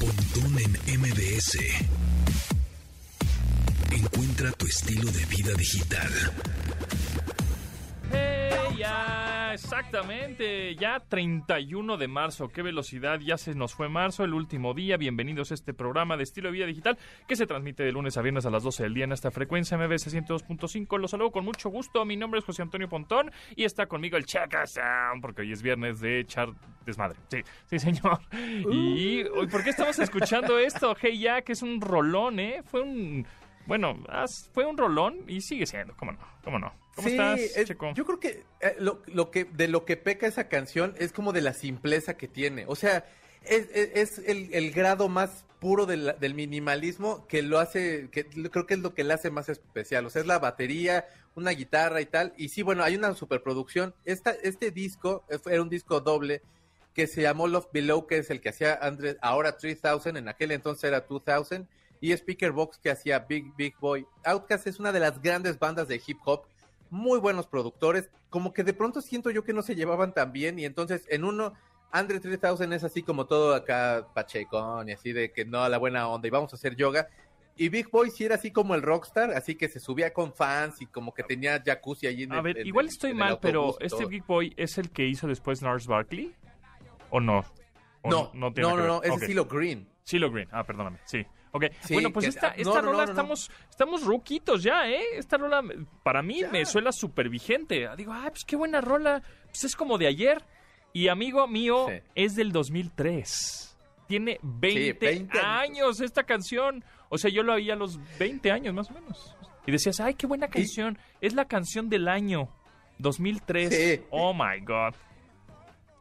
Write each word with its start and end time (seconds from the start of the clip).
Pontón 0.00 0.58
en 0.58 1.00
MBS. 1.00 1.58
Encuentra 3.90 4.52
tu 4.52 4.66
estilo 4.66 5.10
de 5.10 5.24
vida 5.26 5.54
digital. 5.54 6.12
¡Hey! 8.12 9.15
Exactamente. 9.56 10.74
Ya 10.76 11.00
31 11.00 11.96
de 11.96 12.08
marzo. 12.08 12.48
¡Qué 12.48 12.62
velocidad! 12.62 13.20
Ya 13.20 13.38
se 13.38 13.54
nos 13.54 13.74
fue 13.74 13.88
marzo, 13.88 14.22
el 14.22 14.34
último 14.34 14.74
día. 14.74 14.96
Bienvenidos 14.98 15.50
a 15.50 15.54
este 15.54 15.72
programa 15.72 16.16
de 16.16 16.24
estilo 16.24 16.48
de 16.48 16.52
vida 16.52 16.66
digital 16.66 16.98
que 17.26 17.36
se 17.36 17.46
transmite 17.46 17.82
de 17.82 17.90
lunes 17.90 18.16
a 18.18 18.22
viernes 18.22 18.44
a 18.44 18.50
las 18.50 18.62
12 18.62 18.82
del 18.82 18.94
día 18.94 19.04
en 19.04 19.12
esta 19.12 19.30
frecuencia 19.30 19.78
MBS 19.78 20.14
102.5. 20.14 20.98
Los 20.98 21.10
saludo 21.10 21.30
con 21.30 21.44
mucho 21.44 21.70
gusto. 21.70 22.04
Mi 22.04 22.16
nombre 22.16 22.40
es 22.40 22.44
José 22.44 22.62
Antonio 22.62 22.88
Pontón 22.88 23.32
y 23.56 23.64
está 23.64 23.86
conmigo 23.86 24.18
el 24.18 24.26
Chaca 24.26 24.66
Sound 24.66 25.22
porque 25.22 25.42
hoy 25.42 25.52
es 25.52 25.62
viernes 25.62 26.00
de 26.00 26.20
echar 26.20 26.50
desmadre. 26.84 27.18
Sí, 27.28 27.38
sí, 27.64 27.78
señor. 27.78 28.20
Y 28.70 29.24
hoy, 29.24 29.46
¿por 29.46 29.64
qué 29.64 29.70
estamos 29.70 29.98
escuchando 29.98 30.58
esto? 30.58 30.94
Hey, 31.06 31.18
ya, 31.18 31.42
que 31.42 31.52
es 31.52 31.62
un 31.62 31.80
rolón, 31.80 32.40
¿eh? 32.40 32.62
Fue 32.64 32.80
un. 32.80 33.26
Bueno, 33.66 33.98
fue 34.52 34.64
un 34.64 34.76
rolón 34.76 35.18
y 35.28 35.40
sigue 35.40 35.66
siendo, 35.66 35.94
¿cómo 35.96 36.12
no? 36.12 36.18
¿Cómo 36.42 36.58
no? 36.58 36.85
¿Cómo 36.96 37.08
Sí, 37.08 37.14
estás, 37.14 37.40
es- 37.40 37.68
Checo? 37.68 37.92
yo 37.94 38.04
creo 38.04 38.18
que, 38.18 38.44
eh, 38.60 38.74
lo, 38.78 39.02
lo 39.06 39.30
que 39.30 39.44
de 39.44 39.68
lo 39.68 39.84
que 39.84 39.96
peca 39.96 40.26
esa 40.26 40.48
canción 40.48 40.94
es 40.98 41.12
como 41.12 41.32
de 41.32 41.42
la 41.42 41.52
simpleza 41.52 42.16
que 42.16 42.26
tiene. 42.26 42.64
O 42.66 42.74
sea, 42.74 43.04
es, 43.44 43.68
es- 43.72 44.18
es 44.18 44.18
el, 44.26 44.48
el 44.52 44.72
grado 44.72 45.08
más 45.08 45.44
puro 45.60 45.86
del, 45.86 46.14
del 46.20 46.34
minimalismo 46.34 47.26
que 47.28 47.42
lo 47.42 47.58
hace, 47.58 48.08
que 48.10 48.26
creo 48.26 48.66
que 48.66 48.74
es 48.74 48.80
lo 48.80 48.94
que 48.94 49.04
le 49.04 49.14
hace 49.14 49.30
más 49.30 49.48
especial. 49.48 50.06
O 50.06 50.10
sea, 50.10 50.22
es 50.22 50.26
la 50.26 50.38
batería, 50.38 51.06
una 51.34 51.50
guitarra 51.52 52.00
y 52.00 52.06
tal. 52.06 52.32
Y 52.36 52.48
sí, 52.48 52.62
bueno, 52.62 52.82
hay 52.82 52.96
una 52.96 53.14
superproducción. 53.14 53.94
Esta, 54.04 54.30
este 54.30 54.70
disco 54.70 55.24
eh, 55.28 55.38
era 55.46 55.62
un 55.62 55.68
disco 55.68 56.00
doble 56.00 56.42
que 56.94 57.06
se 57.06 57.20
llamó 57.22 57.46
Love 57.46 57.68
Below, 57.74 58.06
que 58.06 58.16
es 58.18 58.30
el 58.30 58.40
que 58.40 58.48
hacía 58.48 58.78
Andre, 58.80 59.18
ahora 59.20 59.58
3000, 59.58 60.16
en 60.16 60.28
aquel 60.28 60.50
entonces 60.50 60.84
era 60.84 61.02
2000, 61.06 61.66
y 62.00 62.12
Speaker 62.12 62.52
Box 62.52 62.78
que 62.78 62.90
hacía 62.90 63.18
Big 63.20 63.54
Big 63.54 63.76
Boy. 63.78 64.06
Outkast 64.24 64.66
es 64.66 64.78
una 64.78 64.92
de 64.92 65.00
las 65.00 65.20
grandes 65.20 65.58
bandas 65.58 65.88
de 65.88 66.00
hip 66.06 66.18
hop, 66.24 66.46
muy 66.96 67.18
buenos 67.20 67.46
productores, 67.46 68.10
como 68.30 68.52
que 68.52 68.64
de 68.64 68.72
pronto 68.72 69.00
siento 69.00 69.30
yo 69.30 69.44
que 69.44 69.52
no 69.52 69.62
se 69.62 69.74
llevaban 69.76 70.12
tan 70.14 70.32
bien, 70.32 70.58
y 70.58 70.64
entonces 70.64 71.06
en 71.08 71.24
uno, 71.24 71.52
Andre 71.92 72.18
3000 72.20 72.72
es 72.72 72.82
así 72.84 73.02
como 73.02 73.26
todo 73.26 73.54
acá 73.54 74.08
pachecón, 74.14 74.88
y 74.88 74.92
así 74.92 75.12
de 75.12 75.30
que 75.32 75.44
no, 75.44 75.62
a 75.62 75.68
la 75.68 75.78
buena 75.78 76.08
onda, 76.08 76.26
y 76.26 76.30
vamos 76.30 76.52
a 76.52 76.56
hacer 76.56 76.74
yoga. 76.76 77.08
Y 77.58 77.70
Big 77.70 77.90
Boy 77.90 78.10
sí 78.10 78.24
era 78.24 78.34
así 78.34 78.50
como 78.50 78.74
el 78.74 78.82
rockstar, 78.82 79.30
así 79.32 79.54
que 79.54 79.68
se 79.68 79.80
subía 79.80 80.12
con 80.12 80.34
fans 80.34 80.82
y 80.82 80.86
como 80.86 81.14
que 81.14 81.22
tenía 81.22 81.62
jacuzzi 81.64 82.06
allí 82.06 82.24
en 82.24 82.32
A 82.32 82.36
el- 82.38 82.42
ver, 82.42 82.58
en 82.58 82.66
igual 82.66 82.84
el- 82.86 82.92
estoy 82.92 83.14
mal, 83.14 83.38
pero 83.40 83.60
autobús 83.66 83.78
¿este. 83.80 84.04
Big 84.06 84.24
Boy 84.26 84.52
es 84.58 84.76
el 84.76 84.90
que 84.90 85.06
hizo 85.06 85.26
después 85.26 85.62
Nars 85.62 85.86
Barkley? 85.86 86.34
¿O 87.10 87.20
no? 87.20 87.44
¿O 88.02 88.10
No, 88.10 88.30
no, 88.34 88.52
tiene 88.52 88.68
no, 88.68 88.76
no, 88.76 89.02
es 89.02 89.10
Ok. 89.12 89.20
Silo 89.24 89.46
Green. 89.46 89.88
Silo 90.04 90.30
Green. 90.30 90.48
Ah, 90.52 90.64
perdóname. 90.64 90.98
Sí. 91.06 91.24
Ok. 91.56 91.64
Sí, 91.80 91.94
bueno, 91.94 92.12
pues 92.12 92.26
esta, 92.26 92.48
esta 92.48 92.64
no, 92.70 92.82
no, 92.82 92.82
rola 92.82 92.98
no, 92.98 93.04
no. 93.06 93.10
estamos, 93.12 93.50
estamos 93.70 94.04
ruquitos 94.04 94.62
ya, 94.62 94.88
¿eh? 94.88 95.00
Esta 95.14 95.36
rola, 95.38 95.62
para 96.02 96.22
mí, 96.22 96.40
Ya. 96.40 96.50
me 96.50 96.64
suena 96.66 96.92
súper 96.92 97.28
vigente. 97.28 97.88
Digo, 97.96 98.12
ah, 98.12 98.26
pues 98.28 98.44
qué 98.44 98.56
buena 98.56 98.80
rola. 98.80 99.22
Pues 99.46 99.64
es 99.64 99.74
como 99.76 99.98
de 99.98 100.06
ayer. 100.06 100.42
Y 100.92 101.08
amigo 101.08 101.46
mío, 101.46 101.86
Sí. 101.88 102.00
es 102.14 102.34
del 102.36 102.52
2003. 102.52 103.76
Tiene 104.06 104.38
20, 104.42 104.92
20 105.06 105.40
años 105.40 106.00
esta 106.00 106.22
canción. 106.24 106.84
O 107.08 107.18
sea, 107.18 107.30
yo 107.30 107.42
lo 107.42 107.54
oía 107.54 107.72
a 107.74 107.76
los 107.76 107.98
20 108.18 108.50
años 108.50 108.72
más 108.74 108.90
o 108.90 108.94
menos. 108.94 109.34
Y 109.66 109.72
decías, 109.72 109.98
ay, 110.00 110.14
qué 110.14 110.26
buena 110.26 110.48
canción. 110.48 110.96
Es 111.20 111.34
la 111.34 111.46
canción 111.46 111.88
del 111.88 112.06
año 112.08 112.48
2003. 112.98 113.74
Sí. 113.74 114.04
Oh 114.10 114.32
my 114.32 114.60
God. 114.64 114.94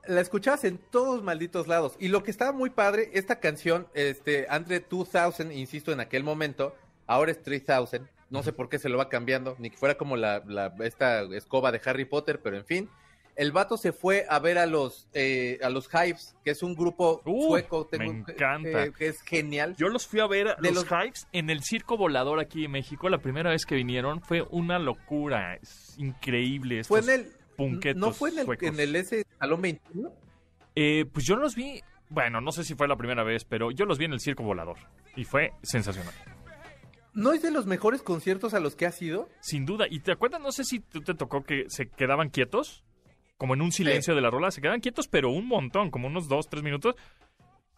La 0.07 0.21
escuchabas 0.21 0.63
en 0.63 0.77
todos 0.77 1.23
malditos 1.23 1.67
lados. 1.67 1.95
Y 1.99 2.07
lo 2.09 2.23
que 2.23 2.31
estaba 2.31 2.51
muy 2.51 2.69
padre, 2.69 3.09
esta 3.13 3.39
canción, 3.39 3.87
este, 3.93 4.47
Andre 4.49 4.79
2000, 4.89 5.51
insisto, 5.51 5.91
en 5.91 5.99
aquel 5.99 6.23
momento, 6.23 6.75
ahora 7.07 7.31
es 7.31 7.41
3000, 7.43 8.01
no 8.29 8.43
sé 8.43 8.53
por 8.53 8.69
qué 8.69 8.79
se 8.79 8.89
lo 8.89 8.97
va 8.97 9.09
cambiando, 9.09 9.55
ni 9.59 9.69
que 9.69 9.77
fuera 9.77 9.95
como 9.95 10.17
la, 10.17 10.41
la- 10.47 10.73
esta 10.83 11.21
escoba 11.35 11.71
de 11.71 11.81
Harry 11.85 12.05
Potter, 12.05 12.39
pero 12.41 12.57
en 12.57 12.65
fin. 12.65 12.89
El 13.37 13.51
vato 13.51 13.75
se 13.75 13.91
fue 13.91 14.25
a 14.29 14.39
ver 14.39 14.57
a 14.57 14.65
los, 14.65 15.09
eh, 15.13 15.59
a 15.61 15.69
los 15.69 15.89
Hives, 15.93 16.37
que 16.45 16.51
es 16.51 16.63
un 16.63 16.73
grupo 16.73 17.21
Uh, 17.25 17.47
sueco, 17.49 17.85
me 17.91 17.97
tengo- 17.97 18.29
encanta. 18.31 18.85
eh, 18.85 18.93
que 18.97 19.09
es 19.09 19.21
genial. 19.23 19.75
Yo 19.77 19.89
los 19.89 20.07
fui 20.07 20.21
a 20.21 20.27
ver 20.27 20.55
De 20.55 20.71
los, 20.71 20.89
los- 20.89 21.05
Hives 21.05 21.27
en 21.33 21.49
el 21.49 21.61
Circo 21.61 21.97
Volador 21.97 22.39
aquí 22.39 22.63
en 22.63 22.71
México. 22.71 23.09
La 23.09 23.17
primera 23.17 23.49
vez 23.49 23.65
que 23.65 23.75
vinieron 23.75 24.21
fue 24.21 24.43
una 24.51 24.79
locura. 24.79 25.55
Es 25.55 25.95
increíble. 25.97 26.85
fue 26.85 27.01
en 27.01 27.09
el, 27.09 27.27
punquetos 27.55 27.99
no 27.99 28.11
fue 28.13 28.29
en 28.31 28.39
el, 28.39 28.47
en 28.61 28.79
el 28.79 28.95
ese 28.95 29.25
Salón 29.39 29.61
21. 29.61 30.11
Eh, 30.75 31.05
pues 31.11 31.25
yo 31.25 31.35
los 31.35 31.55
vi, 31.55 31.81
bueno, 32.09 32.41
no 32.41 32.51
sé 32.51 32.63
si 32.63 32.75
fue 32.75 32.87
la 32.87 32.95
primera 32.97 33.23
vez, 33.23 33.45
pero 33.45 33.71
yo 33.71 33.85
los 33.85 33.97
vi 33.97 34.05
en 34.05 34.13
el 34.13 34.19
Circo 34.19 34.43
Volador. 34.43 34.77
Y 35.15 35.23
fue 35.23 35.51
sensacional. 35.63 36.13
¿No 37.13 37.31
es 37.31 37.41
de 37.41 37.49
los 37.51 37.65
mejores 37.65 38.01
conciertos 38.01 38.53
a 38.53 38.59
los 38.59 38.75
que 38.75 38.85
has 38.85 39.01
ido? 39.01 39.29
Sin 39.39 39.65
duda. 39.65 39.85
¿Y 39.89 40.01
te 40.01 40.11
acuerdas? 40.11 40.41
No 40.41 40.51
sé 40.51 40.65
si 40.65 40.81
tú 40.81 40.99
te 41.01 41.13
tocó 41.13 41.43
que 41.43 41.63
se 41.69 41.87
quedaban 41.87 42.29
quietos. 42.29 42.83
Como 43.37 43.53
en 43.53 43.61
un 43.61 43.71
silencio 43.71 44.15
de 44.15 44.21
la 44.21 44.29
rola. 44.29 44.51
Se 44.51 44.59
quedaban 44.61 44.81
quietos, 44.81 45.07
pero 45.07 45.29
un 45.29 45.47
montón. 45.47 45.91
Como 45.91 46.07
unos 46.07 46.27
dos, 46.27 46.47
tres 46.49 46.61
minutos. 46.61 46.95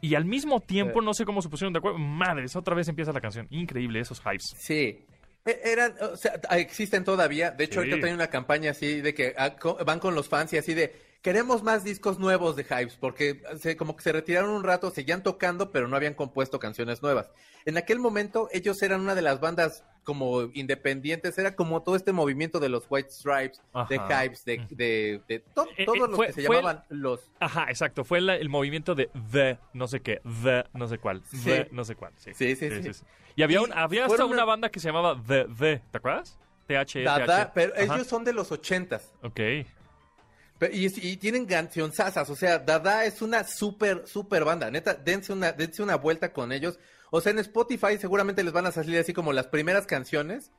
Y 0.01 0.16
al 0.16 0.25
mismo 0.25 0.59
tiempo, 0.59 1.01
Sí. 1.01 1.05
no 1.05 1.13
sé 1.13 1.25
cómo 1.25 1.43
se 1.43 1.49
pusieron 1.49 1.71
de 1.73 1.79
acuerdo. 1.79 1.99
Madres, 1.99 2.55
otra 2.55 2.73
vez 2.75 2.87
empieza 2.87 3.11
la 3.13 3.21
canción. 3.21 3.45
Increíble 3.51 3.99
esos 3.99 4.19
Hives. 4.25 4.55
Sí. 4.57 5.05
E- 5.47 5.62
Eran, 5.63 5.96
o 6.02 6.16
sea, 6.18 6.34
existen 6.52 7.03
todavía. 7.03 7.52
De 7.52 7.63
hecho, 7.63 7.74
Sí. 7.75 7.78
ahorita 7.80 7.96
tienen 7.97 8.16
una 8.16 8.30
campaña 8.30 8.72
así 8.72 9.02
de 9.02 9.13
que 9.13 9.34
ah, 9.38 9.56
van 9.85 10.00
con 10.00 10.13
los 10.13 10.28
fans 10.28 10.53
y 10.53 10.58
así 10.58 10.74
de 10.74 10.94
queremos 11.22 11.63
más 11.63 11.84
discos 11.84 12.19
nuevos 12.19 12.56
de 12.56 12.63
Hypes, 12.63 12.96
porque 13.00 13.41
se, 13.59 13.75
como 13.75 13.96
que 13.96 14.03
se 14.03 14.12
retiraron 14.12 14.50
un 14.52 14.63
rato, 14.63 14.91
seguían 14.91 15.24
tocando, 15.24 15.72
pero 15.72 15.88
no 15.88 15.96
habían 15.96 16.13
compuesto 16.13 16.59
canciones 16.59 17.02
nuevas. 17.02 17.31
En 17.66 17.78
aquel 17.78 18.00
momento, 18.00 18.50
ellos 18.53 18.81
eran 18.81 19.02
una 19.02 19.16
de 19.16 19.22
las 19.24 19.40
bandas 19.40 19.84
como 20.07 20.44
independientes, 20.53 21.38
era 21.38 21.53
como 21.53 21.84
todo 21.84 21.97
este 21.97 22.13
movimiento 22.13 22.62
de 22.62 22.69
los 22.69 22.85
White 22.90 23.09
Stripes, 23.12 23.62
de. 23.90 23.97
Hypes, 24.00 24.45
de, 24.45 24.66
de, 24.69 25.22
de 25.28 25.40
to- 25.53 25.66
Eh, 25.72 25.73
eh, 25.79 25.85
todos 25.85 26.00
los 26.07 26.16
fue- 26.16 26.28
que 26.28 26.34
se 26.34 26.40
el- 26.41 26.47
llamaban 26.47 26.85
los. 26.88 27.19
Ajá, 27.41 27.66
exacto. 27.68 28.06
Fue 28.06 28.19
el 28.19 28.47
movimiento 28.47 28.96
de 28.96 29.09
The 29.34 29.59
no 29.73 29.85
sé 29.90 30.00
qué, 30.00 30.22
The 30.44 30.63
no 30.73 30.88
sé 30.88 30.97
cuál, 30.97 31.22
Sí. 31.25 31.41
The 31.44 31.67
no 31.73 31.84
sé 31.84 31.96
cuál. 31.96 32.13
Sí, 32.16 32.31
Sí, 32.34 32.56
sí, 32.56 32.69
sí. 32.94 33.03
Y 33.35 33.44
había, 33.44 33.59
Y 33.59 33.63
un- 33.66 33.73
había 33.73 34.06
hasta 34.06 34.23
una 34.23 34.34
una- 34.35 34.46
banda 34.46 34.69
que 34.69 34.79
se 34.79 34.88
llamaba 34.88 35.22
The 35.28 35.46
The, 35.59 35.81
¿te 35.91 35.97
acuerdas? 35.97 36.40
TH, 36.67 37.03
Dada, 37.03 37.51
pero 37.53 37.73
Ajá. 37.73 37.84
ellos 37.96 38.07
son 38.07 38.23
de 38.23 38.31
los 38.31 38.50
ochentas. 38.53 39.12
Ok. 39.23 39.41
Pe- 40.57 40.72
Y, 40.73 40.85
y 41.12 41.17
tienen 41.17 41.46
cancionzasas, 41.46 42.29
o 42.29 42.35
sea, 42.35 42.59
Dada 42.59 43.03
es 43.06 43.22
una 43.22 43.44
súper, 43.44 44.07
súper 44.07 44.44
banda, 44.46 44.72
neta, 44.72 44.94
dense 44.96 45.31
una, 45.34 45.51
dense 45.51 45.84
una 45.84 45.97
vuelta 45.97 46.31
con 46.34 46.51
ellos. 46.53 46.79
O 47.12 47.22
sea, 47.22 47.31
en 47.31 47.40
Spotify 47.40 47.97
seguramente 48.00 48.44
les 48.44 48.53
van 48.53 48.66
a 48.66 48.72
salir 48.72 48.97
así 49.00 49.13
como 49.13 49.34
las 49.34 49.47
primeras 49.47 49.85
canciones 49.85 50.51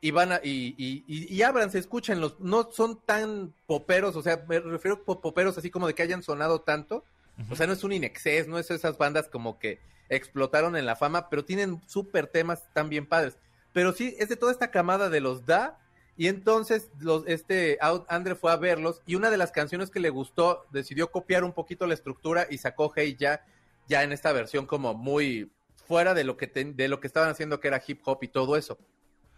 y 0.00 0.12
van 0.12 0.32
a, 0.32 0.40
y, 0.42 0.74
y, 0.78 1.04
y, 1.06 1.34
y 1.34 1.42
ábranse, 1.42 1.78
escúchenlos. 1.78 2.38
No 2.38 2.70
son 2.70 3.04
tan 3.04 3.54
poperos, 3.66 4.14
o 4.16 4.22
sea, 4.22 4.44
me 4.48 4.60
refiero 4.60 5.02
a 5.06 5.20
poperos 5.20 5.58
así 5.58 5.70
como 5.70 5.86
de 5.86 5.94
que 5.94 6.02
hayan 6.02 6.22
sonado 6.22 6.60
tanto. 6.60 7.04
O 7.50 7.54
sea, 7.54 7.68
no 7.68 7.72
es 7.72 7.84
un 7.84 7.92
Inexcess, 7.92 8.48
no 8.48 8.58
es 8.58 8.68
esas 8.72 8.98
bandas 8.98 9.28
como 9.28 9.60
que 9.60 9.78
explotaron 10.08 10.74
en 10.74 10.86
la 10.86 10.96
fama, 10.96 11.30
pero 11.30 11.44
tienen 11.44 11.80
súper 11.86 12.26
temas 12.26 12.64
tan 12.74 12.88
bien 12.88 13.06
padres. 13.06 13.38
Pero 13.72 13.92
sí, 13.92 14.16
es 14.18 14.28
de 14.28 14.36
toda 14.36 14.50
esta 14.50 14.72
camada 14.72 15.08
de 15.08 15.20
los 15.20 15.46
Da. 15.46 15.78
Y 16.16 16.26
entonces 16.26 16.90
los, 16.98 17.22
este 17.28 17.78
Andre 18.08 18.34
fue 18.34 18.50
a 18.50 18.56
verlos 18.56 19.02
y 19.06 19.14
una 19.14 19.30
de 19.30 19.36
las 19.36 19.52
canciones 19.52 19.88
que 19.88 20.00
le 20.00 20.10
gustó 20.10 20.66
decidió 20.72 21.12
copiar 21.12 21.44
un 21.44 21.52
poquito 21.52 21.86
la 21.86 21.94
estructura 21.94 22.48
y 22.50 22.58
sacó 22.58 22.92
Hey 22.92 23.14
Ya, 23.16 23.46
ya 23.86 24.02
en 24.02 24.10
esta 24.10 24.32
versión 24.32 24.66
como 24.66 24.94
muy 24.94 25.52
fuera 25.88 26.14
de 26.14 26.22
lo 26.22 26.36
que 26.36 26.46
te- 26.46 26.64
de 26.72 26.86
lo 26.88 27.00
que 27.00 27.06
estaban 27.08 27.30
haciendo 27.30 27.58
que 27.58 27.66
era 27.68 27.82
hip 27.84 28.00
hop 28.04 28.18
y 28.22 28.28
todo 28.28 28.56
eso. 28.56 28.78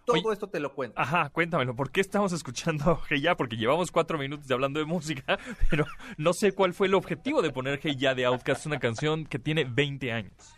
Todo 0.05 0.17
Oye, 0.17 0.33
esto 0.33 0.49
te 0.49 0.59
lo 0.61 0.75
cuento. 0.75 0.99
Ajá, 1.01 1.29
cuéntamelo. 1.31 1.77
¿Por 1.77 1.91
qué 1.93 2.01
estamos 2.01 2.33
escuchando 2.33 3.01
Hey 3.09 3.21
Ya? 3.21 3.37
Porque 3.37 3.57
llevamos 3.57 3.91
cuatro 3.93 4.19
minutos 4.19 4.49
de 4.49 4.55
hablando 4.55 4.81
de 4.81 4.87
música, 4.87 5.39
pero 5.71 5.87
no 6.17 6.33
sé 6.33 6.53
cuál 6.53 6.75
fue 6.75 6.89
el 6.89 6.95
objetivo 6.95 7.41
de 7.43 7.51
poner 7.53 7.79
Hey 7.83 7.97
Ya 7.97 8.15
de 8.15 8.25
Outkast, 8.27 8.67
una 8.67 8.81
canción 8.81 9.25
que 9.25 9.39
tiene 9.39 9.65
20 9.65 10.11
años. 10.13 10.55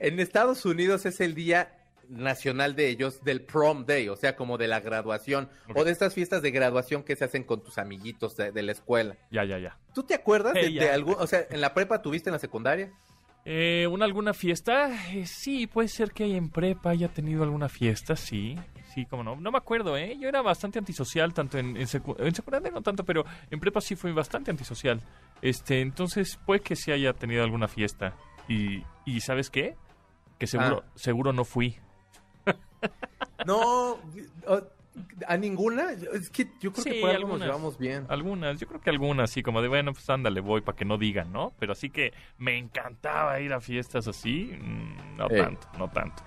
En 0.00 0.18
Estados 0.18 0.64
Unidos 0.64 1.06
es 1.06 1.20
el 1.20 1.34
día 1.34 1.72
nacional 2.08 2.74
de 2.76 2.88
ellos 2.88 3.22
del 3.24 3.42
prom 3.42 3.84
day, 3.84 4.08
o 4.08 4.16
sea, 4.16 4.36
como 4.36 4.58
de 4.58 4.68
la 4.68 4.80
graduación 4.80 5.48
o 5.74 5.84
de 5.84 5.90
estas 5.92 6.14
fiestas 6.14 6.40
de 6.42 6.50
graduación 6.50 7.02
que 7.02 7.14
se 7.16 7.24
hacen 7.24 7.44
con 7.44 7.62
tus 7.62 7.78
amiguitos 7.78 8.36
de, 8.36 8.52
de 8.52 8.62
la 8.62 8.72
escuela. 8.72 9.16
Ya, 9.30 9.44
ya, 9.44 9.58
ya. 9.58 9.78
¿Tú 9.94 10.02
te 10.04 10.14
acuerdas 10.14 10.54
de, 10.54 10.60
Hey, 10.62 10.78
de 10.78 10.90
algún, 10.90 11.16
o 11.18 11.26
sea, 11.26 11.46
en 11.50 11.60
la 11.60 11.74
prepa 11.74 12.02
tuviste 12.02 12.30
en 12.30 12.34
la 12.34 12.38
secundaria? 12.38 12.92
Eh, 13.48 13.86
¿Una 13.86 14.04
alguna 14.06 14.34
fiesta? 14.34 14.90
Eh, 15.14 15.24
sí, 15.24 15.68
puede 15.68 15.86
ser 15.88 16.10
que 16.10 16.36
en 16.36 16.50
prepa 16.50 16.90
haya 16.90 17.06
tenido 17.08 17.44
alguna 17.44 17.68
fiesta, 17.68 18.16
sí. 18.16 18.58
Sí, 18.92 19.06
como 19.06 19.22
no. 19.22 19.36
No 19.36 19.52
me 19.52 19.58
acuerdo, 19.58 19.96
¿eh? 19.96 20.16
Yo 20.18 20.28
era 20.28 20.42
bastante 20.42 20.80
antisocial, 20.80 21.32
tanto 21.32 21.56
en, 21.58 21.76
en, 21.76 21.86
secu- 21.86 22.16
en 22.18 22.34
secundaria 22.34 22.70
no 22.72 22.82
tanto, 22.82 23.04
pero 23.04 23.24
en 23.50 23.60
prepa 23.60 23.80
sí 23.80 23.94
fui 23.94 24.10
bastante 24.10 24.50
antisocial. 24.50 25.00
Este, 25.42 25.80
entonces 25.80 26.38
puede 26.44 26.60
que 26.60 26.74
sí 26.74 26.90
haya 26.90 27.12
tenido 27.12 27.44
alguna 27.44 27.68
fiesta. 27.68 28.14
Y, 28.48 28.82
y 29.04 29.20
¿sabes 29.20 29.48
qué? 29.48 29.76
Que 30.40 30.46
seguro, 30.48 30.82
Ah. 30.84 30.92
seguro 30.96 31.32
no 31.32 31.44
fui. 31.44 31.76
No, 33.46 33.98
¿A 35.26 35.36
ninguna? 35.36 35.92
Es 36.12 36.30
que 36.30 36.48
yo 36.60 36.72
creo 36.72 36.84
Sí, 36.84 36.90
que 36.90 37.00
por 37.00 37.10
algo 37.10 37.28
nos 37.28 37.40
llevamos 37.40 37.78
bien. 37.78 38.06
Algunas, 38.08 38.58
yo 38.60 38.66
creo 38.66 38.80
que 38.80 38.90
algunas, 38.90 39.30
así 39.30 39.42
como 39.42 39.62
de, 39.62 39.68
bueno, 39.68 39.92
pues 39.92 40.08
ándale, 40.10 40.40
voy 40.40 40.60
para 40.60 40.76
que 40.76 40.84
no 40.84 40.98
digan, 40.98 41.32
¿no? 41.32 41.52
Pero 41.58 41.72
así 41.72 41.90
que 41.90 42.12
me 42.38 42.56
encantaba 42.58 43.40
ir 43.40 43.52
a 43.52 43.60
fiestas 43.60 44.06
así, 44.08 44.52
mm, 44.60 45.16
no 45.16 45.26
Eh. 45.30 45.36
tanto, 45.36 45.68
no 45.78 45.88
tanto. 45.90 46.22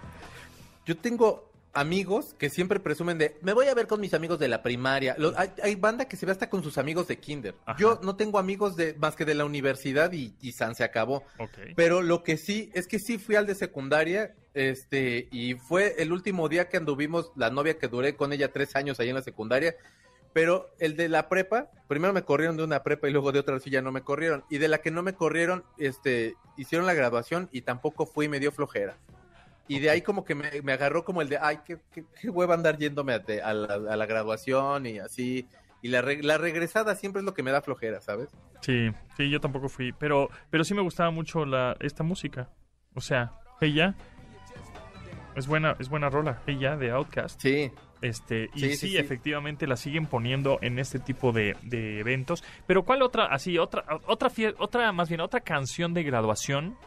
Yo 0.86 0.98
tengo 0.98 1.50
amigos 1.72 2.34
que 2.40 2.50
siempre 2.50 2.80
presumen 2.80 3.20
de, 3.20 3.38
me 3.44 3.54
voy 3.54 3.68
a 3.68 3.76
ver 3.76 3.86
con 3.86 4.02
mis 4.02 4.14
amigos 4.16 4.40
de 4.40 4.48
la 4.48 4.64
primaria. 4.64 5.16
Lo- 5.20 5.38
hay, 5.38 5.50
hay 5.64 5.76
banda 5.76 6.06
que 6.06 6.18
se 6.18 6.26
ve 6.26 6.32
hasta 6.32 6.50
con 6.50 6.64
sus 6.64 6.78
amigos 6.80 7.08
de 7.08 7.20
kinder. 7.20 7.54
Ajá. 7.66 7.78
Yo 7.80 8.00
no 8.04 8.16
tengo 8.16 8.40
amigos 8.40 8.76
de 8.76 8.96
más 8.96 9.16
que 9.16 9.24
de 9.24 9.36
la 9.36 9.46
universidad 9.46 10.12
y, 10.12 10.34
y 10.42 10.52
San 10.54 10.74
se 10.74 10.84
acabó. 10.84 11.24
Pero 11.76 12.02
lo 12.02 12.24
que 12.24 12.38
sí, 12.38 12.72
es 12.74 12.88
que 12.88 12.98
sí 13.00 13.20
fui 13.20 13.36
al 13.36 13.46
de 13.46 13.54
secundaria, 13.54 14.34
este, 14.60 15.28
y 15.32 15.56
fue 15.56 15.96
el 16.00 16.12
último 16.12 16.50
día 16.50 16.68
que 16.68 16.78
anduvimos, 16.78 17.32
la 17.36 17.50
novia 17.50 17.78
que 17.78 17.88
duré 17.88 18.16
con 18.16 18.34
ella 18.34 18.52
tres 18.52 18.76
años 18.76 19.00
ahí 19.00 19.10
en 19.10 19.16
la 19.16 19.22
secundaria, 19.22 19.76
pero 20.34 20.70
el 20.80 20.96
de 20.96 21.08
la 21.10 21.30
prepa, 21.30 21.70
primero 21.88 22.14
me 22.14 22.24
corrieron 22.24 22.58
de 22.58 22.64
una 22.64 22.84
prepa 22.84 23.08
y 23.08 23.12
luego 23.12 23.32
de 23.32 23.40
otra 23.40 23.60
sí 23.60 23.70
ya 23.70 23.82
no 23.82 23.92
me 23.92 24.02
corrieron, 24.02 24.44
y 24.50 24.58
de 24.58 24.68
la 24.68 24.80
que 24.80 24.92
no 24.92 25.02
me 25.02 25.14
corrieron, 25.14 25.64
este, 25.78 26.36
hicieron 26.58 26.86
la 26.86 26.94
graduación 26.94 27.50
y 27.52 27.62
tampoco 27.62 28.06
fui, 28.06 28.28
me 28.28 28.40
dio 28.40 28.52
flojera. 28.52 28.98
Y 29.68 29.80
de 29.80 29.92
ahí 29.92 30.02
como 30.02 30.26
que 30.26 30.36
me, 30.36 30.62
me 30.64 30.74
agarró 30.74 31.06
como 31.06 31.22
el 31.22 31.30
de, 31.30 31.38
ay, 31.38 31.60
qué, 31.66 31.78
qué, 31.94 32.04
qué 32.20 32.30
hueva 32.30 32.56
andar 32.56 32.78
yéndome 32.78 33.14
a, 33.14 33.54
la, 33.54 33.74
a 33.76 33.96
la 33.96 34.06
graduación 34.08 34.86
y 34.88 34.98
así. 35.00 35.48
Y 35.82 35.90
la, 35.90 36.02
re- 36.02 36.24
la 36.24 36.38
regresada 36.40 36.96
siempre 36.96 37.20
es 37.22 37.26
lo 37.26 37.34
que 37.36 37.44
me 37.44 37.52
da 37.52 37.62
flojera, 37.62 38.02
¿sabes? 38.02 38.30
Sí, 38.62 38.90
sí, 39.16 39.30
yo 39.30 39.40
tampoco 39.40 39.70
fui, 39.70 39.94
pero, 39.94 40.30
pero 40.50 40.64
sí 40.64 40.74
me 40.74 40.82
gustaba 40.82 41.12
mucho 41.12 41.46
la, 41.46 41.78
esta 41.80 42.04
música. 42.04 42.50
O 42.96 43.02
sea, 43.02 43.32
Ya. 43.62 43.96
Es 45.40 45.48
buena, 45.48 45.78
es 45.80 45.88
buena 45.88 46.10
rola, 46.10 46.42
Ya 46.48 46.76
de 46.76 46.92
Outcast. 46.92 47.40
Sí. 47.42 47.72
Este, 48.02 48.50
y 48.54 48.60
Sí, 48.60 48.70
sí, 48.72 48.76
sí, 48.76 48.88
sí. 48.90 48.98
efectivamente 48.98 49.68
la 49.68 49.78
siguen 49.78 50.06
poniendo 50.06 50.60
en 50.62 50.80
este 50.80 51.00
tipo 51.00 51.32
de, 51.32 51.56
de 51.64 52.02
eventos. 52.02 52.44
Pero 52.68 52.84
¿cuál 52.84 53.02
otra, 53.02 53.28
así, 53.28 53.58
otra, 53.58 53.86
otra, 54.06 54.30
otra, 54.58 54.92
más 54.92 55.08
bien, 55.08 55.22
otra 55.22 55.40
canción 55.40 55.94
de 55.94 56.04
graduación? 56.04 56.78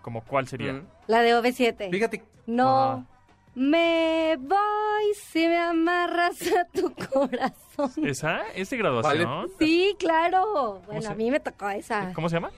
Como 0.00 0.24
cuál 0.24 0.48
sería? 0.48 0.72
Mm. 0.72 0.86
La 1.06 1.20
de 1.20 1.34
OV7. 1.34 1.90
Fíjate, 1.90 2.24
No 2.46 3.06
me 3.54 4.36
voy 4.38 5.14
si 5.14 5.46
me 5.46 5.58
amarras 5.58 6.40
a 6.56 6.64
tu 6.66 6.94
corazón. 6.94 8.06
¿Esa? 8.06 8.40
¿Es 8.54 8.70
de 8.70 8.78
graduación? 8.78 9.50
Sí, 9.58 9.94
claro. 9.98 10.80
Bueno, 10.86 11.10
a 11.10 11.14
mí 11.14 11.30
me 11.30 11.40
tocó 11.40 11.68
esa. 11.68 12.10
¿Cómo 12.14 12.30
se 12.30 12.36
llama? 12.36 12.52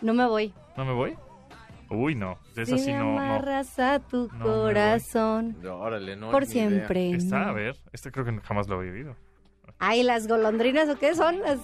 No 0.00 0.12
me 0.12 0.26
voy. 0.26 0.52
¿No 0.76 0.84
me 0.84 0.92
voy? 0.92 1.16
Uy, 1.90 2.14
no. 2.14 2.38
De 2.54 2.62
esa 2.62 2.76
si 2.76 2.84
sí 2.84 2.92
me 2.92 2.98
no, 2.98 3.04
no. 3.14 3.18
amarras 3.20 3.78
a 3.78 3.98
tu 4.00 4.28
voy. 4.28 4.38
corazón. 4.40 5.56
órale, 5.66 6.16
no. 6.16 6.30
por 6.30 6.44
siempre. 6.46 7.12
Esta, 7.12 7.40
no. 7.40 7.48
a 7.48 7.52
ver. 7.52 7.76
Este 7.92 8.10
creo 8.10 8.24
que 8.26 8.38
jamás 8.42 8.68
lo 8.68 8.82
he 8.82 8.86
vivido. 8.90 9.16
Ay, 9.78 10.02
las 10.02 10.26
golondrinas 10.28 10.88
o 10.88 10.98
qué 10.98 11.14
son 11.14 11.40
las. 11.40 11.58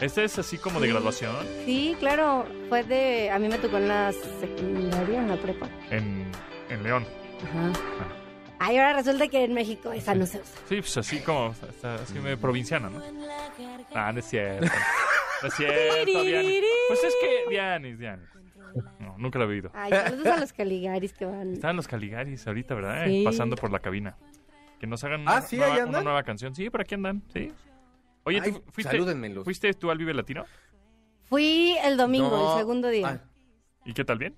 ¿Esta 0.00 0.22
es 0.22 0.38
así 0.38 0.58
como 0.58 0.80
de 0.80 0.86
Sí. 0.88 0.92
graduación? 0.92 1.34
Sí, 1.64 1.96
claro. 1.98 2.44
Fue 2.68 2.82
de. 2.84 3.30
A 3.30 3.38
mí 3.38 3.48
me 3.48 3.58
tocó 3.58 3.76
en 3.78 3.88
la 3.88 4.12
secundaria, 4.12 5.20
en 5.20 5.28
la 5.28 5.36
prepa. 5.36 5.68
En, 5.90 6.26
en 6.68 6.82
León. 6.82 7.04
Ajá. 7.44 7.72
Ay, 8.58 8.76
ahora 8.78 8.94
resulta 8.94 9.26
que 9.28 9.44
en 9.44 9.52
México 9.52 9.92
esa 9.92 10.14
no 10.14 10.26
se 10.26 10.38
usa. 10.40 10.54
Sí, 10.68 10.76
pues 10.76 10.96
así 10.96 11.18
como, 11.20 11.54
está 11.68 11.96
así 11.96 12.18
medio 12.18 12.38
provinciana, 12.38 12.88
¿no? 12.88 13.00
Ah, 13.94 14.12
no 14.12 14.20
es 14.20 14.26
cierto. 14.26 14.66
No 15.42 15.48
es 15.48 15.54
cierto, 15.54 16.04
Dianis. 16.24 16.62
Pues 16.88 17.04
es 17.04 17.14
que 17.20 17.50
Dianis, 17.50 17.98
Dianis. 17.98 18.28
No, 19.16 19.22
nunca 19.22 19.38
lo 19.38 19.44
he 19.46 19.48
oído. 19.48 19.70
Ay, 19.74 19.90
saludos 19.92 20.26
a 20.26 20.40
los 20.40 20.52
Caligaris 20.52 21.12
que 21.12 21.24
van. 21.24 21.52
Estaban 21.54 21.76
los 21.76 21.88
Caligaris 21.88 22.46
ahorita, 22.46 22.74
¿verdad? 22.74 23.04
Sí. 23.06 23.20
Eh, 23.20 23.24
Pasando 23.24 23.56
por 23.56 23.70
la 23.70 23.78
cabina. 23.80 24.16
Que 24.78 24.86
nos 24.86 25.02
hagan 25.04 25.26
Ah, 25.28 25.38
una, 25.38 25.42
¿sí? 25.42 25.56
nueva, 25.56 25.74
¿Ahí 25.74 25.80
una 25.82 26.02
nueva 26.02 26.22
canción. 26.22 26.54
Sí, 26.54 26.68
por 26.70 26.80
aquí 26.80 26.94
andan, 26.94 27.22
sí. 27.32 27.52
Oye, 28.24 28.40
Ay, 28.42 28.52
¿tú 28.52 28.62
fuiste, 28.72 28.92
salúdenmelos. 28.92 29.44
fuiste 29.44 29.72
tú 29.74 29.90
al 29.90 29.98
Vive 29.98 30.14
Latino? 30.14 30.44
Fui 31.24 31.74
el 31.84 31.96
domingo, 31.96 32.30
No. 32.30 32.52
el 32.52 32.58
segundo 32.58 32.88
día. 32.88 33.20
Ah, 33.22 33.28
¿Y 33.84 33.92
qué 33.94 34.04
tal 34.04 34.18
bien? 34.18 34.36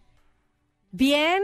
Bien. 0.90 1.42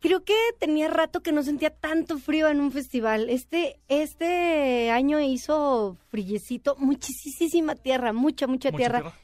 Creo 0.00 0.24
que 0.24 0.34
tenía 0.58 0.88
rato 0.88 1.22
que 1.22 1.30
no 1.30 1.44
sentía 1.44 1.70
tanto 1.70 2.18
frío 2.18 2.48
en 2.48 2.60
un 2.60 2.72
festival. 2.72 3.30
Este, 3.30 3.78
este 3.86 4.90
año 4.90 5.20
hizo 5.20 5.96
frillecito, 6.08 6.74
muchísima 6.78 7.76
tierra, 7.76 8.12
mucha, 8.12 8.48
mucha 8.48 8.70
¿Mucha 8.70 8.76
tierra. 8.78 9.00
tierra? 9.02 9.16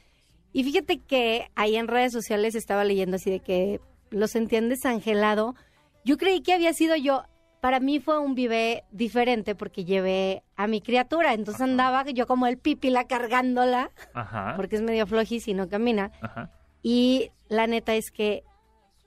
Y 0.51 0.63
fíjate 0.63 0.99
que 0.99 1.49
ahí 1.55 1.75
en 1.75 1.87
redes 1.87 2.11
sociales 2.11 2.55
estaba 2.55 2.83
leyendo 2.83 3.15
así 3.17 3.29
de 3.29 3.39
que 3.39 3.79
lo 4.09 4.27
sentían 4.27 4.69
desangelado. 4.69 5.55
Yo 6.03 6.17
creí 6.17 6.41
que 6.41 6.53
había 6.53 6.73
sido 6.73 6.95
yo. 6.95 7.23
Para 7.61 7.79
mí 7.79 7.99
fue 7.99 8.17
un 8.19 8.35
vive 8.35 8.83
diferente 8.91 9.53
porque 9.53 9.83
llevé 9.83 10.43
a 10.55 10.67
mi 10.67 10.81
criatura. 10.81 11.33
Entonces 11.33 11.61
Ajá. 11.61 11.71
andaba 11.71 12.05
yo 12.09 12.25
como 12.25 12.47
el 12.47 12.57
pipila 12.57 13.05
cargándola, 13.05 13.91
Ajá. 14.13 14.53
porque 14.55 14.77
es 14.77 14.81
medio 14.81 15.05
flojis 15.05 15.47
y 15.47 15.53
no 15.53 15.67
camina. 15.69 16.11
Ajá. 16.21 16.51
Y 16.81 17.31
la 17.49 17.67
neta 17.67 17.95
es 17.95 18.11
que 18.11 18.43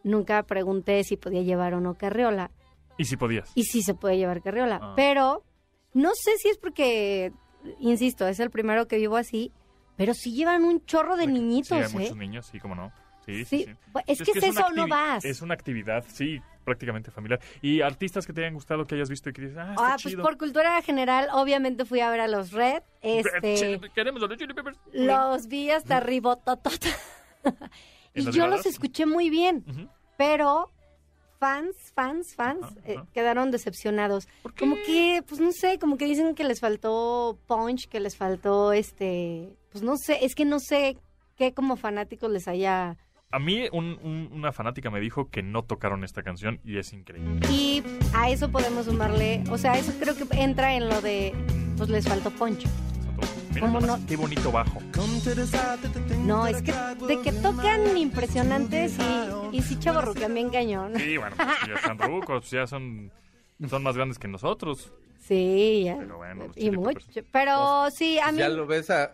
nunca 0.05 0.43
pregunté 0.43 1.03
si 1.05 1.17
podía 1.17 1.43
llevar 1.43 1.75
o 1.75 1.81
no 1.81 1.95
carriola. 1.95 2.51
¿Y 2.99 3.07
si 3.07 3.17
podías? 3.17 3.51
Y 3.55 3.65
sí 3.65 3.83
se 3.83 3.95
puede 3.95 4.19
llevar 4.19 4.43
carriola. 4.43 4.79
Ah. 4.83 4.93
Pero 4.97 5.43
no 5.95 6.11
sé 6.15 6.37
si 6.37 6.51
es 6.51 6.59
porque, 6.59 7.33
insisto, 7.81 8.29
es 8.29 8.39
el 8.39 8.51
primero 8.51 8.87
que 8.87 8.97
vivo 8.99 9.17
así, 9.17 9.51
pero 9.97 10.15
sí 10.15 10.33
llevan 10.33 10.65
un 10.65 10.85
chorro 10.85 11.17
de 11.17 11.25
Sí, 11.25 11.33
niñitos, 11.33 11.73
hay 11.73 11.85
¿eh? 11.85 11.89
muchos 11.93 12.17
niños, 12.17 12.47
sí, 12.47 12.59
como 12.59 12.75
no. 12.75 12.93
Sí, 13.25 13.45
sí, 13.45 13.59
Sí, 13.59 13.65
sí. 13.67 13.75
pues, 13.93 14.05
es 14.09 14.23
que 14.23 14.33
es 14.33 14.43
eso, 14.45 14.71
no 14.75 14.89
vas. 14.89 15.25
Es 15.25 15.43
una 15.43 15.55
actividad, 15.55 16.05
sí, 16.09 16.41
prácticamente 16.65 17.13
familiar. 17.13 17.39
¿Y 17.61 17.81
artistas 17.81 18.27
que 18.27 18.33
te 18.33 18.41
hayan 18.41 18.55
gustado, 18.55 18.85
que 18.85 18.97
hayas 18.97 19.09
visto 19.09 19.31
y 19.31 19.33
que 19.33 19.43
dices, 19.43 19.59
ah, 19.59 19.71
está 19.75 19.95
Ah, 19.95 19.97
pues 20.03 20.17
por 20.17 20.37
cultura 20.37 20.83
general, 20.83 21.29
obviamente 21.33 21.85
fui 21.85 22.01
a 22.01 22.11
ver 22.11 22.19
a 22.21 22.27
los 22.27 22.51
Red. 22.51 22.83
Este, 23.01 23.81
Queremos 23.95 24.21
los 24.21 24.29
de 24.29 24.37
Chili 24.39 24.55
Peppers. 24.55 24.79
los 24.93 25.47
vi 25.47 25.71
hasta 25.71 26.01
ribototota. 26.01 26.89
¿En 27.45 27.55
y 28.29 28.33
yo 28.33 28.49
los 28.49 28.67
escuché 28.67 29.07
muy 29.07 29.31
bien, 29.31 29.65
pero 30.17 30.73
fans, 31.43 31.75
fans, 31.97 32.35
fans 32.37 32.63
Ajá, 32.63 32.75
eh, 32.87 32.95
ajá. 32.99 33.07
quedaron 33.13 33.51
decepcionados. 33.51 34.29
¿Por 34.45 34.55
qué? 34.55 34.61
Como 34.61 34.77
que, 34.87 35.25
pues 35.29 35.41
no 35.41 35.51
sé, 35.51 35.81
como 35.81 35.97
que 35.97 36.05
dicen 36.05 36.37
que 36.37 36.45
les 36.45 36.61
faltó 36.61 37.37
punch, 37.49 37.89
que 37.89 37.99
les 37.99 38.17
faltó 38.17 38.73
este, 38.73 39.49
pues 39.73 39.83
no 39.83 39.97
sé, 39.97 40.25
es 40.25 40.37
que 40.37 40.45
no 40.45 40.61
sé 40.61 40.97
qué 41.37 41.53
como 41.53 41.77
fanáticos 41.77 42.31
les 42.31 42.47
haya... 42.47 42.97
A 43.33 43.39
mí 43.41 43.65
un- 43.73 43.99
un- 44.05 44.29
una 44.33 44.53
fanática 44.53 44.91
me 44.91 45.01
dijo 45.01 45.31
que 45.31 45.43
no 45.43 45.65
tocaron 45.65 46.05
esta 46.05 46.23
canción 46.23 46.61
y 46.65 46.77
es 46.79 46.93
increíble. 46.93 47.41
Y 47.51 47.83
a 48.15 48.31
eso 48.31 48.51
podemos 48.53 48.85
sumarle, 48.87 49.43
o 49.51 49.59
sea, 49.59 49.73
eso 49.79 49.93
creo 49.99 50.15
que 50.15 50.25
entra 50.41 50.75
en 50.77 50.89
lo 50.89 51.01
de, 51.01 51.35
pues 51.77 51.89
les 51.89 52.07
faltó 52.07 52.31
punch. 52.31 52.65
Mira 53.55 53.67
¿Cómo 53.67 53.81
nomás 53.81 54.01
no? 54.01 54.07
qué 54.07 54.17
bonito 54.17 54.51
bajo. 54.51 54.81
No, 56.25 56.47
es 56.47 56.63
que 56.63 56.73
de 57.07 57.21
que 57.21 57.33
tocan 57.33 57.97
impresionantes 57.97 58.97
y, 58.99 59.57
y 59.57 59.63
sí 59.63 59.79
chaborruquean 59.79 60.35
bien 60.35 60.51
cañón. 60.51 60.95
Sí, 60.97 61.17
bueno, 61.17 61.37
pues 61.37 61.49
ya 61.69 61.75
están 61.75 61.99
rucos, 61.99 62.51
ya 62.51 62.67
son, 62.67 63.13
son 63.69 63.83
más 63.83 63.97
grandes 63.97 64.19
que 64.19 64.29
nosotros. 64.29 64.93
Sí, 65.21 65.83
ya. 65.85 65.97
Pero 65.99 66.17
bueno, 66.17 66.47
los 66.47 66.57
y 66.57 66.71
mucho. 66.71 67.07
Pero 67.31 67.91
sí, 67.91 68.19
a 68.19 68.33
mí... 68.33 68.39
Ya 68.39 68.49
lo 68.49 68.67
ves 68.67 68.91
a, 68.91 69.13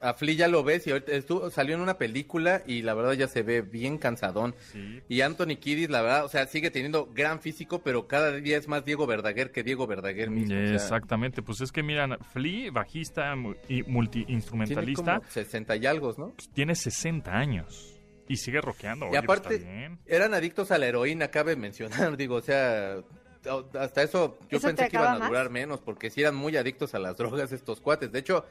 a 0.00 0.14
Flea, 0.14 0.34
ya 0.34 0.48
lo 0.48 0.64
ves 0.64 0.86
y 0.86 0.90
ahorita 0.92 1.12
estuvo, 1.12 1.50
salió 1.50 1.74
en 1.74 1.82
una 1.82 1.98
película 1.98 2.62
y 2.66 2.82
la 2.82 2.94
verdad 2.94 3.12
ya 3.12 3.28
se 3.28 3.42
ve 3.42 3.60
bien 3.60 3.98
cansadón. 3.98 4.54
Sí. 4.72 5.02
Y 5.08 5.20
Anthony 5.20 5.56
Kiddis, 5.60 5.90
la 5.90 6.02
verdad, 6.02 6.24
o 6.24 6.28
sea, 6.28 6.46
sigue 6.46 6.70
teniendo 6.70 7.06
gran 7.12 7.40
físico, 7.40 7.82
pero 7.82 8.08
cada 8.08 8.32
día 8.32 8.56
es 8.56 8.66
más 8.66 8.84
Diego 8.84 9.06
Verdaguer 9.06 9.52
que 9.52 9.62
Diego 9.62 9.86
Verdaguer 9.86 10.30
mismo. 10.30 10.54
o 10.54 10.66
sea, 10.66 10.74
Exactamente, 10.74 11.42
pues 11.42 11.60
es 11.60 11.70
que 11.70 11.82
miran, 11.82 12.18
Flea, 12.32 12.70
bajista 12.70 13.34
y 13.68 13.82
tiene 13.82 13.88
multiinstrumentalista, 13.88 15.18
como 15.18 15.30
60 15.30 15.76
y 15.76 15.86
algo, 15.86 16.14
¿no? 16.16 16.34
tiene 16.54 16.74
60 16.74 17.30
años 17.30 18.00
y 18.26 18.36
sigue 18.36 18.60
rockeando. 18.60 19.06
Y 19.06 19.08
oye, 19.10 19.22
pues, 19.22 19.38
aparte, 19.38 19.54
está 19.56 19.70
bien. 19.70 19.98
eran 20.06 20.32
adictos 20.34 20.70
a 20.70 20.78
la 20.78 20.86
heroína, 20.86 21.28
cabe 21.28 21.56
mencionar, 21.56 22.16
digo, 22.16 22.36
o 22.36 22.42
sea, 22.42 23.02
hasta 23.78 24.02
eso 24.02 24.38
yo 24.48 24.58
¿Eso 24.58 24.68
te 24.68 24.74
pensé 24.74 24.90
que 24.90 24.96
iban 24.96 25.20
a 25.20 25.26
durar 25.26 25.50
menos, 25.50 25.80
porque 25.80 26.10
sí 26.10 26.22
eran 26.22 26.36
muy 26.36 26.56
adictos 26.56 26.94
a 26.94 26.98
las 26.98 27.16
drogas 27.16 27.52
estos 27.52 27.80
cuates. 27.80 28.12
De 28.12 28.18
hecho, 28.18 28.44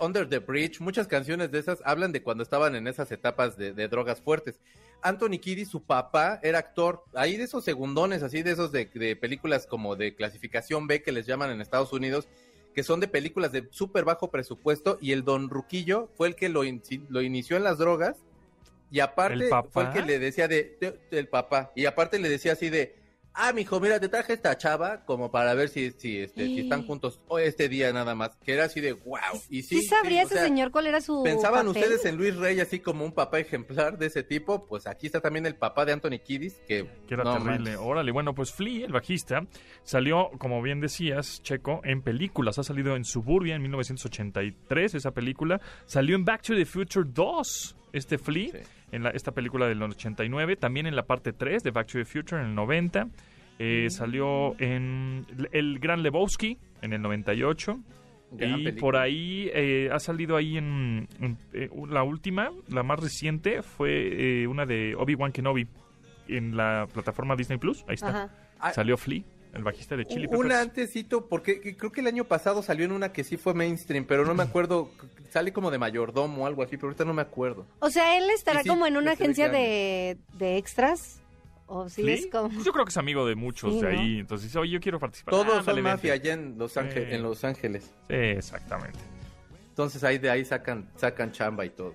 Under 0.00 0.28
the 0.28 0.38
Bridge, 0.40 0.80
muchas 0.80 1.06
canciones 1.06 1.50
de 1.50 1.58
esas 1.58 1.80
hablan 1.84 2.10
de 2.12 2.22
cuando 2.22 2.42
estaban 2.42 2.74
en 2.74 2.88
esas 2.88 3.12
etapas 3.12 3.56
de, 3.56 3.72
de 3.72 3.88
drogas 3.88 4.20
fuertes. 4.20 4.58
Anthony 5.02 5.38
Kiddis, 5.40 5.68
su 5.68 5.82
papá, 5.82 6.40
era 6.42 6.58
actor, 6.58 7.04
ahí 7.14 7.36
de 7.36 7.44
esos 7.44 7.64
segundones, 7.64 8.22
así 8.24 8.42
de 8.42 8.50
esos 8.52 8.72
de, 8.72 8.86
de 8.86 9.14
películas 9.14 9.66
como 9.66 9.94
de 9.94 10.14
clasificación 10.16 10.86
B 10.88 11.02
que 11.02 11.12
les 11.12 11.26
llaman 11.26 11.50
en 11.50 11.60
Estados 11.60 11.92
Unidos, 11.92 12.26
que 12.74 12.82
son 12.82 12.98
de 12.98 13.06
películas 13.08 13.52
de 13.52 13.68
súper 13.70 14.04
bajo 14.04 14.28
presupuesto, 14.30 14.98
y 15.00 15.12
el 15.12 15.24
Don 15.24 15.48
Ruquillo 15.50 16.08
fue 16.16 16.28
el 16.28 16.34
que 16.34 16.48
lo, 16.48 16.64
in- 16.64 16.82
lo 17.08 17.22
inició 17.22 17.56
en 17.56 17.62
las 17.64 17.78
drogas, 17.78 18.16
y 18.90 19.00
aparte 19.00 19.44
¿El 19.44 19.50
papá? 19.50 19.68
fue 19.70 19.82
el 19.84 19.90
que 19.92 20.02
le 20.02 20.18
decía 20.18 20.48
de, 20.48 20.76
de- 20.80 20.98
del 21.10 21.28
papá, 21.28 21.70
y 21.76 21.86
aparte 21.86 22.18
le 22.18 22.28
decía 22.28 22.52
así 22.52 22.68
de, 22.68 22.96
ah, 23.38 23.52
mijo, 23.52 23.80
mira, 23.80 23.98
te 24.00 24.08
traje 24.08 24.34
esta 24.34 24.56
chava 24.58 25.04
como 25.04 25.30
para 25.30 25.54
ver 25.54 25.68
si, 25.68 25.90
si, 25.92 26.18
este, 26.18 26.44
si 26.46 26.60
están 26.60 26.86
juntos 26.86 27.20
o 27.28 27.38
este 27.38 27.68
día 27.68 27.92
nada 27.92 28.14
más. 28.14 28.36
Que 28.44 28.54
era 28.54 28.64
así 28.64 28.80
de 28.80 28.92
wow. 28.92 29.18
Y 29.48 29.62
sí, 29.62 29.80
¿Sí 29.80 29.86
sabría 29.86 30.20
sí, 30.20 30.24
o 30.24 30.26
ese 30.26 30.34
sea, 30.34 30.44
señor 30.44 30.70
cuál 30.70 30.86
era 30.88 31.00
su 31.00 31.22
¿Pensaban 31.22 31.66
papel? 31.66 31.82
ustedes 31.82 32.04
en 32.04 32.16
Luis 32.16 32.36
Rey 32.36 32.60
así 32.60 32.80
como 32.80 33.04
un 33.04 33.12
papá 33.12 33.38
ejemplar 33.38 33.96
de 33.98 34.06
ese 34.06 34.22
tipo? 34.22 34.66
Pues 34.66 34.86
aquí 34.86 35.06
está 35.06 35.20
también 35.20 35.46
el 35.46 35.54
papá 35.54 35.84
de 35.84 35.92
Anthony 35.92 36.18
Kiddis, 36.24 36.54
que, 36.66 36.86
Que 37.06 37.14
era 37.14 37.24
no 37.24 37.38
terrible. 37.42 37.76
Órale, 37.76 38.12
bueno, 38.12 38.34
pues 38.34 38.52
Flea, 38.52 38.86
el 38.86 38.92
bajista, 38.92 39.46
salió, 39.82 40.30
como 40.38 40.60
bien 40.62 40.80
decías, 40.80 41.42
Checo, 41.42 41.80
en 41.84 42.02
películas. 42.02 42.58
Ha 42.58 42.62
salido 42.64 42.96
en 42.96 43.04
Suburbia 43.04 43.54
en 43.54 43.62
1983, 43.62 44.94
esa 44.94 45.12
película. 45.12 45.60
Salió 45.86 46.16
en 46.16 46.24
Back 46.24 46.42
to 46.42 46.54
the 46.54 46.64
Future 46.64 47.06
2, 47.08 47.76
este 47.92 48.18
Flea, 48.18 48.52
Sí. 48.52 48.58
en 48.92 49.02
la- 49.02 49.10
esta 49.10 49.32
película 49.32 49.66
del 49.66 49.82
89. 49.82 50.56
También 50.56 50.86
en 50.86 50.96
la 50.96 51.04
parte 51.06 51.32
3 51.32 51.62
de 51.62 51.70
Back 51.70 51.86
to 51.88 51.98
the 51.98 52.04
Future 52.04 52.40
en 52.40 52.48
el 52.48 52.54
90. 52.54 53.08
Eh, 53.58 53.88
Salió 53.90 54.54
en 54.60 55.26
El 55.52 55.78
Gran 55.78 56.02
Lebowski 56.02 56.58
en 56.82 56.92
el 56.92 57.02
98. 57.02 57.78
Gran 58.30 58.50
y 58.60 58.64
película. 58.64 58.80
por 58.80 58.96
ahí 58.96 59.50
eh, 59.54 59.88
ha 59.90 59.98
salido 59.98 60.36
ahí 60.36 60.58
en, 60.58 61.08
en, 61.20 61.38
eh, 61.54 61.70
la 61.88 62.02
última, 62.02 62.50
la 62.68 62.82
más 62.82 63.00
reciente, 63.00 63.62
fue 63.62 64.42
eh, 64.42 64.46
una 64.46 64.66
de 64.66 64.94
Obi-Wan 64.96 65.32
Kenobi 65.32 65.66
en 66.28 66.54
la 66.56 66.86
plataforma 66.92 67.36
Disney 67.36 67.58
Plus. 67.58 67.84
Ahí 67.88 67.94
está. 67.94 68.08
Ajá. 68.08 68.30
Ah, 68.60 68.72
Salió 68.74 68.98
Flea, 68.98 69.22
el 69.54 69.62
bajista 69.64 69.96
de 69.96 70.04
Chili 70.04 70.26
Un 70.26 70.42
Peppers. 70.42 70.54
antesito, 70.56 71.26
porque 71.26 71.58
que- 71.60 71.74
creo 71.74 71.90
que 71.90 72.02
el 72.02 72.06
año 72.06 72.24
pasado 72.24 72.62
salió 72.62 72.84
en 72.84 72.92
una 72.92 73.12
que 73.12 73.24
sí 73.24 73.38
fue 73.38 73.54
mainstream, 73.54 74.04
pero 74.04 74.26
no 74.26 74.34
me 74.34 74.42
acuerdo, 74.42 74.90
sale 75.30 75.52
como 75.54 75.70
de 75.70 75.78
mayordomo 75.78 76.42
o 76.42 76.46
algo 76.46 76.62
así, 76.62 76.76
pero 76.76 76.88
ahorita 76.88 77.06
no 77.06 77.14
me 77.14 77.22
acuerdo. 77.22 77.66
O 77.78 77.88
sea, 77.88 78.18
él 78.18 78.28
estará 78.28 78.62
sí, 78.62 78.68
como 78.68 78.86
en 78.86 78.98
una 78.98 79.12
agencia 79.12 79.48
de, 79.48 80.18
de 80.34 80.58
extras. 80.58 81.22
O 81.68 81.88
sí 81.88 82.02
¿Flea? 82.02 82.14
es 82.16 82.26
como. 82.28 82.62
Yo 82.62 82.72
creo 82.72 82.84
que 82.84 82.90
es 82.90 82.96
amigo 82.96 83.26
de 83.26 83.34
muchos 83.34 83.74
Sí, 83.74 83.80
de 83.82 83.92
¿no? 83.92 84.00
ahí. 84.00 84.18
Entonces 84.20 84.48
dice, 84.48 84.58
oye, 84.58 84.72
yo 84.72 84.80
quiero 84.80 84.98
participar. 84.98 85.32
Todos 85.32 85.58
Ándale, 85.60 85.64
son 85.76 85.82
mafia 85.82 86.14
allá 86.14 86.32
en 86.32 86.56
Los, 86.58 86.76
Ángeles, 86.76 87.08
Sí. 87.10 87.14
en 87.14 87.22
Los 87.22 87.44
Ángeles. 87.44 87.84
Sí, 88.08 88.14
exactamente. 88.14 88.98
Entonces 89.68 90.02
ahí 90.02 90.18
de 90.18 90.30
ahí 90.30 90.44
sacan, 90.44 90.88
sacan 90.96 91.30
chamba 91.30 91.64
y 91.66 91.70
todo. 91.70 91.94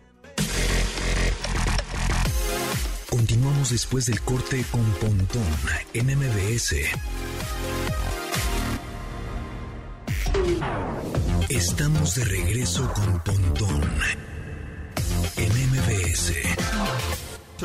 Continuamos 3.09 3.69
después 3.71 4.05
del 4.05 4.21
corte 4.21 4.63
con 4.71 4.83
Pontón 4.93 5.43
en 5.93 6.05
MBS. 6.17 6.75
Estamos 11.49 12.15
de 12.15 12.25
regreso 12.25 12.91
con 12.93 13.19
Pontón 13.23 13.81
en 15.37 15.51
MBS. 15.69 16.33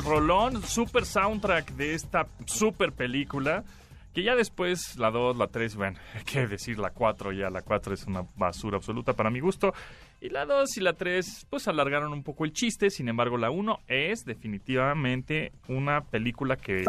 Rolón, 0.03 0.63
super 0.63 1.05
soundtrack 1.05 1.73
de 1.73 1.95
esta 1.95 2.27
super 2.47 2.93
película. 2.93 3.65
Que 4.19 4.25
ya 4.25 4.35
después, 4.35 4.97
la 4.99 5.13
2, 5.13 5.37
la 5.37 5.47
3, 5.47 5.77
bueno, 5.77 5.97
qué 6.27 6.49
decir, 6.49 6.77
la 6.81 6.91
4 6.91 7.31
ya, 7.31 7.51
la 7.51 7.63
4 7.63 7.95
es 7.95 8.05
una 8.09 8.27
basura 8.35 8.77
absoluta 8.77 9.13
para 9.13 9.31
mi 9.31 9.39
gusto. 9.39 9.73
Y 10.21 10.29
la 10.31 10.45
2 10.45 10.77
y 10.79 10.81
la 10.81 10.95
3, 10.95 11.47
pues 11.49 11.69
alargaron 11.69 12.13
un 12.13 12.25
poco 12.25 12.45
el 12.45 12.53
chiste. 12.53 12.91
Sin 12.91 13.09
embargo, 13.09 13.37
la 13.37 13.51
1 13.53 13.79
es 13.87 14.25
definitivamente 14.25 15.53
una 15.69 16.01
película 16.01 16.57
que 16.57 16.83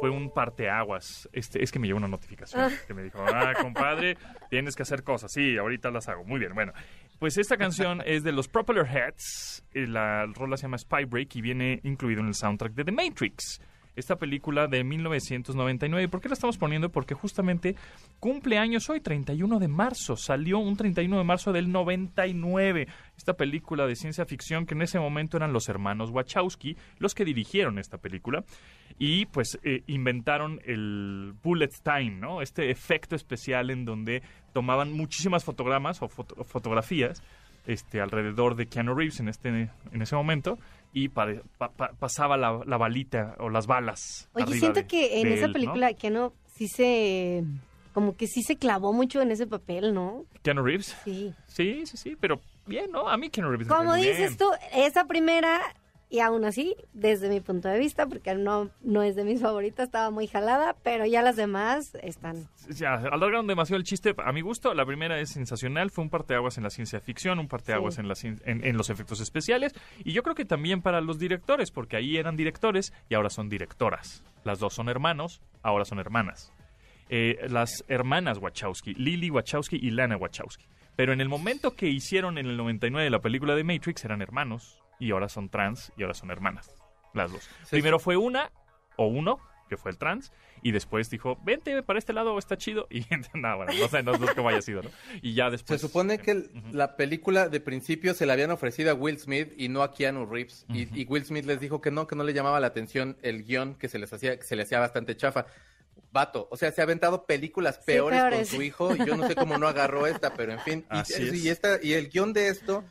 fue 0.00 0.10
un 0.10 0.30
parteaguas. 0.30 1.30
Este, 1.32 1.64
es 1.64 1.72
que 1.72 1.78
me 1.78 1.86
llegó 1.86 1.96
una 1.96 2.08
notificación 2.08 2.70
que 2.86 2.92
me 2.92 3.04
dijo, 3.04 3.24
ah, 3.26 3.54
compadre, 3.58 4.18
tienes 4.50 4.76
que 4.76 4.82
hacer 4.82 5.02
cosas. 5.02 5.32
Sí, 5.32 5.56
ahorita 5.56 5.90
las 5.90 6.10
hago. 6.10 6.24
Muy 6.24 6.38
bien, 6.38 6.52
bueno. 6.52 6.74
Pues 7.18 7.38
esta 7.38 7.56
canción 7.56 8.02
es 8.04 8.22
de 8.22 8.32
los 8.32 8.48
Propeller 8.48 8.84
Heads. 8.86 9.64
eh, 9.72 9.86
La 9.86 10.26
rola 10.26 10.58
se 10.58 10.64
llama 10.64 10.76
Spy 10.76 11.06
Break 11.06 11.36
y 11.36 11.40
viene 11.40 11.80
incluido 11.84 12.20
en 12.20 12.26
el 12.26 12.34
soundtrack 12.34 12.74
de 12.74 12.84
The 12.84 12.92
Matrix. 12.92 13.62
Esta 13.96 14.16
película 14.16 14.66
de 14.68 14.84
1999. 14.84 16.08
¿Por 16.08 16.20
qué 16.20 16.28
la 16.28 16.34
estamos 16.34 16.58
poniendo? 16.58 16.90
Porque 16.90 17.14
justamente 17.14 17.74
cumple 18.20 18.58
años 18.58 18.88
hoy, 18.90 19.00
31 19.00 19.58
de 19.58 19.68
marzo. 19.68 20.16
Salió 20.16 20.58
un 20.58 20.76
31 20.76 21.16
de 21.18 21.24
marzo 21.24 21.52
del 21.52 21.72
99. 21.72 22.86
Esta 23.16 23.32
película 23.34 23.86
de 23.86 23.96
ciencia 23.96 24.26
ficción 24.26 24.66
que 24.66 24.74
en 24.74 24.82
ese 24.82 24.98
momento 24.98 25.36
eran 25.38 25.52
los 25.52 25.68
hermanos 25.68 26.10
Wachowski 26.10 26.76
los 26.98 27.14
que 27.14 27.24
dirigieron 27.24 27.78
esta 27.78 27.98
película. 27.98 28.44
Y 28.98 29.26
pues 29.26 29.58
eh, 29.62 29.82
inventaron 29.86 30.60
el 30.64 31.34
bullet 31.42 31.70
time, 31.82 32.12
¿no? 32.12 32.42
Este 32.42 32.70
efecto 32.70 33.16
especial 33.16 33.70
en 33.70 33.84
donde 33.84 34.22
tomaban 34.52 34.92
muchísimas 34.92 35.44
fotogramas 35.44 36.00
o, 36.02 36.08
foto- 36.08 36.44
fotografías 36.44 37.22
este, 37.66 38.00
alrededor 38.00 38.54
de 38.56 38.66
Keanu 38.66 38.94
Reeves 38.94 39.20
en, 39.20 39.28
este, 39.28 39.48
en 39.48 40.02
ese 40.02 40.14
momento 40.16 40.58
y 40.92 41.08
pare- 41.08 41.42
pa- 41.58 41.70
pa- 41.70 41.92
pasaba 41.98 42.36
la, 42.36 42.60
la 42.64 42.76
balita 42.76 43.34
o 43.38 43.48
las 43.50 43.66
balas. 43.66 44.28
Oye, 44.34 44.58
siento 44.58 44.80
de- 44.80 44.86
que 44.86 45.20
en 45.20 45.28
esa 45.28 45.48
película 45.48 45.90
no 46.10 46.32
sí 46.54 46.68
se 46.68 47.44
como 47.92 48.14
que 48.14 48.26
sí 48.26 48.42
se 48.42 48.56
clavó 48.56 48.92
mucho 48.92 49.22
en 49.22 49.30
ese 49.30 49.46
papel, 49.46 49.94
¿no? 49.94 50.24
Keanu 50.42 50.62
Reeves. 50.62 50.94
Sí. 51.04 51.32
Sí, 51.46 51.86
sí, 51.86 51.96
sí, 51.96 52.16
pero 52.20 52.40
bien, 52.66 52.90
¿no? 52.90 53.08
A 53.08 53.16
mí 53.16 53.30
Keanu 53.30 53.50
Reeves 53.50 53.68
Como 53.68 53.94
dices 53.94 54.18
bien. 54.18 54.36
tú, 54.36 54.44
esa 54.74 55.04
primera 55.06 55.60
y 56.08 56.20
aún 56.20 56.44
así, 56.44 56.76
desde 56.92 57.28
mi 57.28 57.40
punto 57.40 57.68
de 57.68 57.78
vista, 57.78 58.06
porque 58.06 58.34
no 58.34 58.70
no 58.82 59.02
es 59.02 59.16
de 59.16 59.24
mis 59.24 59.40
favoritas, 59.40 59.86
estaba 59.86 60.10
muy 60.10 60.26
jalada, 60.26 60.76
pero 60.82 61.04
ya 61.06 61.22
las 61.22 61.36
demás 61.36 61.96
están. 62.02 62.48
Ya, 62.70 62.94
alargaron 62.94 63.46
demasiado 63.46 63.78
el 63.78 63.84
chiste. 63.84 64.14
A 64.18 64.32
mi 64.32 64.40
gusto, 64.40 64.72
la 64.74 64.86
primera 64.86 65.18
es 65.20 65.30
sensacional. 65.30 65.90
Fue 65.90 66.04
un 66.04 66.10
parteaguas 66.10 66.56
en 66.58 66.64
la 66.64 66.70
ciencia 66.70 67.00
ficción, 67.00 67.38
un 67.38 67.48
parteaguas 67.48 67.94
Sí. 67.94 68.00
en, 68.00 68.08
la 68.08 68.14
en, 68.22 68.64
en 68.64 68.76
los 68.76 68.90
efectos 68.90 69.20
especiales. 69.20 69.72
Y 70.04 70.12
yo 70.12 70.22
creo 70.22 70.34
que 70.34 70.44
también 70.44 70.82
para 70.82 71.00
los 71.00 71.18
directores, 71.18 71.70
porque 71.70 71.96
ahí 71.96 72.16
eran 72.16 72.36
directores 72.36 72.92
y 73.08 73.14
ahora 73.14 73.30
son 73.30 73.48
directoras. 73.48 74.22
Las 74.44 74.58
dos 74.60 74.74
son 74.74 74.88
hermanos, 74.88 75.40
ahora 75.62 75.84
son 75.84 75.98
hermanas. 75.98 76.52
Eh, 77.08 77.38
las 77.48 77.84
hermanas 77.88 78.38
Wachowski, 78.38 78.94
Lily 78.94 79.30
Wachowski 79.30 79.76
y 79.80 79.90
Lana 79.90 80.16
Wachowski. 80.16 80.66
Pero 80.96 81.12
en 81.12 81.20
el 81.20 81.28
momento 81.28 81.74
que 81.76 81.88
hicieron 81.88 82.38
en 82.38 82.46
el 82.46 82.56
99 82.56 83.10
la 83.10 83.20
película 83.20 83.54
de 83.54 83.64
Matrix, 83.64 84.04
eran 84.04 84.22
hermanos. 84.22 84.82
Y 84.98 85.10
ahora 85.10 85.28
son 85.28 85.48
trans 85.48 85.92
y 85.96 86.02
ahora 86.02 86.14
son 86.14 86.30
hermanas. 86.30 86.70
Las 87.14 87.32
dos. 87.32 87.48
Primero 87.70 87.98
fue 87.98 88.16
una 88.16 88.50
o 88.96 89.06
uno, 89.06 89.38
que 89.68 89.76
fue 89.76 89.90
el 89.90 89.98
trans, 89.98 90.32
y 90.62 90.72
después 90.72 91.10
dijo, 91.10 91.38
vente 91.44 91.82
para 91.82 91.98
este 91.98 92.12
lado, 92.12 92.38
está 92.38 92.56
chido. 92.56 92.86
Y 92.90 93.04
nada, 93.34 93.56
bueno, 93.56 93.72
no 93.78 93.88
sé, 93.88 94.02
no 94.02 94.14
sé 94.16 94.34
cómo 94.34 94.48
haya 94.48 94.62
sido, 94.62 94.82
¿no? 94.82 94.90
Y 95.22 95.34
ya 95.34 95.46
Se 95.46 95.50
después. 95.52 95.80
supone 95.80 96.18
que 96.18 96.30
el- 96.30 96.50
la 96.72 96.96
película 96.96 97.48
de 97.48 97.60
principio 97.60 98.14
se 98.14 98.26
la 98.26 98.32
habían 98.34 98.50
ofrecido 98.50 98.90
a 98.90 98.94
Will 98.94 99.18
Smith 99.18 99.52
y 99.56 99.68
no 99.68 99.82
a 99.82 99.92
Keanu 99.92 100.24
Reeves. 100.26 100.64
Y- 100.68 100.88
y, 101.00 101.04
Will 101.06 101.24
Smith 101.24 101.44
les 101.44 101.60
dijo 101.60 101.80
que 101.80 101.90
no, 101.90 102.06
que 102.06 102.16
no 102.16 102.24
le 102.24 102.32
llamaba 102.32 102.58
la 102.60 102.68
atención 102.68 103.16
el 103.22 103.44
guion 103.44 103.74
que 103.74 103.88
se 103.88 103.98
les 103.98 104.12
hacía, 104.12 104.38
que 104.38 104.44
se 104.44 104.56
le 104.56 104.62
hacía 104.62 104.78
bastante 104.80 105.16
chafa. 105.16 105.46
Vato, 106.12 106.48
o 106.50 106.56
sea, 106.56 106.70
se 106.72 106.80
ha 106.80 106.84
aventado 106.84 107.26
películas 107.26 107.76
Sí, 107.76 107.82
peores, 107.86 108.22
con 108.34 108.46
su 108.46 108.62
hijo 108.62 108.94
y 108.94 109.04
yo 109.04 109.16
no 109.16 109.26
sé 109.26 109.34
cómo 109.34 109.58
no 109.58 109.68
agarró 109.68 110.06
esta, 110.06 110.32
pero 110.34 110.52
en 110.52 110.60
fin. 110.60 110.86
Y, 110.90 110.98
es. 111.00 111.44
y 111.44 111.48
esta, 111.50 111.78
y 111.82 111.92
el 111.92 112.08
guion 112.08 112.32
de 112.32 112.48
esto 112.48 112.84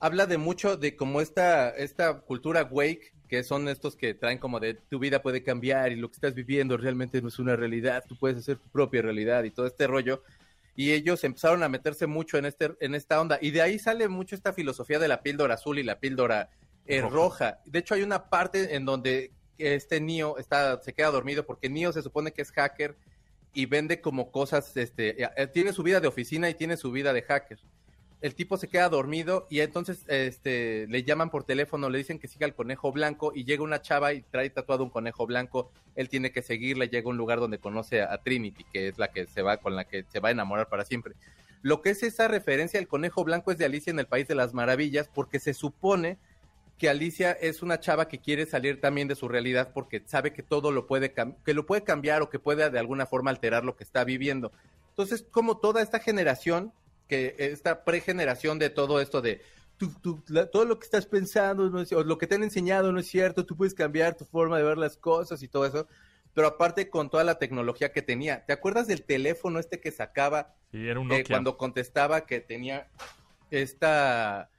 habla 0.00 0.26
de 0.26 0.38
mucho 0.38 0.76
de 0.76 0.96
cómo 0.96 1.20
esta, 1.20 1.70
esta 1.70 2.20
cultura 2.20 2.64
wake, 2.64 3.12
que 3.28 3.42
son 3.42 3.68
estos 3.68 3.96
que 3.96 4.14
traen 4.14 4.38
como 4.38 4.60
de 4.60 4.74
tu 4.74 4.98
vida 4.98 5.22
puede 5.22 5.42
cambiar 5.42 5.92
y 5.92 5.96
lo 5.96 6.08
que 6.08 6.14
estás 6.14 6.34
viviendo 6.34 6.76
realmente 6.76 7.20
no 7.20 7.28
es 7.28 7.38
una 7.38 7.56
realidad, 7.56 8.04
tú 8.08 8.16
puedes 8.16 8.38
hacer 8.38 8.58
tu 8.58 8.68
propia 8.70 9.02
realidad 9.02 9.44
y 9.44 9.50
todo 9.50 9.66
este 9.66 9.86
rollo. 9.86 10.22
Y 10.74 10.92
ellos 10.92 11.24
empezaron 11.24 11.62
a 11.64 11.68
meterse 11.68 12.06
mucho 12.06 12.38
en, 12.38 12.46
este, 12.46 12.70
en 12.80 12.94
esta 12.94 13.20
onda. 13.20 13.38
Y 13.42 13.50
de 13.50 13.62
ahí 13.62 13.80
sale 13.80 14.06
mucho 14.06 14.36
esta 14.36 14.52
filosofía 14.52 15.00
de 15.00 15.08
la 15.08 15.22
píldora 15.22 15.54
azul 15.54 15.78
y 15.78 15.82
la 15.82 15.98
píldora 15.98 16.50
eh, 16.86 17.00
Roja. 17.00 17.14
roja. 17.14 17.60
De 17.66 17.80
hecho, 17.80 17.94
hay 17.94 18.02
una 18.02 18.30
parte 18.30 18.76
en 18.76 18.84
donde 18.84 19.32
este 19.58 20.00
Neo 20.00 20.38
está, 20.38 20.80
se 20.80 20.92
queda 20.92 21.10
dormido 21.10 21.44
porque 21.44 21.68
Neo 21.68 21.92
se 21.92 22.02
supone 22.02 22.32
que 22.32 22.42
es 22.42 22.52
hacker 22.52 22.96
y 23.52 23.66
vende 23.66 24.00
como 24.00 24.30
cosas, 24.30 24.76
este, 24.76 25.20
eh, 25.20 25.46
tiene 25.52 25.72
su 25.72 25.82
vida 25.82 26.00
de 26.00 26.06
oficina 26.06 26.48
y 26.48 26.54
tiene 26.54 26.76
su 26.76 26.92
vida 26.92 27.12
de 27.12 27.22
hacker. 27.22 27.58
El 28.20 28.34
tipo 28.34 28.56
se 28.56 28.68
queda 28.68 28.88
dormido 28.88 29.46
y 29.48 29.60
entonces 29.60 30.04
este, 30.08 30.86
le 30.88 31.04
llaman 31.04 31.30
por 31.30 31.44
teléfono, 31.44 31.88
le 31.88 31.98
dicen 31.98 32.18
que 32.18 32.26
siga 32.26 32.46
al 32.46 32.54
conejo 32.54 32.90
blanco 32.90 33.32
y 33.32 33.44
llega 33.44 33.62
una 33.62 33.80
chava 33.80 34.12
y 34.12 34.22
trae 34.22 34.50
tatuado 34.50 34.82
un 34.82 34.90
conejo 34.90 35.24
blanco. 35.24 35.70
Él 35.94 36.08
tiene 36.08 36.32
que 36.32 36.42
seguirle, 36.42 36.88
llega 36.88 37.06
a 37.06 37.10
un 37.10 37.16
lugar 37.16 37.38
donde 37.38 37.58
conoce 37.58 38.02
a, 38.02 38.18
Trinity, 38.18 38.64
que 38.72 38.88
es 38.88 38.98
la 38.98 39.08
que 39.12 39.26
se 39.26 39.42
va 39.42 39.58
con 39.58 39.76
la 39.76 39.84
que 39.84 40.04
se 40.10 40.18
va 40.18 40.30
a 40.30 40.32
enamorar 40.32 40.68
para 40.68 40.84
siempre. 40.84 41.14
Lo 41.62 41.80
que 41.80 41.90
es 41.90 42.02
esa 42.02 42.26
referencia 42.26 42.80
al 42.80 42.88
conejo 42.88 43.22
blanco 43.22 43.52
es 43.52 43.58
de 43.58 43.66
Alicia 43.66 43.92
en 43.92 44.00
el 44.00 44.06
País 44.06 44.26
de 44.26 44.34
las 44.34 44.52
Maravillas, 44.52 45.08
porque 45.12 45.38
se 45.38 45.54
supone 45.54 46.18
que 46.76 46.88
Alicia 46.88 47.32
es 47.32 47.62
una 47.62 47.80
chava 47.80 48.08
que 48.08 48.18
quiere 48.18 48.46
salir 48.46 48.80
también 48.80 49.08
de 49.08 49.16
su 49.16 49.28
realidad 49.28 49.70
porque 49.74 50.02
sabe 50.06 50.32
que 50.32 50.44
todo 50.44 50.70
lo 50.70 50.86
puede 50.86 51.12
que 51.12 51.54
lo 51.54 51.66
puede 51.66 51.82
cambiar 51.82 52.22
o 52.22 52.30
que 52.30 52.38
puede 52.38 52.70
de 52.70 52.78
alguna 52.78 53.06
forma 53.06 53.30
alterar 53.30 53.64
lo 53.64 53.76
que 53.76 53.84
está 53.84 54.04
viviendo. 54.04 54.52
Entonces, 54.90 55.24
como 55.30 55.58
toda 55.58 55.82
esta 55.82 55.98
generación, 55.98 56.72
que 57.08 57.34
esta 57.38 57.84
pregeneración 57.84 58.58
de 58.58 58.70
todo 58.70 59.00
esto 59.00 59.20
de 59.20 59.40
tú- 59.78 59.92
tú- 60.00 60.22
la- 60.28 60.50
todo 60.50 60.64
lo 60.64 60.78
que 60.78 60.84
estás 60.84 61.06
pensando 61.06 61.70
no 61.70 61.80
es- 61.80 61.92
o 61.92 62.04
lo 62.04 62.18
que 62.18 62.26
te 62.26 62.34
han 62.36 62.42
enseñado 62.42 62.92
no 62.92 63.00
es 63.00 63.06
cierto, 63.08 63.44
tú 63.46 63.56
puedes 63.56 63.74
cambiar 63.74 64.16
tu 64.16 64.24
forma 64.24 64.58
de 64.58 64.64
ver 64.64 64.78
las 64.78 64.96
cosas 64.96 65.42
y 65.42 65.48
todo 65.48 65.66
eso, 65.66 65.86
pero 66.34 66.46
aparte 66.48 66.88
con 66.90 67.10
toda 67.10 67.24
la 67.24 67.38
tecnología 67.38 67.90
que 67.92 68.02
tenía. 68.02 68.44
¿Te 68.44 68.52
acuerdas 68.52 68.86
del 68.86 69.02
teléfono 69.02 69.58
este 69.58 69.80
que 69.80 69.90
sacaba 69.90 70.54
Sí, 70.70 70.86
era 70.86 71.00
un 71.00 71.06
eh, 71.10 71.18
Nokia. 71.20 71.34
cuando 71.34 71.56
contestaba 71.56 72.26
que 72.26 72.40
tenía 72.40 72.88
esta 73.50 74.50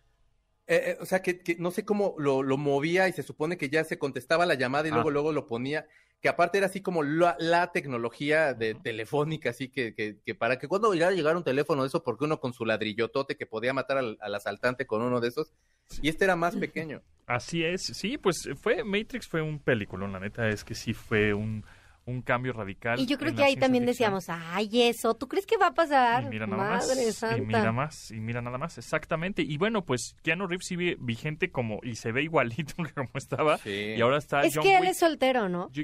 eh, 0.68 0.91
eh, 0.91 0.98
o 1.01 1.06
sea, 1.08 1.22
que, 1.24 1.39
que 1.39 1.56
no 1.58 1.72
sé 1.72 1.84
cómo 1.84 2.13
lo, 2.20 2.44
lo 2.44 2.56
movía 2.56 3.08
y 3.08 3.13
se 3.13 3.24
supone 3.24 3.58
que 3.58 3.70
ya 3.70 3.84
se 3.84 3.98
contestaba 3.98 4.46
la 4.46 4.53
llamada 4.53 4.88
y 4.88 4.91
Ah. 4.91 4.96
luego, 4.96 5.10
luego 5.10 5.32
lo 5.32 5.48
ponía, 5.48 5.88
que 6.21 6.29
aparte 6.29 6.57
era 6.57 6.67
así 6.67 6.81
como 6.81 7.01
la, 7.03 7.35
la 7.39 7.71
tecnología 7.71 8.53
de 8.53 8.75
telefónica, 8.75 9.51
así 9.51 9.69
que, 9.69 9.93
que, 9.93 10.17
que 10.25 10.35
para 10.35 10.59
que 10.59 10.67
cuando 10.67 10.93
ya 10.93 11.11
llegara 11.11 11.38
un 11.38 11.43
teléfono 11.43 11.83
de 11.83 11.88
eso, 11.88 12.03
porque 12.03 12.25
uno 12.25 12.39
con 12.39 12.53
su 12.53 12.65
ladrillotote 12.65 13.38
que 13.38 13.45
podía 13.45 13.73
matar 13.73 13.97
al, 13.97 14.17
al 14.19 14.35
asaltante 14.35 14.85
con 14.85 15.01
uno 15.01 15.21
de 15.21 15.29
esos, 15.29 15.53
y 16.01 16.09
este 16.09 16.25
era 16.25 16.35
más 16.35 16.55
pequeño. 16.57 17.01
Así 17.25 17.63
es, 17.63 17.83
sí, 17.83 18.17
pues 18.17 18.49
fue 18.61 18.83
Matrix 18.83 19.27
fue 19.27 19.41
un 19.41 19.59
película, 19.59 20.07
la 20.07 20.19
neta 20.19 20.49
es 20.49 20.63
que 20.65 20.75
sí 20.75 20.93
fue 20.93 21.33
un, 21.33 21.63
un 22.05 22.21
cambio 22.23 22.51
radical. 22.53 22.99
Y 22.99 23.05
yo 23.05 23.17
creo 23.17 23.33
que 23.35 23.43
ahí 23.43 23.55
también 23.55 23.85
ficción. 23.85 24.13
decíamos, 24.15 24.25
ay, 24.29 24.89
eso, 24.89 25.13
¿tú 25.15 25.27
crees 25.29 25.45
que 25.45 25.55
va 25.57 25.67
a 25.67 25.73
pasar? 25.73 26.23
Y 26.23 26.27
mira 26.29 26.47
nada 26.47 26.63
Madre 26.79 27.05
más. 27.05 27.15
santa. 27.15 27.38
Y 27.38 27.41
mira 27.45 27.71
más, 27.71 28.11
y 28.11 28.19
mira 28.19 28.41
nada 28.41 28.57
más, 28.57 28.77
exactamente. 28.77 29.41
Y 29.43 29.57
bueno, 29.57 29.85
pues 29.85 30.15
Keanu 30.23 30.47
Reeves 30.47 30.65
sigue 30.65 30.97
vigente 30.99 31.51
como, 31.51 31.79
y 31.83 31.95
se 31.95 32.11
ve 32.11 32.23
igualito 32.23 32.73
que 32.83 32.93
como 32.93 33.11
estaba. 33.13 33.57
Sí. 33.59 33.93
Y 33.95 34.01
ahora 34.01 34.17
está 34.17 34.41
Es 34.41 34.55
John 34.55 34.63
que 34.63 34.75
él 34.75 34.81
Wick. 34.81 34.89
es 34.91 34.97
soltero, 34.99 35.47
¿no? 35.47 35.69
Yo- 35.71 35.83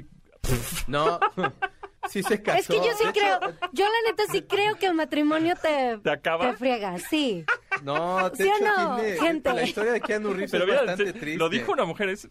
No, 0.86 1.18
sí 2.08 2.22
se 2.22 2.42
casó. 2.42 2.58
Es 2.58 2.68
que 2.68 2.76
yo 2.76 2.92
sí 2.96 3.04
De 3.04 3.10
hecho, 3.10 3.20
creo, 3.40 3.40
yo 3.72 3.84
la 3.84 4.10
neta 4.10 4.22
sí 4.30 4.42
creo 4.42 4.76
que 4.76 4.86
el 4.86 4.94
matrimonio 4.94 5.54
te, 5.60 5.98
¿Te 6.02 6.10
acaba? 6.10 6.50
te 6.50 6.56
friega, 6.56 6.98
sí. 6.98 7.44
No, 7.82 8.30
de 8.30 8.36
¿Sí 8.36 8.42
hecho 8.44 8.64
no, 8.64 8.96
tiene- 8.96 9.16
gente? 9.18 9.52
la 9.52 9.62
historia 9.62 9.92
de 9.92 10.00
Keanu 10.00 10.30
Reeves 10.32 10.50
Pero 10.50 10.64
es 10.64 10.70
mira, 10.70 10.80
bastante 10.82 11.06
se- 11.06 11.12
triste. 11.18 11.38
lo 11.38 11.48
dijo 11.48 11.72
una 11.72 11.84
mujer, 11.84 12.08
es, 12.08 12.28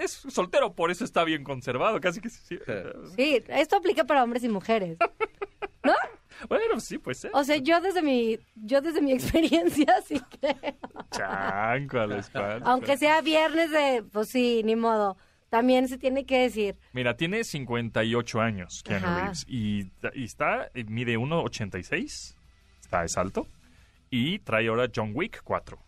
es 0.00 0.10
soltero, 0.28 0.72
por 0.74 0.90
eso 0.90 1.04
está 1.04 1.24
bien 1.24 1.44
conservado, 1.44 2.00
casi 2.00 2.20
que 2.20 2.30
sí. 2.30 2.58
Sí, 3.16 3.42
esto 3.48 3.76
aplica 3.76 4.04
para 4.04 4.24
hombres 4.24 4.42
y 4.44 4.48
mujeres. 4.48 4.98
¿No? 5.84 5.94
Bueno, 6.48 6.78
sí, 6.80 6.98
pues 6.98 7.18
ser. 7.18 7.30
O 7.34 7.42
sea, 7.42 7.56
yo 7.56 7.80
desde 7.80 8.00
mi, 8.02 8.38
yo 8.54 8.80
desde 8.80 9.00
mi 9.00 9.12
experiencia 9.12 9.94
sí 10.06 10.20
creo. 10.40 10.76
Chanco 11.10 11.98
a 12.00 12.06
la 12.06 12.18
espalda. 12.18 12.64
Aunque 12.70 12.96
sea 12.96 13.20
viernes 13.22 13.70
de, 13.70 14.04
pues 14.12 14.28
sí, 14.28 14.62
ni 14.64 14.76
modo. 14.76 15.16
También 15.50 15.88
se 15.88 15.96
tiene 15.98 16.26
que 16.26 16.40
decir. 16.40 16.76
Mira, 16.92 17.16
tiene 17.16 17.42
58 17.44 18.40
años 18.40 18.82
Keanu 18.84 19.06
Ajá. 19.06 19.20
Reeves 19.20 19.44
y, 19.48 19.90
y 20.14 20.24
está, 20.24 20.70
y 20.74 20.84
mide 20.84 21.16
1,86, 21.18 22.34
está 22.80 23.04
es 23.04 23.16
alto, 23.16 23.46
y 24.10 24.38
trae 24.40 24.68
ahora 24.68 24.88
John 24.94 25.12
Wick 25.14 25.40
4, 25.44 25.78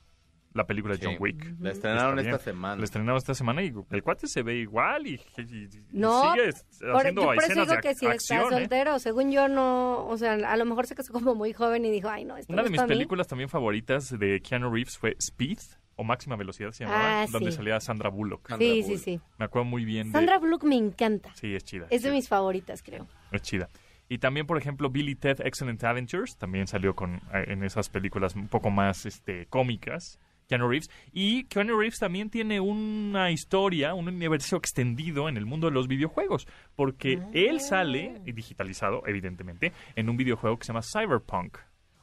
la 0.54 0.66
película 0.66 0.94
de 0.94 1.00
Sí. 1.00 1.06
John 1.06 1.16
Wick. 1.20 1.54
La 1.60 1.72
estrenaron 1.72 2.18
esta 2.18 2.38
semana. 2.38 2.76
La 2.76 2.84
estrenaron 2.84 3.16
esta 3.18 3.34
semana 3.34 3.62
y 3.62 3.72
el 3.90 4.02
cuate 4.02 4.26
se 4.26 4.42
ve 4.42 4.56
igual 4.56 5.06
y, 5.06 5.20
y- 5.36 5.42
y 5.42 5.68
No, 5.92 6.32
sigue 6.32 6.52
Por, 6.80 6.96
haciendo 6.96 7.20
yo 7.22 7.26
por 7.26 7.36
eso 7.44 7.60
digo 7.66 7.76
que 7.82 7.94
si 7.94 8.06
está 8.06 8.36
¿eh? 8.42 8.46
soltero, 8.50 8.98
según 8.98 9.30
yo 9.30 9.48
no, 9.48 10.06
o 10.06 10.16
sea, 10.16 10.32
a 10.34 10.56
lo 10.56 10.64
mejor 10.64 10.86
se 10.86 10.94
casó 10.94 11.12
como 11.12 11.34
muy 11.34 11.52
joven 11.52 11.84
y 11.84 11.90
dijo, 11.90 12.08
ay 12.08 12.24
no, 12.24 12.36
esto 12.36 12.52
Una 12.52 12.62
no 12.62 12.64
de 12.64 12.70
mis 12.70 12.78
para 12.78 12.88
mí". 12.88 12.94
películas 12.94 13.28
también 13.28 13.48
favoritas 13.48 14.18
de 14.18 14.40
Keanu 14.40 14.70
Reeves 14.72 14.96
fue 14.98 15.16
Speed 15.18 15.58
o 16.00 16.04
Máxima 16.04 16.36
Velocidad 16.36 16.70
se 16.72 16.84
llamaba, 16.84 17.22
Ah, 17.22 17.26
donde 17.30 17.52
salía 17.52 17.78
Sandra 17.80 18.08
Bullock. 18.08 18.48
Sandra 18.48 18.66
Sí, 18.66 18.82
sí, 18.82 18.88
Bullock. 18.88 19.02
sí. 19.04 19.20
Me 19.38 19.44
acuerdo 19.44 19.64
muy 19.66 19.84
bien 19.84 20.06
de... 20.08 20.12
Sandra 20.12 20.38
Bullock 20.38 20.64
me 20.64 20.76
encanta. 20.76 21.30
Sí, 21.34 21.54
es 21.54 21.62
chida. 21.64 21.86
Es 21.90 22.02
de 22.02 22.10
mis 22.10 22.28
favoritas, 22.28 22.82
creo. 22.82 23.06
Es 23.32 23.42
chida. 23.42 23.68
Y 24.08 24.18
también, 24.18 24.46
por 24.46 24.56
ejemplo, 24.58 24.88
Billy 24.90 25.14
Ted 25.14 25.40
Excellent 25.44 25.84
Adventures 25.84 26.36
también 26.36 26.66
salió 26.66 26.94
con 26.96 27.16
eh, 27.32 27.44
en 27.48 27.62
esas 27.62 27.88
películas 27.90 28.34
un 28.34 28.48
poco 28.48 28.70
más 28.70 29.04
este 29.06 29.46
cómicas. 29.46 30.18
Keanu 30.48 30.68
Reeves. 30.68 30.90
Y 31.12 31.44
Keanu 31.44 31.78
Reeves 31.78 31.98
también 32.00 32.28
tiene 32.28 32.58
una 32.58 33.30
historia, 33.30 33.94
un 33.94 34.08
universo 34.08 34.56
extendido 34.56 35.28
en 35.28 35.36
el 35.36 35.46
mundo 35.46 35.68
de 35.68 35.74
los 35.74 35.86
videojuegos. 35.86 36.48
Porque 36.74 37.20
él 37.34 37.60
sale, 37.60 38.20
y 38.26 38.32
digitalizado, 38.32 39.02
evidentemente, 39.06 39.72
en 39.94 40.08
un 40.10 40.16
videojuego 40.16 40.58
que 40.58 40.64
se 40.64 40.72
llama 40.72 40.82
Cyberpunk. 40.82 41.58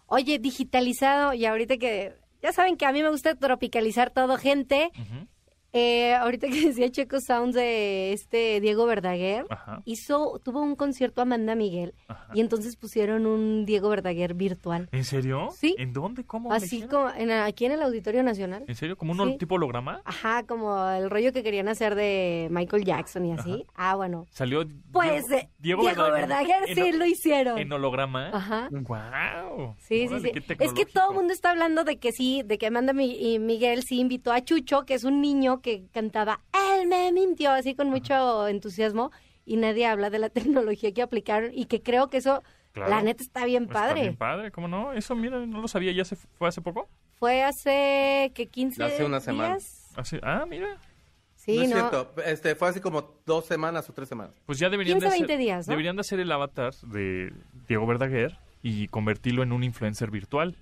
Oye, 0.06 0.40
digitalizado, 0.40 1.34
y 1.34 1.46
ahorita 1.46 1.76
que, 1.78 2.14
ya 2.42 2.52
saben 2.54 2.78
que 2.78 2.86
a 2.86 2.92
mí 2.92 3.02
me 3.04 3.10
gusta 3.10 3.36
tropicalizar 3.36 4.10
todo, 4.12 4.38
gente. 4.38 4.92
Eh, 5.74 6.14
ahorita 6.16 6.48
que 6.48 6.68
decía 6.68 6.90
Checo 6.90 7.20
Sounds 7.20 7.54
de 7.56 8.14
este 8.14 8.60
Diego 8.62 8.86
Verdaguer, 8.86 9.46
Ajá. 9.50 9.82
hizo, 9.86 10.40
tuvo 10.44 10.62
un 10.62 10.76
concierto 10.76 11.22
Amanda 11.22 11.56
Miguel 11.56 11.94
Ajá. 12.08 12.30
y 12.34 12.40
entonces 12.42 12.76
pusieron 12.78 13.26
un 13.26 13.66
Diego 13.66 13.90
Verdaguer 13.90 14.34
virtual. 14.34 14.88
¿En 14.92 15.04
serio? 15.04 15.50
Sí. 15.56 15.76
¿En 15.78 15.94
dónde? 15.94 16.24
¿Cómo? 16.24 16.52
Así 16.54 16.82
como 16.84 17.10
en, 17.12 17.32
aquí 17.32 17.66
en 17.66 17.74
el 17.74 17.82
Auditorio 17.82 18.24
Nacional. 18.24 18.64
¿En 18.68 18.76
serio? 18.76 18.98
¿Como 18.98 19.12
un 19.12 19.32
Sí. 19.34 19.38
tipo 19.40 19.56
holograma? 19.56 20.02
Ajá, 20.06 20.44
como 20.44 20.88
el 20.90 21.10
rollo 21.10 21.32
que 21.34 21.44
querían 21.44 21.68
hacer 21.68 21.96
de 21.96 22.48
Michael 22.50 22.84
Jackson 22.86 23.26
y 23.26 23.34
así. 23.34 23.66
Ah, 23.76 23.96
bueno. 23.96 24.26
Salió 24.32 24.64
Pues 24.92 25.30
eh, 25.32 25.50
Diego, 25.60 25.84
Verdaguer 25.84 26.64
en- 26.68 26.76
sí 26.76 26.92
lo 26.94 27.06
hicieron. 27.06 27.58
En 27.58 27.72
holograma. 27.72 28.30
Ajá. 28.34 28.70
¡Guau! 28.72 29.76
Sí, 29.80 30.08
sí, 30.08 30.14
Órale, 30.14 30.32
sí. 30.34 30.54
Es 30.60 30.74
que 30.74 30.86
todo 30.86 31.12
el 31.12 31.16
mundo 31.18 31.34
está 31.34 31.52
hablando 31.52 31.84
de 31.84 31.98
que 31.98 32.12
sí, 32.12 32.42
de 32.46 32.58
que 32.58 32.68
Amanda 32.68 32.94
Mi- 32.94 33.34
y 33.34 33.40
Miguel 33.40 33.84
sí 33.84 34.00
invitó 34.00 34.32
a 34.32 34.42
Chucho, 34.44 34.86
que 34.86 34.94
es 34.94 35.04
un 35.04 35.22
niño 35.22 35.57
que 35.62 35.86
cantaba 35.94 36.42
Él 36.80 36.88
me 36.88 37.12
mintió, 37.12 37.52
así 37.52 37.76
con 37.76 37.90
mucho 37.90 38.48
entusiasmo, 38.48 39.12
y 39.46 39.58
nadie 39.58 39.86
habla 39.88 40.10
de 40.10 40.20
la 40.20 40.30
tecnología 40.30 40.92
que 40.94 41.02
aplicaron 41.02 41.52
y 41.54 41.66
que 41.66 41.82
creo 41.82 42.10
que 42.10 42.18
eso, 42.18 42.44
Claro. 42.74 42.92
la 42.92 43.02
neta, 43.02 43.24
está 43.24 43.44
bien 43.46 43.64
Está 43.64 43.74
padre. 43.74 44.02
bien 44.02 44.16
padre, 44.16 44.52
¿cómo 44.52 44.68
no? 44.68 44.94
Eso, 44.94 45.16
mira, 45.16 45.44
no 45.48 45.62
lo 45.62 45.68
sabía, 45.68 45.92
¿ya 45.94 46.06
se 46.06 46.16
fue 46.16 46.48
hace 46.48 46.62
poco? 46.62 46.88
Fue 47.18 47.42
hace, 47.44 48.32
que 48.36 48.48
15 48.52 48.84
Hace 48.84 49.04
una 49.04 49.20
semana. 49.20 49.56
días? 49.56 49.92
Hace, 49.96 50.20
ah, 50.22 50.46
mira, 50.48 50.78
Sí, 51.36 51.56
no 51.58 51.64
es 51.64 51.70
¿no? 51.70 51.76
cierto, 51.76 52.14
este, 52.26 52.56
fue 52.56 52.68
así 52.68 52.80
como 52.82 53.16
dos 53.26 53.46
semanas 53.46 53.90
o 53.90 53.94
tres 53.94 54.10
semanas. 54.10 54.36
pues 54.46 54.60
ya 54.60 54.70
deberían 54.70 54.98
15, 55.00 55.06
de 55.06 55.10
hacer, 55.16 55.28
20 55.28 55.38
días, 55.44 55.68
¿no? 55.68 55.72
deberían 55.72 55.96
de 55.96 56.02
hacer 56.02 56.20
el 56.20 56.32
avatar 56.32 56.74
de 56.84 57.34
Diego 57.68 57.88
Verdaguer 57.88 58.38
y 58.62 58.88
convertirlo 58.90 59.42
en 59.44 59.52
un 59.54 59.64
influencer 59.64 60.12
virtual. 60.12 60.56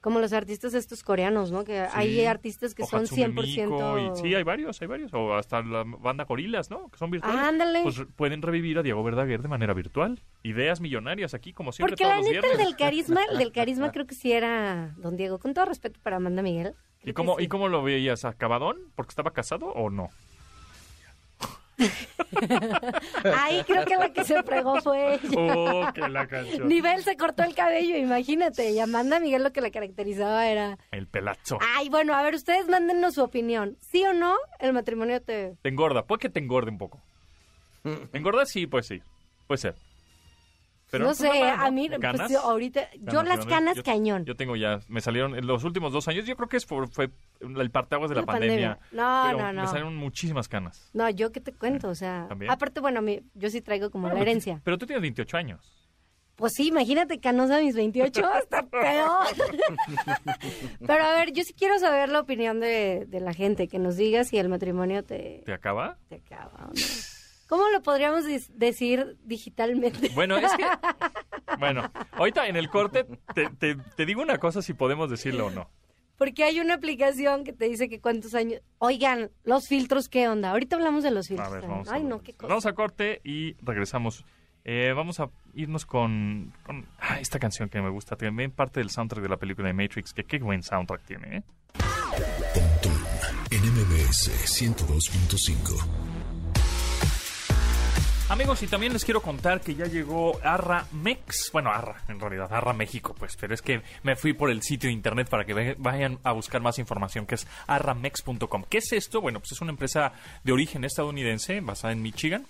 Como 0.00 0.20
los 0.20 0.32
artistas 0.32 0.74
estos 0.74 1.02
coreanos, 1.02 1.50
¿no? 1.50 1.64
Que 1.64 1.80
hay 1.80 2.24
artistas 2.24 2.72
que 2.74 2.84
O 2.84 2.86
son 2.86 3.00
Hatsune 3.02 3.26
100%... 3.34 3.34
Miku, 3.34 4.14
y- 4.14 4.20
sí, 4.20 4.34
hay 4.34 4.44
varios, 4.44 4.80
hay 4.80 4.86
varios. 4.86 5.12
O 5.12 5.34
hasta 5.34 5.60
la 5.62 5.82
banda 5.84 6.24
Gorilas, 6.24 6.70
¿no? 6.70 6.88
Que 6.88 6.98
son 6.98 7.10
virtuales. 7.10 7.40
Ándale. 7.42 7.82
Pues 7.82 8.02
pueden 8.14 8.40
revivir 8.42 8.78
a 8.78 8.82
Diego 8.84 9.02
Verdaguer 9.02 9.42
de 9.42 9.48
manera 9.48 9.74
virtual. 9.74 10.20
Ideas 10.44 10.80
millonarias 10.80 11.34
aquí, 11.34 11.52
como 11.52 11.72
siempre, 11.72 11.92
Porque 11.96 12.04
todos 12.04 12.14
la 12.14 12.20
los 12.20 12.26
neta, 12.26 12.36
el 12.38 12.42
viernes. 12.52 12.66
del 12.68 12.76
carisma, 12.76 13.20
el 13.32 13.38
del 13.38 13.52
carisma 13.52 13.90
creo 13.92 14.06
que 14.06 14.14
sí 14.14 14.30
era 14.32 14.94
Don 14.98 15.16
Diego. 15.16 15.38
Con 15.40 15.52
todo 15.52 15.64
respeto 15.64 15.98
para 16.02 16.16
Amanda 16.16 16.42
Miguel. 16.42 16.74
¿Y 17.04 17.12
cómo, 17.12 17.36
sí. 17.36 17.44
¿Y 17.44 17.48
cómo 17.48 17.68
lo 17.68 17.82
veías? 17.82 18.24
¿Acabadón? 18.24 18.76
¿Porque 18.94 19.10
estaba 19.10 19.32
casado 19.32 19.66
o 19.66 19.90
no? 19.90 20.10
Ahí 23.36 23.62
creo 23.64 23.84
que 23.84 23.96
la 23.96 24.12
que 24.12 24.24
se 24.24 24.42
fregó 24.42 24.80
fue 24.80 25.14
ella. 25.14 25.36
¡Oh, 25.36 25.92
que 25.92 26.08
la 26.08 26.26
canción! 26.26 26.68
Nivel 26.68 27.02
se 27.02 27.16
cortó 27.16 27.42
el 27.44 27.54
cabello, 27.54 27.96
imagínate. 27.96 28.70
Y 28.70 28.80
Amanda 28.80 29.20
Miguel 29.20 29.42
lo 29.42 29.52
que 29.52 29.60
la 29.60 29.70
caracterizaba 29.70 30.48
era... 30.48 30.78
El 30.90 31.06
pelazo. 31.06 31.58
Ay, 31.76 31.88
bueno, 31.88 32.14
a 32.14 32.22
ver, 32.22 32.34
ustedes 32.34 32.68
mándennos 32.68 33.14
su 33.14 33.22
opinión. 33.22 33.76
¿Sí 33.80 34.04
o 34.04 34.12
no 34.12 34.36
el 34.58 34.72
matrimonio 34.72 35.22
te... 35.22 35.56
Te 35.62 35.68
engorda. 35.68 36.04
Puede 36.04 36.20
que 36.20 36.28
te 36.28 36.40
engorde 36.40 36.70
un 36.70 36.78
poco. 36.78 37.00
¿Engorda? 38.12 38.44
Sí, 38.44 38.66
pues 38.66 38.86
sí. 38.86 39.00
Puede 39.46 39.58
ser. 39.58 39.74
Pero 40.90 41.04
no 41.04 41.10
pues, 41.10 41.18
sé, 41.18 41.42
a 41.42 41.70
mí, 41.70 41.90
pues 41.90 42.30
yo 42.30 42.40
ahorita... 42.40 42.88
Yo 43.12 43.22
las 43.22 43.44
canas 43.44 43.76
yo- 43.76 43.82
cañón. 43.82 44.24
Yo 44.24 44.36
tengo 44.36 44.56
ya, 44.56 44.80
me 44.88 45.00
salieron 45.02 45.34
en 45.36 45.46
los 45.46 45.64
últimos 45.64 45.92
dos 45.92 46.08
años, 46.08 46.24
yo 46.24 46.34
creo 46.34 46.48
que 46.48 46.56
es 46.56 46.64
por- 46.64 46.88
fue 46.90 47.10
el 47.40 47.70
partaguas 47.70 48.08
de 48.08 48.14
la, 48.16 48.22
La 48.22 48.26
pandemia. 48.26 48.78
pandemia. 48.78 48.88
No, 48.92 49.22
pero 49.26 49.38
no, 49.38 49.52
no. 49.52 49.60
Me 49.62 49.66
salieron 49.68 49.96
muchísimas 49.96 50.48
canas. 50.48 50.88
No, 50.94 51.10
yo 51.10 51.30
qué 51.30 51.40
te 51.40 51.52
cuento, 51.52 51.88
o 51.88 51.94
sea... 51.94 52.26
¿También? 52.28 52.50
Aparte, 52.50 52.80
bueno, 52.80 53.02
mi- 53.02 53.20
yo 53.34 53.50
sí 53.50 53.60
traigo 53.60 53.90
como 53.90 54.08
la 54.08 54.18
herencia. 54.20 54.60
Pero 54.64 54.78
tú 54.78 54.86
tienes 54.86 55.02
28 55.02 55.36
años. 55.36 55.74
Pues 56.36 56.52
sí, 56.54 56.68
imagínate 56.68 57.18
canosa 57.18 57.58
a 57.58 57.60
mis 57.60 57.74
28, 57.74 58.22
está 58.42 58.62
peor. 58.62 59.26
Pero 60.86 61.04
a 61.04 61.14
ver, 61.14 61.32
yo 61.32 61.42
sí 61.42 61.52
quiero 61.52 61.78
saber 61.80 62.08
la 62.08 62.20
opinión 62.20 62.60
de, 62.60 63.06
de 63.08 63.20
la 63.20 63.34
gente, 63.34 63.66
que 63.68 63.78
nos 63.78 63.96
diga 63.96 64.24
si 64.24 64.38
el 64.38 64.48
matrimonio 64.48 65.04
te, 65.04 65.42
¿Te 65.44 65.52
acaba? 65.52 65.98
te 66.08 66.14
acaba 66.16 66.52
no. 66.68 66.72
¿Cómo 67.48 67.68
lo 67.70 67.82
podríamos 67.82 68.24
decir 68.54 69.16
digitalmente? 69.24 70.10
Bueno, 70.14 70.36
es 70.36 70.52
que... 70.52 70.64
bueno, 71.58 71.90
ahorita 72.12 72.46
en 72.46 72.56
el 72.56 72.68
corte 72.68 73.06
te, 73.34 73.48
te- 73.58 73.74
te 73.74 74.06
digo 74.06 74.20
una 74.22 74.38
cosa 74.38 74.60
si 74.62 74.74
podemos 74.74 75.10
decirlo 75.10 75.46
o 75.46 75.50
no. 75.50 75.70
Porque 76.18 76.44
hay 76.44 76.60
una 76.60 76.74
aplicación 76.74 77.44
que 77.44 77.52
te 77.52 77.66
dice 77.66 77.88
que 77.88 78.00
cuántos 78.00 78.34
años... 78.34 78.60
Oigan, 78.78 79.30
los 79.44 79.66
filtros, 79.68 80.08
¿qué 80.08 80.28
onda? 80.28 80.50
Ahorita 80.50 80.76
hablamos 80.76 81.04
de 81.04 81.10
los 81.12 81.26
A 81.26 81.28
filtros. 81.28 81.50
ver, 81.52 81.60
también. 81.62 81.78
vamos 81.84 81.88
a, 81.88 81.94
Ay, 81.94 82.02
no, 82.04 82.22
qué 82.22 82.34
cosa. 82.34 82.48
vamos 82.48 82.66
a 82.66 82.72
corte 82.74 83.20
y 83.24 83.54
regresamos. 83.62 84.24
Eh, 84.64 84.92
vamos 84.94 85.18
a 85.20 85.30
irnos 85.54 85.86
con, 85.86 86.52
con 86.66 86.86
ah, 87.00 87.18
esta 87.20 87.38
canción 87.38 87.68
que 87.70 87.80
me 87.80 87.88
gusta, 87.88 88.16
también 88.16 88.50
parte 88.50 88.80
del 88.80 88.90
soundtrack 88.90 89.22
de 89.22 89.28
la 89.30 89.36
película 89.38 89.68
de 89.68 89.74
Matrix, 89.74 90.12
que 90.12 90.24
qué 90.24 90.38
buen 90.40 90.62
soundtrack 90.62 91.02
tiene, 91.06 91.36
¿eh? 91.38 91.42
Pontón 92.52 92.92
en 93.50 93.62
MBS 93.72 94.28
102.5. 94.60 96.07
Amigos, 98.30 98.62
y 98.62 98.66
también 98.66 98.92
les 98.92 99.06
quiero 99.06 99.22
contar 99.22 99.62
que 99.62 99.74
ya 99.74 99.86
llegó 99.86 100.38
Arra 100.44 100.86
Mex. 100.92 101.48
Bueno, 101.50 101.70
Arra, 101.70 102.02
en 102.08 102.20
realidad, 102.20 102.52
Arra 102.52 102.74
México, 102.74 103.14
pues, 103.18 103.36
pero 103.40 103.54
es 103.54 103.62
que 103.62 103.80
me 104.02 104.16
fui 104.16 104.34
por 104.34 104.50
el 104.50 104.60
sitio 104.62 104.88
de 104.88 104.92
internet 104.92 105.30
para 105.30 105.46
que 105.46 105.74
vayan 105.78 106.18
a 106.24 106.32
buscar 106.32 106.60
más 106.60 106.78
información, 106.78 107.24
que 107.24 107.36
es 107.36 107.46
arramex.com. 107.66 108.64
¿Qué 108.68 108.78
es 108.78 108.92
esto? 108.92 109.22
Bueno, 109.22 109.40
pues 109.40 109.52
es 109.52 109.60
una 109.62 109.70
empresa 109.70 110.12
de 110.44 110.52
origen 110.52 110.84
estadounidense, 110.84 111.60
basada 111.62 111.94
en 111.94 112.02
Michigan, 112.02 112.44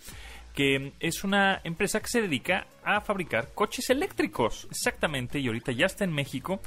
que 0.53 0.95
es 0.99 1.23
una 1.23 1.61
empresa 1.63 2.01
que 2.01 2.09
se 2.09 2.23
dedica 2.23 2.67
a 2.85 3.01
fabricar 3.01 3.51
coches 3.55 3.89
eléctricos, 3.89 4.67
exactamente, 4.73 5.39
y 5.39 5.47
ahorita 5.47 5.71
ya 5.71 5.87
está 5.87 6.03
en 6.03 6.13
México. 6.13 6.61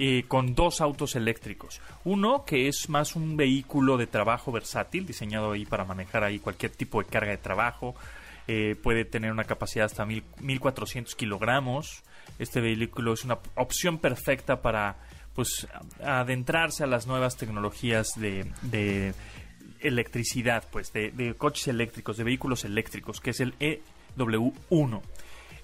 eh, 0.00 0.26
con 0.28 0.54
dos 0.54 0.80
autos 0.80 1.16
eléctricos. 1.16 1.80
Uno 2.04 2.44
que 2.44 2.68
es 2.68 2.88
más 2.88 3.16
un 3.16 3.36
vehículo 3.36 3.96
de 3.96 4.06
trabajo 4.06 4.52
versátil, 4.52 5.04
diseñado 5.04 5.50
ahí 5.50 5.66
para 5.66 5.84
manejar 5.84 6.22
ahí 6.22 6.38
cualquier 6.38 6.70
tipo 6.70 7.02
de 7.02 7.08
carga 7.08 7.32
de 7.32 7.38
trabajo. 7.38 7.96
Eh, 8.50 8.76
puede 8.82 9.04
tener 9.04 9.30
una 9.30 9.44
capacidad 9.44 9.84
hasta 9.84 10.06
mil, 10.06 10.24
1400 10.40 11.14
kilogramos. 11.14 12.02
Este 12.38 12.62
vehículo 12.62 13.12
es 13.12 13.24
una 13.24 13.38
opción 13.56 13.98
perfecta 13.98 14.62
para 14.62 14.96
pues 15.34 15.68
adentrarse 16.02 16.82
a 16.82 16.86
las 16.86 17.06
nuevas 17.06 17.36
tecnologías 17.36 18.08
de, 18.16 19.14
electricidad, 19.80 20.64
pues 20.72 20.92
de, 20.94 21.10
de 21.10 21.34
coches 21.34 21.68
eléctricos, 21.68 22.16
de 22.16 22.24
vehículos 22.24 22.64
eléctricos, 22.64 23.20
que 23.20 23.30
es 23.30 23.40
el 23.40 23.54
EW1. 23.58 25.02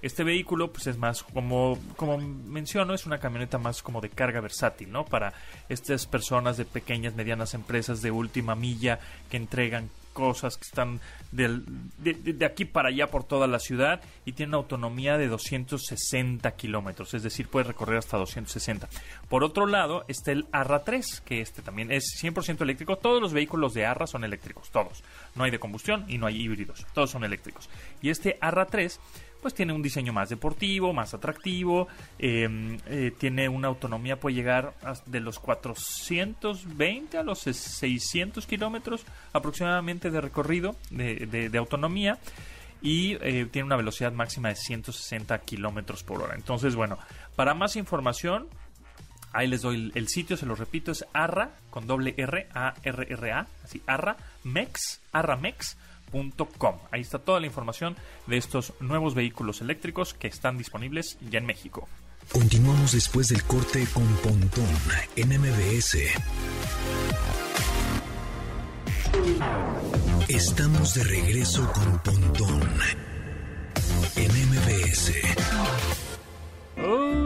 Este 0.03 0.23
vehículo, 0.23 0.71
pues 0.71 0.87
es 0.87 0.99
más 0.99 1.23
como, 1.23 1.79
como 1.97 2.19
menciono, 2.19 2.93
es 2.93 3.07
una 3.07 3.19
camioneta 3.19 3.57
más 3.57 3.83
como 3.83 4.03
de 4.03 4.11
carga 4.11 4.43
versátil, 4.43 4.93
¿no? 4.93 5.07
Para 5.07 5.33
estas 5.71 6.07
personas 6.07 6.59
de 6.59 6.67
pequeñas, 6.67 7.15
medianas 7.15 7.55
empresas 7.55 8.03
de 8.03 8.11
última 8.11 8.55
milla 8.55 9.01
que 9.31 9.39
entregan 9.39 9.89
cosas 10.15 10.57
que 10.57 10.65
están 10.65 11.01
del, 11.33 11.65
de, 11.99 12.47
aquí 12.47 12.65
para 12.65 12.89
allá 12.89 13.09
por 13.09 13.25
toda 13.25 13.47
la 13.47 13.59
ciudad 13.59 14.01
y 14.25 14.33
tiene 14.33 14.51
una 14.51 14.59
autonomía 14.59 15.19
de 15.19 15.29
260 15.29 16.51
kilómetros, 16.53 17.13
es 17.13 17.23
decir, 17.23 17.49
puede 17.49 17.67
recorrer 17.67 17.99
hasta 17.99 18.17
260. 18.17 18.89
Por 19.29 19.45
otro 19.45 19.67
lado 19.67 20.07
está 20.09 20.33
el 20.33 20.47
Arra 20.53 20.85
3, 20.85 21.21
que 21.27 21.43
este 21.43 21.61
también 21.61 21.93
es 21.93 22.05
100% 22.23 22.63
eléctrico. 22.63 22.97
Todos 22.97 23.21
los 23.21 23.35
vehículos 23.35 23.75
de 23.75 23.85
Arra 23.85 24.07
son 24.07 24.25
eléctricos, 24.25 24.71
todos. 24.71 25.05
No 25.35 25.45
hay 25.45 25.51
de 25.51 25.59
combustión 25.59 26.07
y 26.09 26.17
no 26.17 26.27
hay 26.27 26.41
híbridos, 26.41 26.87
todos 26.95 27.11
son 27.11 27.25
eléctricos. 27.25 27.69
Y 28.01 28.09
este 28.09 28.39
Arra 28.41 28.65
3 28.65 28.99
pues 29.45 29.53
tiene 29.53 29.75
un 29.75 29.83
diseño 29.83 30.15
más 30.15 30.31
deportivo, 30.31 30.95
más 30.95 31.13
atractivo, 31.13 31.87
em, 32.19 32.79
eh, 32.87 33.13
tiene 33.19 33.47
una 33.47 33.69
autonomía, 33.69 34.19
puede 34.19 34.37
llegar 34.37 34.73
de 35.05 35.21
los 35.21 35.39
420 35.39 37.19
a 37.19 37.23
los 37.23 37.41
600 37.41 38.47
kilómetros 38.47 39.05
aproximadamente 39.35 40.11
de 40.11 40.23
recorrido 40.23 40.77
de, 40.91 41.51
autonomía 41.59 42.19
y 42.81 43.19
eh, 43.21 43.47
tiene 43.51 43.67
una 43.67 43.77
velocidad 43.77 44.13
máxima 44.13 44.49
de 44.49 44.57
160 44.57 45.39
kilómetros 45.41 46.03
por 46.05 46.23
hora. 46.23 46.37
Entonces, 46.37 46.75
bueno, 46.75 46.97
para 47.37 47.53
más 47.53 47.77
información, 47.77 48.49
ahí 49.35 49.47
les 49.47 49.61
doy 49.61 49.93
el, 49.95 50.09
sitio, 50.09 50.39
se 50.39 50.47
lo 50.47 50.55
repito, 50.55 50.91
es 50.91 51.05
arra 51.13 51.51
con 51.69 51.87
doble 51.87 52.15
R, 52.17 52.49
A 52.55 52.73
R 52.83 53.07
R 53.11 53.31
A, 53.31 53.47
así 53.63 53.83
arra 53.87 54.17
mex, 54.43 55.03
Ahí 56.91 57.01
está 57.01 57.19
toda 57.19 57.41
la 57.41 57.47
información 57.47 57.97
de 58.27 58.37
estos 58.37 58.73
nuevos 58.81 59.15
vehículos 59.15 59.61
eléctricos 59.61 60.15
que 60.15 60.29
están 60.29 60.57
disponibles 60.57 61.19
ya 61.31 61.39
en 61.39 61.47
México. 61.47 61.89
Continuamos 62.33 62.93
después 62.93 63.29
del 63.29 63.43
corte 63.45 63.87
con 63.93 64.07
Pontón 64.17 64.67
en 65.17 65.29
MBS. 65.29 65.99
Estamos 70.29 70.95
de 70.95 71.05
regreso 71.05 71.71
con 71.73 71.99
Pontón 71.99 72.63
en 74.17 74.31
MBS. 74.31 75.13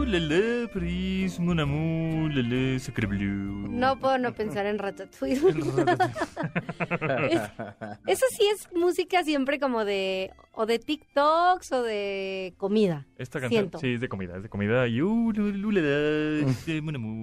La 0.09 0.67
pris, 0.73 1.39
mon 1.39 1.59
amour, 1.59 2.31
sacre 2.79 3.05
bleu. 3.05 3.67
No 3.69 3.99
puedo 3.99 4.17
no 4.17 4.33
pensar 4.33 4.65
en 4.65 4.79
Ratatouille. 4.79 5.35
eso 8.07 8.25
sí 8.31 8.43
es 8.51 8.67
música 8.73 9.23
siempre 9.23 9.59
como 9.59 9.85
de, 9.85 10.31
o 10.53 10.65
de 10.65 10.79
TikToks 10.79 11.71
o 11.73 11.83
de 11.83 12.55
comida. 12.57 13.05
Esta 13.19 13.39
canción, 13.39 13.69
sí, 13.79 13.93
es 13.93 14.01
de 14.01 14.09
comida, 14.09 14.37
es 14.37 14.41
de 14.41 14.49
comida. 14.49 14.85
Uh, 14.87 15.31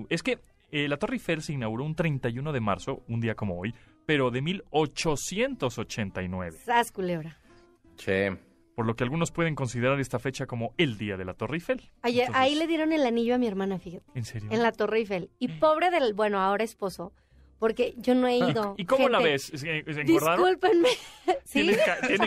es 0.08 0.22
que 0.22 0.38
eh, 0.70 0.86
la 0.86 0.96
Torre 0.96 1.14
Eiffel 1.14 1.42
se 1.42 1.54
inauguró 1.54 1.82
un 1.82 1.96
31 1.96 2.52
de 2.52 2.60
marzo, 2.60 3.02
un 3.08 3.20
día 3.20 3.34
como 3.34 3.58
hoy, 3.58 3.74
pero 4.06 4.30
de 4.30 4.42
1889. 4.42 6.56
Sas, 6.64 6.92
culebra. 6.92 7.36
Che 7.96 8.45
por 8.76 8.86
lo 8.86 8.94
que 8.94 9.04
algunos 9.04 9.32
pueden 9.32 9.54
considerar 9.54 9.98
esta 10.00 10.18
fecha 10.18 10.46
como 10.46 10.74
el 10.76 10.98
día 10.98 11.16
de 11.16 11.24
la 11.24 11.32
Torre 11.32 11.56
Eiffel. 11.56 11.90
ahí 12.02 12.54
le 12.54 12.66
dieron 12.66 12.92
el 12.92 13.06
anillo 13.06 13.34
a 13.34 13.38
mi 13.38 13.46
hermana, 13.46 13.78
fíjate. 13.78 14.04
¿En 14.14 14.26
serio? 14.26 14.50
En 14.52 14.62
la 14.62 14.70
Torre 14.70 14.98
Eiffel. 14.98 15.30
Y 15.38 15.48
pobre 15.48 15.90
del, 15.90 16.12
bueno, 16.12 16.40
ahora 16.40 16.62
esposo, 16.62 17.14
porque 17.58 17.94
yo 17.96 18.14
no 18.14 18.26
he 18.26 18.36
ido. 18.36 18.74
¿Y 18.76 18.84
cómo 18.84 19.08
la 19.08 19.18
ves? 19.18 19.50
Discúlpenme. 19.52 20.88
¿Tienen, 21.50 21.76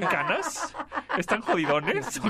canas? 0.09 0.73
¿Están 1.17 1.41
jodidones? 1.41 2.19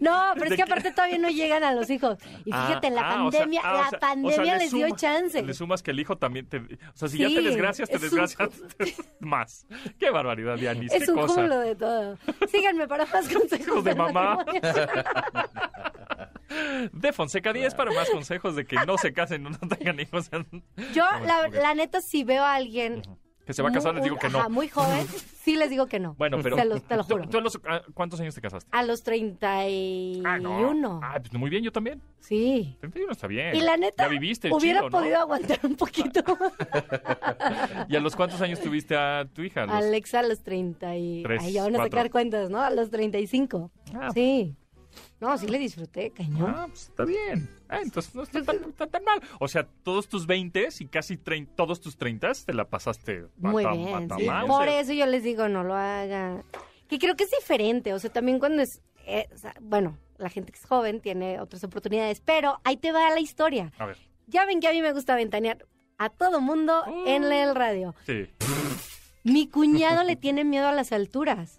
No, 0.00 0.32
pero 0.34 0.50
es 0.50 0.56
que 0.56 0.62
aparte 0.62 0.92
todavía 0.92 1.18
no 1.18 1.30
llegan 1.30 1.64
a 1.64 1.72
los 1.72 1.88
hijos. 1.88 2.18
Y 2.44 2.50
ah, 2.52 2.66
fíjate, 2.66 2.90
la 2.90 3.08
ah, 3.08 3.14
pandemia, 3.14 3.62
ah, 3.64 3.88
la 3.90 3.98
pandemia 3.98 4.58
les 4.58 4.70
dio 4.70 4.94
chance. 4.94 5.42
Le 5.42 5.54
sumas 5.54 5.82
que 5.82 5.92
el 5.92 6.00
hijo 6.00 6.16
también 6.16 6.46
te... 6.46 6.58
O 6.58 6.62
sea, 6.94 7.08
si 7.08 7.18
ya 7.18 7.28
te 7.28 7.40
desgracias, 7.40 7.88
te 7.88 7.98
desgracias 7.98 8.50
más. 9.20 9.66
Qué 9.98 10.10
barbaridad, 10.10 10.56
Dianis. 10.56 10.92
Es 10.92 11.04
qué 11.06 11.10
un 11.10 11.16
cosa. 11.16 11.42
de 11.42 11.74
todo. 11.74 12.18
Síganme 12.48 12.86
para 12.86 13.06
más 13.06 13.28
consejos 13.32 13.82
de 13.82 13.94
mamá. 13.94 14.44
De 16.92 17.12
Fonseca 17.12 17.52
10 17.52 17.74
para 17.74 17.92
más 17.92 18.08
consejos 18.10 18.56
de 18.56 18.64
que 18.64 18.76
no 18.86 18.96
se 18.98 19.12
casen, 19.12 19.42
no 19.42 19.50
tengan 19.50 20.00
hijos. 20.00 20.30
Yo, 20.94 21.04
la, 21.24 21.74
neta, 21.74 22.00
si 22.00 22.24
veo 22.24 22.42
a 22.42 22.54
alguien... 22.54 23.02
Que 23.48 23.54
se 23.54 23.62
va 23.62 23.70
a 23.70 23.72
casar, 23.72 23.94
les 23.94 24.04
digo 24.04 24.18
que 24.18 24.28
no. 24.28 24.50
muy 24.50 24.68
joven, 24.68 25.06
sí 25.42 25.56
les 25.56 25.70
digo 25.70 25.86
que 25.86 25.98
no. 25.98 26.14
Bueno, 26.18 26.36
pero... 26.42 26.54
Te 26.54 26.66
lo, 26.66 26.80
te 26.80 26.96
lo 26.96 27.02
juro. 27.02 27.26
¿Tú, 27.30 27.38
ah, 27.66 27.80
cuántos 27.94 28.20
años 28.20 28.34
te 28.34 28.42
casaste? 28.42 28.68
A 28.76 28.82
los 28.82 29.02
31. 29.02 30.28
Ah, 30.28 30.38
no. 30.38 31.00
ah, 31.02 31.16
pues 31.18 31.32
muy 31.32 31.48
bien, 31.48 31.64
yo 31.64 31.72
también. 31.72 32.02
Sí. 32.20 32.76
31 32.80 33.10
está 33.10 33.26
bien. 33.26 33.56
Y 33.56 33.62
la 33.62 33.78
neta, 33.78 34.04
ya 34.04 34.08
viviste 34.10 34.50
hubiera 34.52 34.86
podido 34.90 35.18
aguantar 35.18 35.60
un 35.62 35.76
poquito. 35.76 36.22
¿Y 37.88 37.96
a 37.96 38.00
los 38.00 38.14
cuántos 38.14 38.38
años 38.42 38.60
tuviste 38.60 38.94
a 38.94 39.26
tu 39.32 39.40
hija? 39.40 39.62
Alexa 39.62 40.20
a 40.20 40.24
los 40.24 40.42
33. 40.42 41.42
Ay, 41.42 41.52
ya 41.54 41.62
van 41.62 41.76
a 41.76 41.84
sacar 41.84 42.10
cuentas, 42.10 42.50
¿no? 42.50 42.60
A 42.60 42.68
los 42.68 42.90
35. 42.90 43.70
Ah, 43.94 44.10
sí. 44.12 44.54
No, 45.20 45.36
sí 45.36 45.48
le 45.48 45.58
disfruté, 45.58 46.10
cañón. 46.10 46.54
Ah, 46.56 46.66
pues 46.68 46.82
está 46.82 47.04
bien. 47.04 47.50
Ah, 47.68 47.80
entonces 47.82 48.14
no 48.14 48.22
está 48.22 48.42
tan, 48.42 49.04
mal. 49.04 49.20
O 49.40 49.48
sea, 49.48 49.66
todos 49.82 50.08
tus 50.08 50.26
20 50.26 50.68
y 50.78 50.86
casi 50.86 51.18
todos 51.56 51.80
tus 51.80 51.96
30 51.96 52.32
te 52.46 52.54
la 52.54 52.68
pasaste 52.68 53.26
Muy 53.36 53.64
bien. 53.66 54.08
Por 54.46 54.68
eso 54.68 54.92
yo 54.92 55.06
les 55.06 55.24
digo, 55.24 55.48
no 55.48 55.64
lo 55.64 55.74
hagan. 55.74 56.44
Que 56.88 56.98
creo 56.98 57.16
que 57.16 57.24
es 57.24 57.30
diferente. 57.30 57.92
O 57.94 57.98
sea, 57.98 58.10
también 58.10 58.38
cuando 58.38 58.62
es. 58.62 58.80
Eh, 59.06 59.28
bueno, 59.60 59.98
la 60.18 60.28
gente 60.28 60.52
que 60.52 60.58
es 60.58 60.66
joven 60.66 61.00
tiene 61.00 61.40
otras 61.40 61.64
oportunidades. 61.64 62.20
Pero 62.20 62.60
ahí 62.62 62.76
te 62.76 62.92
va 62.92 63.10
la 63.10 63.20
historia. 63.20 63.72
A 63.78 63.86
ver. 63.86 63.98
Ya 64.28 64.46
ven 64.46 64.60
que 64.60 64.68
a 64.68 64.72
mí 64.72 64.80
me 64.82 64.92
gusta 64.92 65.16
ventanear 65.16 65.66
a 65.98 66.10
todo 66.10 66.40
mundo 66.40 66.84
en 67.06 67.24
uh. 67.24 67.32
el 67.32 67.54
radio. 67.56 67.94
Sí. 68.06 68.28
Mi 69.24 69.48
cuñado 69.48 70.04
le 70.04 70.14
tiene 70.14 70.44
miedo 70.44 70.68
a 70.68 70.72
las 70.72 70.92
alturas 70.92 71.57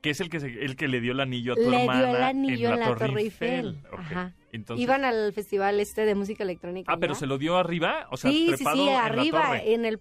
que 0.00 0.10
es 0.10 0.20
el 0.20 0.30
que 0.30 0.38
el 0.38 0.76
que 0.76 0.88
le 0.88 1.00
dio 1.00 1.12
el 1.12 1.20
anillo 1.20 1.52
a 1.52 1.56
tu 1.56 1.70
le 1.70 1.82
hermana 1.82 2.06
dio 2.06 2.16
el 2.16 2.22
anillo 2.22 2.72
en 2.72 2.80
la, 2.80 2.86
Torre, 2.96 3.20
Eiffel. 3.20 3.78
Ajá. 3.92 4.34
Iban 4.76 5.04
al 5.04 5.32
festival 5.32 5.78
este 5.78 6.04
de 6.04 6.14
música 6.14 6.42
electrónica. 6.42 6.92
Ah, 6.92 6.96
pero 6.98 7.14
se 7.14 7.26
lo 7.26 7.38
dio 7.38 7.56
arriba, 7.56 8.08
o 8.10 8.16
sea, 8.16 8.30
sí, 8.30 8.46
trepado 8.48 8.76
sí, 8.76 8.82
sí, 8.82 8.88
en 8.88 8.96
arriba, 8.96 9.60
en 9.62 9.84
el 9.84 10.00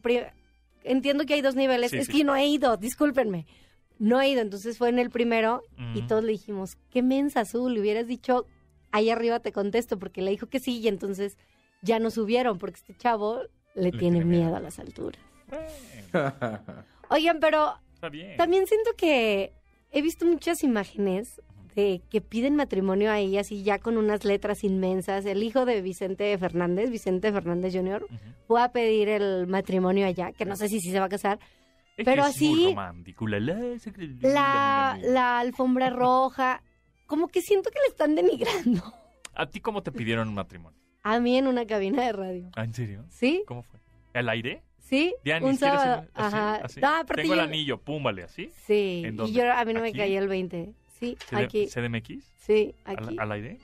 entiendo 0.84 1.26
que 1.26 1.36
hay 1.36 1.42
dos 1.42 1.56
niveles. 1.56 1.94
es 1.94 2.08
que 2.08 2.24
no 2.24 2.36
he 2.36 2.48
ido, 2.48 2.78
discúlpenme. 2.78 3.46
No 3.98 4.22
he 4.22 4.30
ido, 4.30 4.42
entonces 4.42 4.78
fue 4.78 4.90
en 4.90 4.98
el 4.98 5.10
primero 5.10 5.64
y 5.94 6.04
todos 6.04 6.24
le 6.24 6.32
dijimos, 6.32 6.78
qué 6.90 7.04
mensa 7.04 7.42
azul, 7.42 7.74
le 7.74 7.82
hubieras 7.82 8.08
dicho, 8.08 8.46
ahí 8.92 9.10
arriba 9.10 9.40
te 9.40 9.52
contesto, 9.52 10.00
porque 10.00 10.22
le 10.22 10.32
dijo 10.32 10.48
que 10.48 10.60
sí 10.60 10.80
y 10.80 10.88
entonces 10.88 11.38
ya 11.82 12.00
no 12.00 12.10
subieron, 12.10 12.58
porque 12.58 12.78
este 12.78 12.96
chavo 12.96 13.42
le, 13.76 13.92
tiene, 13.92 14.24
miedo. 14.24 14.56
a 14.56 14.62
las 14.62 14.80
alturas. 14.80 15.22
Oigan, 17.10 17.40
pero 17.40 17.74
también 18.00 18.68
siento 18.68 18.92
que 18.98 19.54
he 19.92 20.02
visto 20.02 20.26
muchas 20.26 20.64
imágenes 20.64 21.42
de 21.76 22.02
que 22.10 22.22
piden 22.22 22.56
matrimonio 22.56 23.12
a 23.12 23.20
ellas 23.20 23.52
y 23.52 23.64
ya 23.64 23.80
con 23.80 23.98
unas 23.98 24.26
letras 24.26 24.64
inmensas. 24.64 25.26
El 25.26 25.44
hijo 25.44 25.66
de 25.66 25.82
Vicente 25.82 26.38
Fernández, 26.38 26.90
Vicente 26.90 27.32
Fernández 27.32 27.74
Jr., 27.76 28.06
fue 28.48 28.62
a 28.62 28.72
pedir 28.72 29.08
el 29.10 29.48
matrimonio 29.48 30.06
allá, 30.08 30.32
que 30.32 30.46
no 30.46 30.56
sé 30.56 30.68
si, 30.68 30.80
si 30.80 30.92
se 30.92 31.00
va 31.00 31.06
a 31.06 31.10
casar. 31.10 31.40
pero 32.04 32.24
así, 32.24 32.76
la, 34.22 35.00
la 35.04 35.40
alfombra 35.40 35.90
roja, 35.92 36.64
como 37.06 37.28
que 37.28 37.42
siento 37.42 37.70
que 37.70 37.80
le 37.80 37.88
están 37.90 38.16
denigrando. 38.16 38.94
¿A 39.36 39.46
ti 39.50 39.60
cómo 39.60 39.84
te 39.84 39.92
pidieron 39.92 40.28
un 40.28 40.36
matrimonio? 40.36 40.78
A 41.04 41.20
mí 41.20 41.38
en 41.38 41.48
una 41.48 41.66
cabina 41.66 42.04
de 42.04 42.12
radio. 42.12 42.50
¿Ah, 42.56 42.64
en 42.64 42.74
serio? 42.74 43.06
Sí. 43.10 43.44
¿Cómo 43.48 43.64
fue? 43.64 43.80
¿El 44.14 44.28
aire? 44.30 44.64
Sí, 44.90 45.14
un 45.42 45.56
sábado. 45.56 46.08
Ajá. 46.16 46.62
Tengo 47.16 47.36
el 47.36 47.40
anillo, 47.42 47.80
púmbale, 47.80 48.24
¿así? 48.24 48.52
Sí, 48.66 49.06
y 49.06 49.32
yo 49.32 49.54
a 49.54 49.64
mí 49.64 49.74
no 49.74 49.82
me 49.82 49.94
caía 49.94 50.18
el 50.18 50.28
20 50.28 50.74
Sí, 51.00 51.16
aquí. 51.32 51.68
¿CDMX? 51.68 52.26
Sí, 52.40 52.76
aquí. 52.84 53.16
¿Al, 53.20 53.32
aire? 53.32 53.60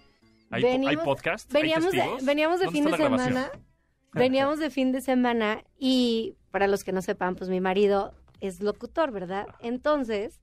¿Hay, 0.51 0.97
podcast? 1.03 1.51
Veníamos 1.51 1.91
de, 1.91 2.03
veníamos 2.21 2.59
de 2.59 2.69
fin 2.69 2.85
de 2.85 2.95
semana. 2.95 3.51
Veníamos 4.13 4.59
de 4.59 4.69
fin 4.69 4.93
de 4.93 5.01
semana 5.01 5.63
y 5.77 6.35
para 6.51 6.67
los 6.67 6.85
que 6.85 6.93
no 6.93 7.01
sepan, 7.01 7.35
pues 7.35 7.49
mi 7.49 7.59
marido 7.59 8.13
es 8.39 8.61
locutor, 8.61 9.11
¿verdad? 9.11 9.47
Entonces, 9.59 10.39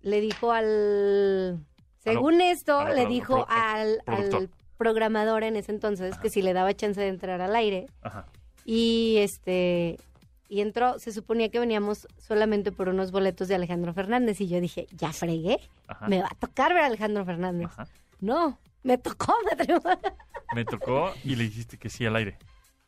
le 0.00 0.20
dijo 0.20 0.50
al... 0.50 1.64
Según 1.98 2.40
esto, 2.40 2.88
le 2.88 3.06
dijo 3.06 3.46
al, 3.48 4.02
al 4.06 4.50
programadora 4.76 5.46
en 5.46 5.54
ese 5.54 5.70
entonces 5.70 6.18
que 6.18 6.30
si 6.30 6.42
le 6.42 6.52
daba 6.52 6.74
chance 6.74 7.00
de 7.00 7.08
entrar 7.08 7.40
al 7.42 7.54
aire 7.54 7.86
Ajá. 8.00 8.26
Y 8.70 9.16
este 9.18 9.98
y 10.48 10.60
entró, 10.60 10.98
se 11.00 11.12
suponía 11.12 11.48
que 11.48 11.58
veníamos 11.58 12.06
solamente 12.18 12.70
por 12.72 12.88
unos 12.88 13.10
boletos 13.10 13.48
de 13.48 13.54
Alejandro 13.56 13.92
Fernández 13.94 14.40
y 14.40 14.46
yo 14.48 14.60
dije, 14.60 14.86
ya 14.92 15.12
fregué, 15.12 15.58
Ajá. 15.88 16.06
me 16.08 16.20
va 16.20 16.28
a 16.30 16.34
tocar 16.36 16.72
ver 16.74 16.82
a 16.82 16.86
Alejandro 16.86 17.24
Fernández. 17.24 17.66
Ajá. 17.66 17.86
No, 18.20 18.58
me 18.82 18.96
tocó 18.98 19.34
matrimonio. 19.50 19.98
Me 20.54 20.64
tocó 20.64 21.12
y 21.24 21.34
le 21.36 21.44
dijiste 21.44 21.78
que 21.78 21.88
sí 21.88 22.04
al 22.06 22.16
aire. 22.16 22.36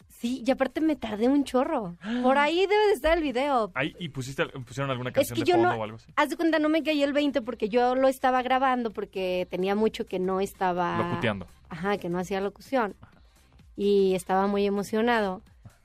Sí, 0.09 0.45
y 0.47 0.51
aparte 0.53 0.81
me 0.81 0.95
tardé 0.95 1.29
un 1.29 1.43
chorro. 1.45 1.97
Por 2.23 2.39
ahí 2.39 2.61
debe 2.67 2.87
de 2.89 2.93
estar 2.93 3.17
el 3.19 3.25
video. 3.25 3.73
Ahí, 3.75 3.95
¿Y 3.99 4.09
pusiste, 4.09 4.47
pusieron 4.47 4.91
alguna 4.91 5.11
Es 5.11 5.15
canción 5.15 5.35
que 5.37 5.43
de 5.43 5.47
yo 5.51 5.55
fondo 5.57 5.71
no, 5.71 5.81
o 5.81 5.83
algo 5.85 5.97
así? 5.97 6.13
haz 6.15 6.31
de 6.31 6.37
cuenta, 6.37 6.61
no 6.61 6.69
me 6.69 6.83
caí 6.85 7.03
el 7.03 7.13
20 7.13 7.43
porque 7.43 7.69
yo 7.69 7.97
lo 7.97 8.07
estaba 8.07 8.41
grabando 8.43 8.93
porque 8.93 9.49
tenía 9.51 9.75
mucho 9.75 10.07
que 10.07 10.21
no 10.21 10.41
estaba... 10.41 10.99
Locuteando. 10.99 11.47
Ajá, 11.69 11.99
que 11.99 12.09
no 12.09 12.19
hacía 12.21 12.41
locución. 12.41 12.95
Y 13.77 14.15
estaba 14.15 14.47
muy 14.47 14.65
emocionado, 14.67 15.43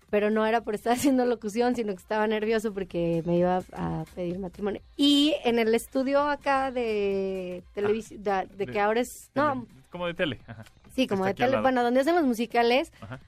pero 0.10 0.30
no 0.30 0.46
era 0.46 0.62
por 0.62 0.76
estar 0.76 0.94
haciendo 0.98 1.26
locución, 1.26 1.76
sino 1.76 1.94
que 1.94 2.02
estaba 2.02 2.28
nervioso 2.28 2.74
porque 2.74 3.22
me 3.26 3.38
iba 3.38 3.62
a 3.74 4.06
pedir 4.16 4.40
matrimonio. 4.40 4.82
Y 4.96 5.36
en 5.44 5.60
el 5.60 5.74
estudio 5.76 6.22
acá 6.22 6.72
de 6.72 7.64
televisión, 7.74 8.24
de, 8.24 8.30
de 8.32 8.36
Ah, 8.36 8.46
de- 8.58 8.66
que 8.68 8.80
ahora 8.80 9.02
es... 9.02 9.30
No, 9.36 9.66
Como 9.92 10.08
de 10.08 10.14
tele. 10.14 10.40
Ajá. 10.48 10.64
sí, 10.96 11.08
como 11.08 11.26
está 11.26 11.46
de 11.46 11.52
tele, 11.52 11.62
bueno, 11.62 11.84
donde 11.84 12.00
hacen 12.02 12.16
los 12.16 12.24
musicales, 12.26 12.92
Ajá. 13.02 13.20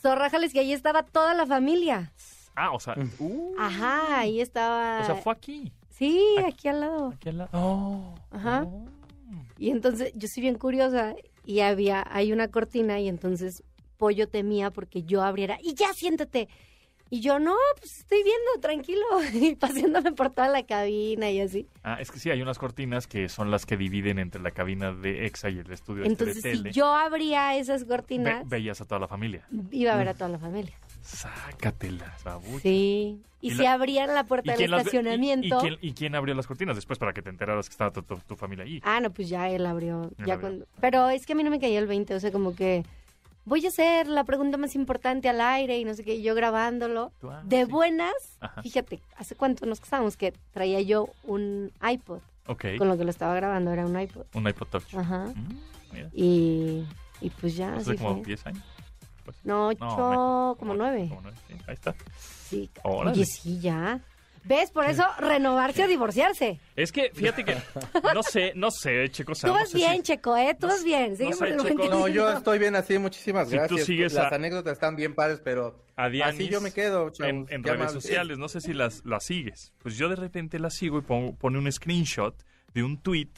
zorrájales 0.00 0.52
que 0.52 0.60
ahí 0.60 0.72
estaba 0.72 1.02
toda 1.02 1.34
la 1.34 1.46
familia. 1.46 2.12
Ah, 2.54 2.70
o 2.72 2.80
sea, 2.80 2.94
uh, 3.18 3.54
Ajá, 3.58 4.18
ahí 4.20 4.40
estaba... 4.40 5.00
o 5.00 5.04
sea, 5.06 5.14
fue 5.16 5.32
aquí. 5.32 5.72
Sí, 5.90 6.20
Aquí. 6.38 6.46
aquí 6.52 6.68
al 6.68 6.80
lado. 6.80 7.08
Aquí 7.14 7.28
al 7.30 7.38
lado. 7.38 7.50
Oh, 7.52 8.14
Ajá. 8.30 8.64
oh. 8.66 8.84
Y 9.58 9.70
entonces 9.70 10.12
yo 10.16 10.26
soy 10.28 10.40
bien 10.42 10.56
curiosa 10.58 11.14
y 11.44 11.60
había, 11.60 12.04
hay 12.10 12.32
una 12.32 12.48
cortina 12.48 12.98
y 13.00 13.08
entonces 13.08 13.62
Pollo 14.02 14.26
temía 14.28 14.72
porque 14.72 15.04
yo 15.04 15.22
abriera 15.22 15.58
y 15.62 15.74
ya 15.74 15.92
siéntate. 15.94 16.48
Y 17.08 17.20
yo, 17.20 17.38
no, 17.38 17.54
pues 17.78 17.98
estoy 18.00 18.24
viendo, 18.24 18.60
tranquilo, 18.60 19.04
y 19.32 19.54
paseándome 19.54 20.10
por 20.10 20.30
toda 20.30 20.48
la 20.48 20.64
cabina 20.66 21.30
y 21.30 21.38
así. 21.40 21.68
Ah, 21.84 21.98
es 22.00 22.10
que 22.10 22.18
sí, 22.18 22.28
hay 22.28 22.42
unas 22.42 22.58
cortinas 22.58 23.06
que 23.06 23.28
son 23.28 23.52
las 23.52 23.64
que 23.64 23.76
dividen 23.76 24.18
entre 24.18 24.42
la 24.42 24.50
cabina 24.50 24.90
de 24.92 25.24
EXA 25.26 25.50
y 25.50 25.58
el 25.60 25.70
estudio 25.70 26.02
este 26.02 26.10
Entonces, 26.24 26.42
de 26.64 26.70
si 26.72 26.76
yo 26.76 26.86
abría 26.86 27.54
esas 27.56 27.82
Ve- 27.82 27.94
cortinas, 27.94 28.48
veías 28.48 28.80
a 28.80 28.86
toda 28.86 28.98
la 28.98 29.06
familia. 29.06 29.46
iba 29.70 29.92
a 29.92 29.96
ver 29.96 30.08
a 30.08 30.14
toda 30.14 30.30
la 30.30 30.38
familia. 30.40 30.72
Sácatelas, 31.02 32.24
babucha. 32.24 32.58
Sí. 32.62 33.20
Y, 33.40 33.48
¿Y 33.48 33.50
si 33.50 33.62
la- 33.62 33.74
abrían 33.74 34.12
la 34.14 34.24
puerta 34.24 34.56
del 34.56 34.68
ve- 34.70 34.76
y- 34.76 34.78
estacionamiento. 34.80 35.58
Y, 35.58 35.60
quién, 35.60 35.78
y 35.80 35.92
quién 35.92 36.14
abrió 36.16 36.34
las 36.34 36.48
cortinas 36.48 36.74
después 36.74 36.98
para 36.98 37.12
que 37.12 37.22
te 37.22 37.30
enteraras 37.30 37.68
que 37.68 37.72
estaba 37.74 37.92
tu, 37.92 38.02
tu- 38.02 38.16
tu 38.26 38.34
familia 38.34 38.64
ahí? 38.64 38.80
Ah, 38.82 38.98
no, 39.00 39.12
pues 39.12 39.28
ya 39.28 39.48
él 39.48 39.64
abrió. 39.66 40.10
Él 40.18 40.26
ya 40.26 40.34
abrió. 40.34 40.40
cuando- 40.48 40.66
Pero 40.80 41.08
es 41.10 41.24
que 41.24 41.34
a 41.34 41.36
mí 41.36 41.44
no 41.44 41.50
me 41.50 41.60
caía 41.60 41.78
el 41.78 41.86
20, 41.86 42.14
o 42.16 42.20
sea, 42.20 42.32
como 42.32 42.56
que 42.56 42.84
voy 43.44 43.64
a 43.64 43.68
hacer 43.68 44.06
la 44.08 44.24
pregunta 44.24 44.56
más 44.56 44.74
importante 44.74 45.28
al 45.28 45.40
aire 45.40 45.78
y 45.78 45.84
no 45.84 45.94
sé 45.94 46.04
qué, 46.04 46.14
y 46.14 46.22
yo 46.22 46.34
grabándolo. 46.34 47.12
Ah, 47.22 47.40
De 47.44 47.64
sí. 47.66 47.70
buenas, 47.70 48.14
Ajá. 48.40 48.62
fíjate, 48.62 49.00
¿hace 49.16 49.34
cuánto 49.34 49.66
nos 49.66 49.80
casábamos 49.80 50.16
que 50.16 50.32
traía 50.52 50.80
yo 50.80 51.08
un 51.24 51.72
iPod? 51.82 52.20
Ok, 52.46 52.64
Con 52.78 52.88
lo 52.88 52.96
que 52.98 53.04
lo 53.04 53.10
estaba 53.10 53.34
grabando 53.34 53.70
era 53.72 53.86
un 53.86 53.98
iPod. 53.98 54.24
un 54.34 54.48
iPod 54.48 54.66
Touch. 54.68 54.94
Ajá. 54.94 55.26
Mm, 55.34 55.58
mira, 55.92 56.08
Y, 56.12 56.84
y 57.20 57.30
pues 57.30 57.56
ya, 57.56 57.74
hace 57.76 57.96
como 57.96 58.14
fue. 58.16 58.24
10 58.24 58.46
años. 58.46 58.64
pues. 59.24 59.36
No, 59.44 59.68
ocho, 59.68 59.84
No, 59.84 60.10
menos. 60.10 60.58
como 60.58 60.74
nueve. 60.74 61.06
Como 61.08 61.20
nueve, 61.22 61.36
sí, 61.48 61.54
ahí 61.68 61.74
está. 61.74 61.94
Sí, 62.18 62.70
Órale. 62.82 63.12
oye, 63.12 63.24
sí, 63.26 63.60
ya. 63.60 64.00
¿Ves? 64.44 64.70
Por 64.72 64.84
eso, 64.86 65.04
renovarse 65.18 65.84
o 65.84 65.86
divorciarse. 65.88 66.58
Es 66.74 66.90
que, 66.90 67.10
fíjate 67.14 67.44
que, 67.44 67.56
no 68.14 68.22
sé, 68.22 68.52
no 68.56 68.70
sé, 68.70 69.08
Checo. 69.10 69.32
Tú 69.34 69.52
vas 69.52 69.72
bien, 69.72 70.02
Checo, 70.02 70.36
¿eh? 70.36 70.56
Tú 70.58 70.66
no 70.66 70.72
vas 70.72 70.80
sé- 70.80 70.84
bien. 70.84 71.10
no 71.12 71.16
Sigue 71.16 71.32
sé, 71.32 71.38
por 71.38 71.46
el 71.48 71.52
Checo. 71.54 71.64
25. 71.66 71.96
No, 71.98 72.08
yo 72.08 72.30
estoy 72.32 72.58
bien 72.58 72.74
así, 72.74 72.98
muchísimas 72.98 73.48
Si 73.48 73.54
tú 73.54 73.58
gracias. 73.60 73.84
sigues 73.86 74.12
Las 74.14 74.32
a- 74.32 74.34
anécdotas 74.34 74.72
están 74.72 74.96
bien 74.96 75.14
padres, 75.14 75.40
pero 75.44 75.84
A 75.96 76.08
Dianis 76.08 76.34
así 76.34 76.48
yo 76.48 76.60
me 76.60 76.72
quedo, 76.72 77.10
chavos. 77.10 77.48
en, 77.50 77.62
redes 77.62 77.92
sociales. 77.92 78.38
No 78.38 78.48
sé 78.48 78.60
si 78.60 78.72
las, 78.74 79.04
las 79.04 79.24
sigues. 79.24 79.72
Pues 79.82 79.96
yo 79.96 80.08
de 80.08 80.16
repente 80.16 80.58
las 80.58 80.74
sigo 80.74 80.98
y 80.98 81.02
pongo, 81.02 81.34
pone 81.36 81.58
un 81.58 81.70
screenshot 81.70 82.34
de 82.74 82.82
un 82.82 82.96
tweet 83.00 83.30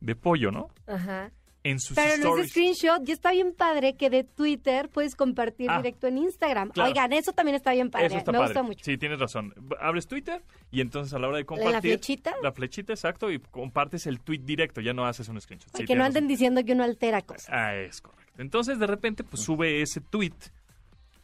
de 0.00 0.14
pollo, 0.16 0.50
¿no? 0.50 0.68
Ajá. 0.86 1.30
En 1.68 1.80
sus 1.80 1.96
Pero 1.96 2.10
no 2.18 2.36
es 2.38 2.46
stories. 2.46 2.50
screenshot, 2.50 3.04
ya 3.04 3.12
está 3.14 3.32
bien 3.32 3.52
padre 3.54 3.96
que 3.96 4.08
de 4.10 4.22
Twitter 4.24 4.88
puedes 4.88 5.16
compartir 5.16 5.68
Ah, 5.70 5.78
directo 5.78 6.06
en 6.06 6.18
Instagram. 6.18 6.70
claro. 6.70 6.90
Oigan, 6.90 7.12
eso 7.12 7.32
también 7.32 7.56
está 7.56 7.72
bien 7.72 7.90
padre. 7.90 8.06
Eso 8.06 8.18
está 8.18 8.30
Me 8.32 8.38
padre. 8.38 8.48
gusta 8.50 8.62
mucho. 8.62 8.84
Sí, 8.84 8.96
tienes 8.98 9.18
razón. 9.18 9.52
Abres 9.80 10.06
Twitter 10.06 10.42
y 10.70 10.80
entonces 10.80 11.12
a 11.14 11.18
la 11.18 11.26
hora 11.28 11.38
de 11.38 11.42
¿La 11.42 11.46
compartir... 11.46 11.80
flechita? 11.92 12.34
La 12.42 12.52
flechita, 12.52 12.92
exacto, 12.92 13.30
y 13.32 13.38
compartes 13.40 14.06
el 14.06 14.20
tweet 14.20 14.40
directo, 14.44 14.80
ya 14.80 14.92
no 14.92 15.06
haces 15.06 15.28
un 15.28 15.40
screenshot. 15.40 15.76
Sí, 15.76 15.84
que 15.84 15.94
no 15.94 16.04
anden 16.04 16.24
razón. 16.24 16.28
diciendo 16.28 16.64
que 16.64 16.72
uno 16.72 16.84
altera 16.84 17.20
cosas. 17.22 17.48
Ah, 17.50 17.74
es 17.74 18.00
correcto. 18.00 18.32
Entonces, 18.38 18.78
de 18.78 18.86
repente, 18.86 19.24
pues 19.24 19.42
sube 19.42 19.82
ese 19.82 20.00
tweet 20.00 20.34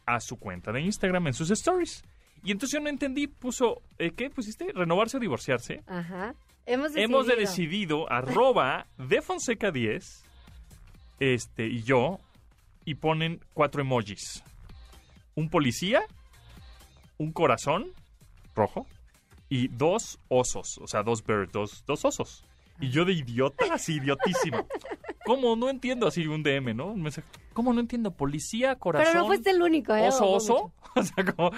a 0.05 0.19
su 0.19 0.37
cuenta 0.37 0.71
de 0.71 0.81
Instagram 0.81 1.27
en 1.27 1.33
sus 1.33 1.49
stories. 1.51 2.03
Y 2.43 2.51
entonces 2.51 2.77
yo 2.77 2.83
no 2.83 2.89
entendí, 2.89 3.27
puso, 3.27 3.81
eh, 3.97 4.11
¿qué 4.11 4.29
pusiste? 4.29 4.73
¿Renovarse 4.73 5.15
o 5.15 5.19
divorciarse? 5.21 5.81
Ajá. 5.87 6.35
Hemos 6.65 6.87
decidido. 6.93 7.05
Hemos 7.05 7.27
de 7.27 7.35
decidido, 7.37 8.11
arroba 8.11 8.87
de 8.97 9.21
Fonseca 9.21 9.71
10, 9.71 10.25
este, 11.23 11.67
y 11.67 11.83
yo, 11.83 12.19
y 12.83 12.95
ponen 12.95 13.39
cuatro 13.53 13.81
emojis. 13.81 14.43
Un 15.35 15.49
policía, 15.49 16.03
un 17.17 17.31
corazón 17.31 17.93
rojo, 18.53 18.85
y 19.47 19.69
dos 19.69 20.19
osos, 20.27 20.79
o 20.79 20.87
sea, 20.87 21.03
dos 21.03 21.23
birds, 21.23 21.51
dos, 21.53 21.83
dos 21.85 22.03
osos. 22.03 22.43
Y 22.81 22.89
yo 22.89 23.05
de 23.05 23.13
idiota, 23.13 23.73
así 23.73 23.95
idiotísimo. 23.95 24.67
¿Cómo? 25.25 25.55
No 25.55 25.69
entiendo 25.69 26.07
así 26.07 26.27
un 26.27 26.43
DM, 26.43 26.75
¿no? 26.75 26.87
Un 26.87 27.03
mensaje. 27.03 27.27
¿Cómo 27.53 27.71
no 27.71 27.79
entiendo? 27.79 28.11
Policía, 28.11 28.75
corazón. 28.75 29.11
Pero 29.11 29.21
no 29.21 29.27
fuiste 29.27 29.51
el 29.51 29.61
único, 29.61 29.95
¿eh? 29.95 30.07
oso, 30.07 30.29
oso. 30.29 30.73
O 30.95 31.03
sea, 31.03 31.23
como... 31.23 31.51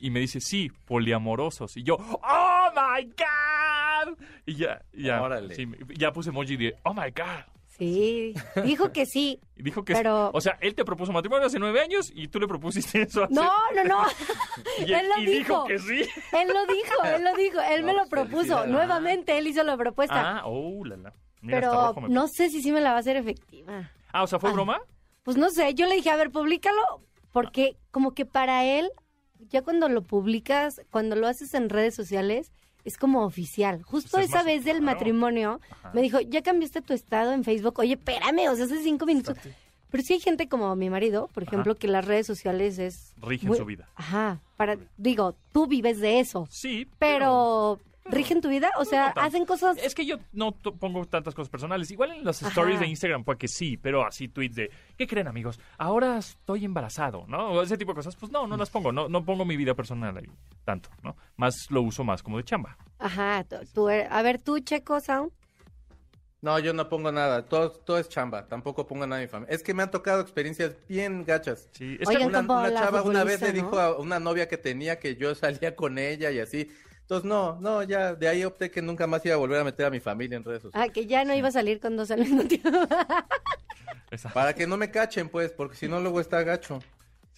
Y 0.00 0.10
me 0.10 0.20
dice, 0.20 0.40
sí, 0.40 0.70
poliamorosos. 0.86 1.76
Y 1.76 1.82
yo, 1.82 1.96
¡Oh, 1.96 2.68
my 2.76 3.04
God! 3.04 4.16
Y 4.46 4.54
ya, 4.54 4.82
ya, 4.92 5.20
Órale. 5.20 5.54
sí, 5.54 5.66
ya 5.96 6.12
puse 6.12 6.30
emoji 6.30 6.56
de, 6.56 6.76
¡Oh, 6.84 6.94
my 6.94 7.10
God! 7.10 7.57
Sí. 7.78 8.34
Dijo 8.64 8.92
que 8.92 9.06
sí. 9.06 9.40
Dijo 9.56 9.84
que, 9.84 9.92
Pero- 9.94 10.30
o 10.34 10.40
sea, 10.40 10.58
él 10.60 10.74
te 10.74 10.84
propuso 10.84 11.12
matrimonio 11.12 11.46
hace 11.46 11.58
nueve 11.58 11.80
años 11.80 12.10
y 12.14 12.28
tú 12.28 12.40
le 12.40 12.48
propusiste 12.48 13.02
eso 13.02 13.24
hace... 13.24 13.34
No, 13.34 13.50
no, 13.74 13.84
no. 13.84 14.02
y, 14.86 14.92
él 14.92 15.08
lo 15.08 15.22
y 15.22 15.26
dijo. 15.26 15.38
dijo 15.38 15.64
que 15.66 15.78
sí. 15.78 16.00
Él 16.32 16.48
lo 16.48 16.66
dijo, 16.72 17.04
él 17.04 17.24
lo 17.24 17.34
dijo. 17.36 17.60
Él 17.60 17.82
me 17.84 17.92
lo 17.94 18.06
propuso. 18.08 18.66
Nuevamente, 18.66 19.38
él 19.38 19.46
hizo 19.46 19.62
la 19.62 19.76
propuesta. 19.76 20.38
Ah, 20.38 20.42
oh, 20.46 20.84
la, 20.84 20.96
la. 20.96 21.12
Mira, 21.40 21.60
pero 21.60 21.72
rojo 21.72 22.00
me 22.00 22.08
no 22.08 22.26
sé 22.26 22.50
si 22.50 22.62
sí 22.62 22.72
me 22.72 22.80
la 22.80 22.90
va 22.90 22.96
a 22.96 23.00
hacer 23.00 23.16
efectiva. 23.16 23.92
Ah, 24.12 24.24
o 24.24 24.26
sea, 24.26 24.40
¿fue 24.40 24.50
Ah. 24.50 24.54
broma? 24.54 24.80
Pues 25.22 25.36
no 25.36 25.50
sé, 25.50 25.74
yo 25.74 25.86
le 25.86 25.94
dije, 25.96 26.10
a 26.10 26.16
ver, 26.16 26.30
públicalo, 26.30 26.82
porque 27.32 27.76
como 27.92 28.12
que 28.14 28.24
para 28.26 28.64
él, 28.64 28.90
ya 29.50 29.62
cuando 29.62 29.88
lo 29.88 30.02
publicas, 30.02 30.80
cuando 30.90 31.14
lo 31.14 31.28
haces 31.28 31.54
en 31.54 31.68
redes 31.68 31.94
sociales, 31.94 32.50
es 32.88 32.98
como 32.98 33.24
oficial. 33.24 33.82
Justo 33.84 34.10
Pues 34.12 34.24
es 34.24 34.30
esa 34.30 34.42
vez 34.42 34.64
del 34.64 34.82
matrimonio, 34.82 35.60
Ajá. 35.70 35.92
me 35.94 36.02
dijo, 36.02 36.20
ya 36.20 36.42
cambiaste 36.42 36.82
tu 36.82 36.92
estado 36.94 37.32
en 37.32 37.44
Facebook. 37.44 37.78
Oye, 37.78 37.94
espérame, 37.94 38.48
o 38.50 38.56
sea, 38.56 38.64
hace 38.64 38.82
cinco 38.82 39.06
minutos. 39.06 39.36
Pero 39.90 40.02
sí 40.04 40.14
hay 40.14 40.20
gente 40.20 40.48
como 40.48 40.74
mi 40.76 40.90
marido, 40.90 41.28
por 41.32 41.44
Ajá. 41.44 41.50
ejemplo, 41.52 41.76
que 41.76 41.88
las 41.88 42.04
redes 42.04 42.26
sociales 42.26 42.78
es... 42.78 43.14
Rigen 43.22 43.48
muy- 43.48 43.56
su 43.58 43.64
vida. 43.64 43.88
Ajá, 43.94 44.40
para, 44.56 44.76
digo, 44.98 45.34
tú 45.52 45.66
vives 45.66 45.98
de 46.00 46.20
eso, 46.20 46.46
Sí, 46.50 46.86
pero 46.98 47.78
¿rigen 48.10 48.40
tu 48.40 48.48
vida? 48.48 48.70
O 48.78 48.84
sea, 48.84 49.08
hacen 49.08 49.44
cosas... 49.46 49.76
Es 49.78 49.94
que 49.94 50.04
yo 50.06 50.16
no 50.32 50.52
pongo 50.52 51.04
tantas 51.06 51.34
cosas 51.34 51.48
personales. 51.50 51.90
Igual 51.90 52.12
en 52.12 52.24
las 52.24 52.42
Ajá. 52.42 52.48
stories 52.50 52.80
de 52.80 52.86
Instagram, 52.86 53.24
pues 53.24 53.38
que 53.38 53.48
sí, 53.48 53.76
pero 53.76 54.06
así 54.06 54.28
tweets 54.28 54.56
de, 54.56 54.70
¿qué 54.96 55.06
creen 55.06 55.28
amigos? 55.28 55.58
Ahora 55.78 56.18
estoy 56.18 56.64
embarazado, 56.64 57.24
¿no? 57.28 57.48
O 57.52 57.62
ese 57.62 57.78
tipo 57.78 57.92
de 57.92 57.96
cosas, 57.96 58.16
pues 58.16 58.32
no, 58.32 58.46
no 58.46 58.56
las 58.56 58.70
pongo. 58.70 58.92
No, 58.92 59.08
no 59.08 59.24
pongo 59.24 59.44
mi 59.44 59.56
vida 59.56 59.74
personal 59.74 60.16
ahí 60.16 60.26
tanto, 60.64 60.90
¿no? 61.02 61.16
Más 61.36 61.70
lo 61.70 61.82
uso 61.82 62.04
más 62.04 62.22
como 62.22 62.36
de 62.38 62.44
chamba. 62.44 62.76
Ajá, 62.98 63.44
tú- 63.74 63.88
eres- 63.88 64.08
a 64.10 64.22
ver, 64.22 64.38
tú, 64.38 64.58
Checo, 64.60 65.00
Sound. 65.00 65.30
No, 66.40 66.56
yo 66.60 66.72
no 66.72 66.88
pongo 66.88 67.10
nada. 67.10 67.44
Todo, 67.46 67.72
todo 67.72 67.98
es 67.98 68.08
chamba. 68.08 68.46
Tampoco 68.46 68.86
pongo 68.86 69.04
nada 69.06 69.18
de 69.20 69.26
mi 69.26 69.30
familia. 69.30 69.52
Es 69.52 69.62
que 69.62 69.74
me 69.74 69.82
han 69.82 69.90
tocado 69.90 70.20
experiencias 70.20 70.76
bien 70.88 71.24
gachas. 71.24 71.68
Sí, 71.72 71.96
es 71.98 72.06
Oigan, 72.06 72.22
que 72.22 72.28
Una, 72.28 72.46
como 72.46 72.60
una 72.60 72.74
chava 72.74 73.02
una 73.02 73.24
vez 73.24 73.38
futbolista, 73.40 73.46
le 73.46 73.52
¿no? 73.62 73.68
dijo 73.70 73.80
a 73.80 73.98
una 73.98 74.20
novia 74.20 74.46
que 74.46 74.56
tenía 74.56 75.00
que 75.00 75.16
yo 75.16 75.34
salía 75.34 75.74
con 75.74 75.98
ella 75.98 76.30
y 76.30 76.38
así. 76.38 76.70
Entonces, 77.08 77.26
no, 77.26 77.58
no, 77.58 77.82
ya 77.84 78.14
de 78.14 78.28
ahí 78.28 78.44
opté 78.44 78.70
que 78.70 78.82
nunca 78.82 79.06
más 79.06 79.24
iba 79.24 79.34
a 79.34 79.38
volver 79.38 79.58
a 79.58 79.64
meter 79.64 79.86
a 79.86 79.90
mi 79.90 79.98
familia 79.98 80.36
en 80.36 80.44
redes 80.44 80.60
sociales. 80.60 80.90
Ah, 80.90 80.92
que 80.92 81.06
ya 81.06 81.24
no 81.24 81.34
iba 81.34 81.48
a 81.48 81.50
salir 81.50 81.80
con 81.80 81.96
dos 81.96 82.10
al 82.10 82.20
mismo 82.20 82.44
tiempo. 82.44 82.68
Para 84.34 84.52
que 84.54 84.66
no 84.66 84.76
me 84.76 84.90
cachen, 84.90 85.30
pues, 85.30 85.50
porque 85.50 85.74
si 85.74 85.88
no 85.88 86.00
luego 86.00 86.20
está 86.20 86.42
gacho. 86.42 86.80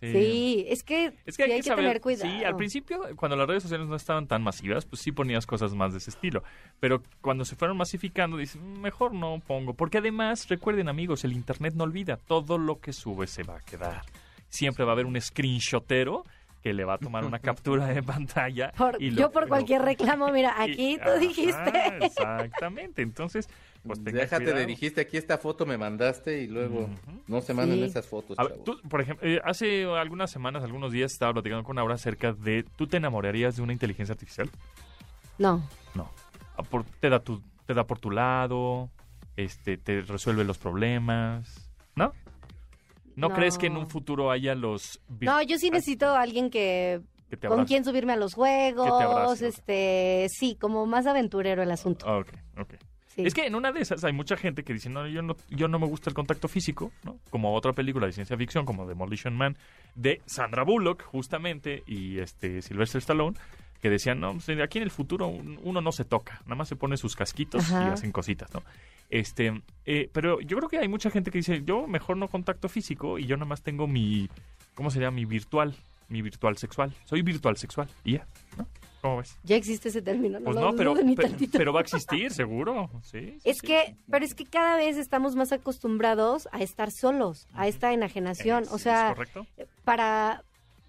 Sí, 0.01 0.65
es 0.69 0.83
que, 0.83 1.13
Es 1.25 1.37
que 1.37 1.45
hay, 1.45 1.51
sí 1.51 1.57
que, 1.59 1.63
saber, 1.69 1.85
tener 1.85 2.01
cuidado. 2.01 2.29
Sí, 2.29 2.43
al 2.43 2.57
principio, 2.57 3.01
cuando 3.15 3.37
las 3.37 3.47
redes 3.47 3.63
sociales 3.63 3.87
no 3.87 3.95
estaban 3.95 4.27
tan 4.27 4.43
masivas, 4.43 4.87
pues 4.87 5.03
sí 5.03 5.13
ponías 5.13 5.47
cosas 5.47 5.73
más 5.75 5.93
de 5.93 5.99
ese 5.99 6.11
estilo. 6.11 6.43
Pero 6.81 7.03
cuando 7.21 7.45
se 7.45 7.55
fueron 7.55 7.77
masificando, 7.77 8.39
dices, 8.39 8.61
"Mm, 8.61 8.81
mejor 8.81 9.15
no 9.15 9.41
pongo. 9.47 9.75
Porque 9.75 9.99
además, 9.99 10.49
recuerden 10.49 10.89
amigos, 10.89 11.23
el 11.23 11.33
Internet 11.33 11.75
no 11.77 11.85
olvida. 11.85 12.17
Todo 12.17 12.59
lo 12.59 12.81
que 12.81 12.93
sube 12.93 13.29
se 13.29 13.45
va 13.45 13.59
a 13.59 13.61
quedar. 13.61 14.03
Siempre 14.49 14.85
va 14.85 14.91
a 14.91 14.95
haber 14.95 15.07
un 15.07 15.21
screenshotero 15.21 16.25
que 16.62 16.73
le 16.75 16.85
va 16.85 16.94
a 16.94 16.99
tomar 16.99 17.25
una 17.25 17.38
captura 17.38 17.87
de 17.87 18.03
pantalla. 18.03 18.70
Por- 18.77 19.01
y 19.03 19.11
lo- 19.11 19.20
yo 19.23 19.31
por 19.33 19.42
lo- 19.44 19.49
cualquier 19.49 19.83
reclamo, 19.83 20.29
mira, 20.31 20.55
aquí 20.62 20.94
y- 20.94 20.96
tú 20.99 21.03
ajá, 21.05 21.16
dijiste. 21.18 21.96
Exactamente. 22.03 23.03
Entonces, 23.03 23.49
pues 23.83 24.03
Déjate 24.05 24.44
cuidado. 24.44 24.59
de 24.59 24.66
dijiste, 24.66 25.01
aquí 25.01 25.16
esta 25.16 25.38
foto 25.38 25.64
me 25.64 25.79
mandaste 25.79 26.42
y 26.42 26.46
luego 26.49 26.90
no 27.29 27.40
se 27.40 27.55
mandan 27.55 27.79
Sí. 27.79 27.85
esas 27.85 28.07
fotos, 28.07 28.38
A 28.38 28.42
ver, 28.42 28.53
chavos. 28.53 28.64
tú, 28.64 28.88
por 28.88 29.01
ejemplo, 29.01 29.27
eh, 29.27 29.40
hace 29.44 29.85
algunas 29.87 30.31
semanas, 30.31 30.62
algunos 30.62 30.92
días, 30.92 31.12
estaba 31.12 31.33
platicando 31.33 31.64
con 31.64 31.79
Aura 31.79 31.94
acerca 31.94 32.33
de, 32.35 32.64
¿tú 32.77 32.87
te 32.87 32.99
enamorarías 32.99 33.57
de 33.57 33.62
una 33.62 33.73
inteligencia 33.73 34.12
artificial? 34.12 34.51
No. 35.38 35.66
No. 35.94 36.11
Ah, 36.59 36.62
por- 36.62 36.85
te, 36.85 37.09
da 37.09 37.20
tu, 37.20 37.42
te 37.64 37.73
da 37.73 37.85
por 37.87 37.99
tu 37.99 38.11
lado, 38.11 38.90
este, 39.37 39.79
te 39.79 40.03
resuelve 40.03 40.44
los 40.44 40.59
problemas, 40.59 41.70
¿no? 41.96 42.12
¿No, 43.21 43.29
No. 43.29 43.35
crees 43.35 43.59
que 43.59 43.67
en 43.67 43.77
un 43.77 43.87
futuro 43.89 44.31
haya 44.31 44.55
los... 44.55 45.01
No, 45.21 45.41
yo 45.43 45.59
sí 45.59 45.71
necesito 45.71 46.07
a 46.07 46.23
alguien 46.23 46.51
que 46.51 47.01
que 47.29 47.37
te 47.37 47.47
con 47.47 47.65
quien 47.65 47.85
subirme 47.85 48.13
a 48.15 48.17
los 48.17 48.35
juegos, 48.35 48.91
abrace, 48.91 49.47
este, 49.47 50.27
sí, 50.31 50.57
como 50.61 50.85
más 50.87 51.07
aventurero 51.07 51.63
el 51.63 51.71
asunto. 51.71 52.05
Ah, 52.09 52.19
ok, 52.19 52.29
ok. 52.59 52.75
sí. 53.15 53.23
Es 53.25 53.35
que 53.35 53.47
en 53.47 53.55
una 53.55 53.71
de 53.71 53.81
esas 53.83 54.03
hay 54.03 54.13
mucha 54.13 54.37
gente 54.37 54.65
que 54.65 54.73
dice, 54.73 54.89
no, 54.91 55.07
yo 55.07 55.23
no, 55.23 55.37
yo 55.49 55.69
no 55.69 55.79
me 55.79 55.87
gusta 55.87 56.11
el 56.11 56.15
contacto 56.15 56.49
físico, 56.49 56.91
¿no? 57.05 57.19
Como 57.31 57.55
otra 57.55 57.73
película 57.73 58.07
de 58.07 58.13
ciencia 58.15 58.37
ficción, 58.37 58.65
como 58.67 58.85
Demolition 58.85 59.37
Man, 59.37 59.57
de 59.95 60.21
Sandra 60.27 60.65
Bullock, 60.65 61.05
justamente, 61.05 61.85
y 61.87 62.19
este 62.19 62.63
Sylvester 62.63 62.99
Stallone, 62.99 63.37
que 63.81 63.91
decían, 63.91 64.19
no, 64.19 64.33
pues, 64.33 64.49
aquí 64.61 64.79
en 64.79 64.85
el 64.85 64.91
futuro 64.91 65.29
un- 65.29 65.61
uno 65.63 65.81
no 65.81 65.93
se 65.93 66.05
toca, 66.05 66.41
nada 66.47 66.57
más 66.57 66.69
se 66.69 66.75
pone 66.75 66.97
sus 66.97 67.15
casquitos 67.15 67.71
y 67.71 67.75
hacen 67.75 68.11
cositas, 68.11 68.53
¿no? 68.53 68.63
Este, 69.11 69.62
eh, 69.87 70.09
pero 70.12 70.40
yo 70.40 70.57
creo 70.57 70.68
que 70.68 70.79
hay 70.79 70.88
mucha 70.88 71.11
gente 71.11 71.31
que 71.31 71.38
dice, 71.38 71.62
yo 71.64 71.87
mejor 71.87 72.16
no 72.16 72.29
contacto 72.29 72.68
físico 72.68 73.18
y 73.18 73.27
yo 73.27 73.37
nada 73.37 73.46
más 73.49 73.62
tengo 73.62 73.87
mi, 73.87 74.29
¿cómo 74.75 74.90
sería? 74.90 75.11
Mi 75.11 75.25
virtual, 75.25 75.75
mi 76.09 76.23
virtual 76.23 76.57
sexual. 76.57 76.94
Soy 77.05 77.23
virtual 77.23 77.57
sexual 77.57 77.88
y 78.05 78.12
ya, 78.14 78.27
¿no? 78.57 78.66
¿Cómo 79.03 79.16
ves? 79.18 79.37
Ya 79.44 79.57
existe 79.57 79.88
ese 79.88 80.03
término, 80.03 80.38
no 80.38 80.44
Pues 80.44 80.57
lo 80.57 80.61
no, 80.73 80.77
pero, 80.77 80.94
ni 80.94 81.16
pe- 81.16 81.23
tantito. 81.23 81.57
pero 81.59 81.73
va 81.73 81.81
a 81.81 81.83
existir, 81.85 82.31
seguro. 82.33 82.90
Sí, 83.03 83.38
sí, 83.42 83.49
Es 83.51 83.59
sí. 83.59 83.66
que, 83.66 83.96
pero 84.11 84.25
es 84.25 84.35
que 84.35 84.44
cada 84.44 84.77
vez 84.77 84.96
estamos 84.99 85.35
más 85.37 85.53
acostumbrados 85.53 86.49
a 86.53 86.61
estar 86.62 86.90
solos, 86.90 87.49
a 87.55 87.66
esta 87.66 87.92
enajenación. 87.94 88.64
O 88.70 88.79
sea, 88.79 89.09
¿es 89.09 89.14
correcto? 89.14 89.46
para, 89.85 90.44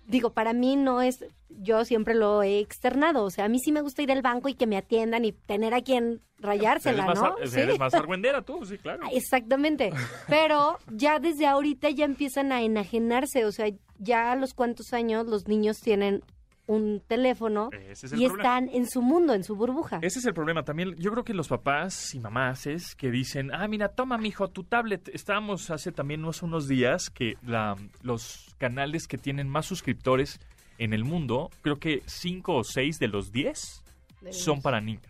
digo, 0.08 0.34
para 0.34 0.54
mí 0.54 0.76
no 0.76 1.02
es, 1.02 1.26
yo 1.50 1.86
siempre 1.86 2.14
lo 2.16 2.44
he 2.44 2.60
externado. 2.60 3.24
O 3.24 3.30
sea, 3.30 3.46
a 3.46 3.50
mí 3.50 3.60
sí 3.60 3.72
me 3.72 3.82
gusta 3.82 4.02
ir 4.02 4.12
al 4.12 4.22
banco 4.22 4.50
y 4.50 4.54
que 4.56 4.68
me 4.68 4.78
atiendan 4.78 5.26
y 5.26 5.32
tener 5.32 5.74
a 5.74 5.82
quien 5.82 6.22
rayársela, 6.38 7.04
eres 7.06 7.16
¿no? 7.20 7.22
Más, 7.30 7.40
ar- 7.42 7.48
Sí. 7.50 7.60
Eres 7.60 7.80
más 7.80 7.94
argüendera 7.94 8.42
tú, 8.42 8.66
sí, 8.66 8.78
claro. 8.78 9.04
Exactamente. 9.12 9.92
Pero 10.28 10.78
ya 10.92 11.20
desde 11.20 11.48
ahorita 11.48 11.90
ya 11.90 12.06
empiezan 12.06 12.52
a 12.52 12.62
enajenarse. 12.62 13.46
O 13.46 13.52
sea, 13.52 13.68
ya 14.00 14.32
a 14.32 14.36
los 14.36 14.54
cuantos 14.54 14.94
años 14.94 15.28
los 15.28 15.48
niños 15.48 15.80
tienen 15.80 16.24
un 16.68 17.02
teléfono 17.08 17.70
es 17.74 18.04
y 18.04 18.08
problema. 18.08 18.34
están 18.38 18.70
en 18.70 18.90
su 18.90 19.02
mundo, 19.02 19.34
en 19.34 19.44
su 19.44 19.56
burbuja. 19.56 20.00
Ese 20.02 20.20
es 20.20 20.26
el 20.26 20.34
problema 20.34 20.64
también. 20.64 20.96
Yo 20.98 21.12
creo 21.12 21.24
que 21.24 21.34
los 21.34 21.48
papás 21.48 22.14
y 22.16 22.20
mamás 22.20 22.66
es 22.68 22.96
que 22.96 23.12
dicen, 23.12 23.52
ah, 23.54 23.68
mira, 23.68 23.90
toma, 23.90 24.18
mijo, 24.18 24.48
tu 24.48 24.64
tablet. 24.64 25.10
Estábamos 25.14 25.70
hace 25.72 25.92
también 25.92 26.22
unos, 26.22 26.42
unos 26.44 26.68
días 26.68 27.10
que 27.10 27.36
la, 27.46 27.76
los 28.04 28.56
canales 28.58 29.08
que 29.08 29.18
tienen 29.18 29.50
más 29.50 29.66
suscriptores 29.66 30.40
en 30.78 30.94
el 30.94 31.04
mundo, 31.04 31.50
creo 31.62 31.78
que 31.80 32.02
cinco 32.06 32.56
o 32.56 32.64
seis 32.64 32.98
de 33.00 33.08
los 33.08 33.32
10 33.32 33.84
son 34.32 34.62
para 34.62 34.80
niños. 34.82 35.04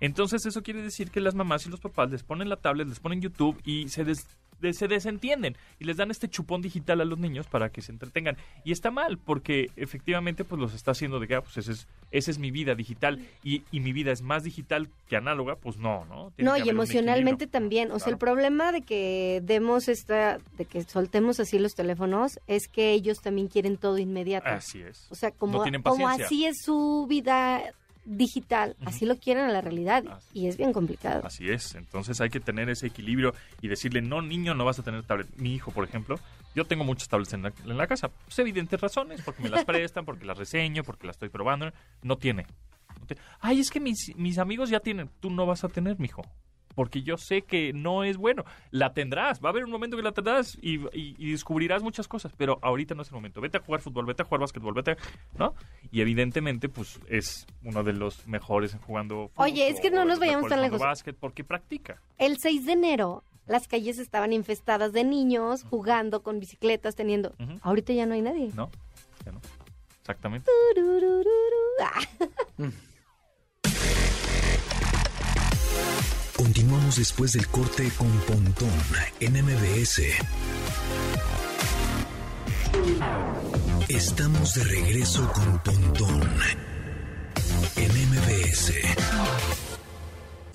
Entonces 0.00 0.44
eso 0.44 0.62
quiere 0.62 0.82
decir 0.82 1.10
que 1.10 1.20
las 1.20 1.34
mamás 1.34 1.66
y 1.66 1.70
los 1.70 1.80
papás 1.80 2.10
les 2.10 2.22
ponen 2.22 2.48
la 2.48 2.56
tablet, 2.56 2.86
les 2.88 3.00
ponen 3.00 3.20
YouTube 3.20 3.58
y 3.64 3.88
se, 3.88 4.04
des- 4.04 4.26
de- 4.26 4.28
se 4.72 4.88
desentienden 4.88 5.56
y 5.78 5.84
les 5.84 5.96
dan 5.96 6.10
este 6.10 6.28
chupón 6.28 6.62
digital 6.62 7.00
a 7.00 7.04
los 7.04 7.18
niños 7.18 7.46
para 7.46 7.70
que 7.70 7.82
se 7.82 7.92
entretengan. 7.92 8.36
Y 8.64 8.72
está 8.72 8.90
mal 8.90 9.18
porque 9.18 9.70
efectivamente 9.76 10.44
pues 10.44 10.60
los 10.60 10.74
está 10.74 10.92
haciendo 10.92 11.20
de 11.20 11.28
que, 11.28 11.34
ah, 11.34 11.42
pues 11.42 11.56
ese 11.58 11.72
es, 11.72 11.88
esa 12.10 12.30
es 12.30 12.38
mi 12.38 12.50
vida 12.50 12.74
digital 12.74 13.20
y, 13.42 13.62
y 13.70 13.80
mi 13.80 13.92
vida 13.92 14.12
es 14.12 14.22
más 14.22 14.44
digital 14.44 14.88
que 15.08 15.16
análoga, 15.16 15.56
pues 15.56 15.76
no, 15.76 16.04
¿no? 16.06 16.32
Tiene 16.36 16.50
No, 16.50 16.56
y 16.56 16.68
emocionalmente 16.68 17.46
también. 17.46 17.90
O 17.90 17.98
sea, 17.98 18.10
el 18.12 18.18
problema 18.18 18.72
de 18.72 18.82
que 18.82 19.40
demos 19.44 19.88
esta, 19.88 20.38
de 20.56 20.64
que 20.64 20.82
soltemos 20.84 21.40
así 21.40 21.58
los 21.58 21.74
teléfonos, 21.74 22.38
es 22.46 22.68
que 22.68 22.92
ellos 22.92 23.20
también 23.20 23.48
quieren 23.48 23.76
todo 23.76 23.98
inmediato. 23.98 24.48
Así 24.48 24.80
es. 24.80 25.06
O 25.10 25.14
sea, 25.14 25.30
como, 25.30 25.64
como 25.82 26.08
así 26.08 26.46
es 26.46 26.62
su 26.62 27.06
vida 27.08 27.62
digital, 28.04 28.76
así 28.84 29.06
lo 29.06 29.16
quieren 29.16 29.44
a 29.44 29.52
la 29.52 29.60
realidad. 29.60 30.04
Así 30.08 30.40
Y 30.40 30.46
es 30.48 30.56
bien 30.56 30.72
complicado. 30.72 31.26
Así 31.26 31.50
es, 31.50 31.74
entonces 31.74 32.20
hay 32.20 32.30
que 32.30 32.40
tener 32.40 32.68
ese 32.68 32.86
equilibrio 32.86 33.34
y 33.60 33.68
decirle, 33.68 34.02
no, 34.02 34.22
niño, 34.22 34.54
no 34.54 34.64
vas 34.64 34.78
a 34.78 34.82
tener 34.82 35.02
tablet. 35.04 35.28
Mi 35.36 35.54
hijo, 35.54 35.70
por 35.70 35.84
ejemplo, 35.84 36.18
yo 36.54 36.64
tengo 36.64 36.84
muchas 36.84 37.08
tablets 37.08 37.32
en 37.32 37.42
la, 37.42 37.52
en 37.64 37.76
la 37.76 37.86
casa, 37.86 38.08
pues 38.08 38.38
evidentes 38.38 38.80
razones, 38.80 39.22
porque 39.22 39.42
me 39.42 39.48
las 39.48 39.64
prestan, 39.66 40.04
porque 40.04 40.24
las 40.24 40.38
reseño, 40.38 40.84
porque 40.84 41.06
las 41.06 41.16
estoy 41.16 41.28
probando, 41.28 41.72
no 42.02 42.16
tiene. 42.16 42.46
No 43.00 43.06
tiene. 43.06 43.22
Ay, 43.40 43.60
es 43.60 43.70
que 43.70 43.80
mis, 43.80 44.14
mis 44.16 44.38
amigos 44.38 44.70
ya 44.70 44.80
tienen, 44.80 45.10
tú 45.20 45.30
no 45.30 45.46
vas 45.46 45.64
a 45.64 45.68
tener, 45.68 45.98
mijo. 45.98 46.22
Porque 46.74 47.02
yo 47.02 47.16
sé 47.16 47.42
que 47.42 47.72
no 47.72 48.04
es 48.04 48.16
bueno. 48.16 48.44
La 48.70 48.92
tendrás, 48.94 49.40
va 49.40 49.48
a 49.48 49.50
haber 49.50 49.64
un 49.64 49.70
momento 49.70 49.96
que 49.96 50.02
la 50.02 50.12
tendrás 50.12 50.56
y, 50.60 50.80
y- 50.96 51.14
y 51.18 51.30
descubrirás 51.32 51.82
muchas 51.82 52.08
cosas, 52.08 52.32
pero 52.36 52.58
ahorita 52.62 52.94
no 52.94 53.02
es 53.02 53.08
el 53.08 53.14
momento. 53.14 53.40
Vete 53.40 53.58
a 53.58 53.60
jugar 53.60 53.80
fútbol, 53.80 54.06
vete 54.06 54.22
a 54.22 54.24
jugar 54.24 54.40
básquetbol, 54.40 54.74
vete 54.74 54.92
a... 54.92 54.96
¿No? 55.38 55.54
Y 55.92 56.00
evidentemente, 56.00 56.68
pues 56.68 56.98
es 57.08 57.46
uno 57.62 57.82
de 57.84 57.92
los 57.92 58.26
mejores 58.26 58.74
en 58.74 58.80
jugando 58.80 59.28
fútbol. 59.28 59.46
Oye, 59.46 59.68
es 59.68 59.80
que 59.80 59.90
no 59.90 60.04
nos 60.04 60.18
vayamos 60.18 60.48
tan 60.48 60.60
lejos. 60.62 60.80
básquet 60.80 61.16
porque 61.18 61.44
practica. 61.44 62.00
El 62.18 62.38
6 62.38 62.66
de 62.66 62.72
enero, 62.72 63.22
las 63.46 63.68
calles 63.68 63.98
estaban 63.98 64.32
infestadas 64.32 64.92
de 64.92 65.04
niños 65.04 65.64
jugando 65.70 66.22
con 66.22 66.40
bicicletas, 66.40 66.94
teniendo... 66.96 67.34
Ahorita 67.62 67.92
ya 67.92 68.06
no 68.06 68.14
hay 68.14 68.22
nadie. 68.22 68.50
¿No? 68.54 68.70
Ya 69.24 69.32
no. 69.32 69.40
Exactamente. 70.00 70.50
Continuamos 76.36 76.96
después 76.96 77.32
del 77.32 77.46
corte 77.46 77.88
con 77.96 78.10
Pontón 78.26 78.68
en 79.20 79.32
MBS. 79.34 80.02
Estamos 83.88 84.54
de 84.54 84.64
regreso 84.64 85.30
con 85.32 85.62
Pontón 85.62 86.22
en 87.76 87.90
MBS. 88.10 88.72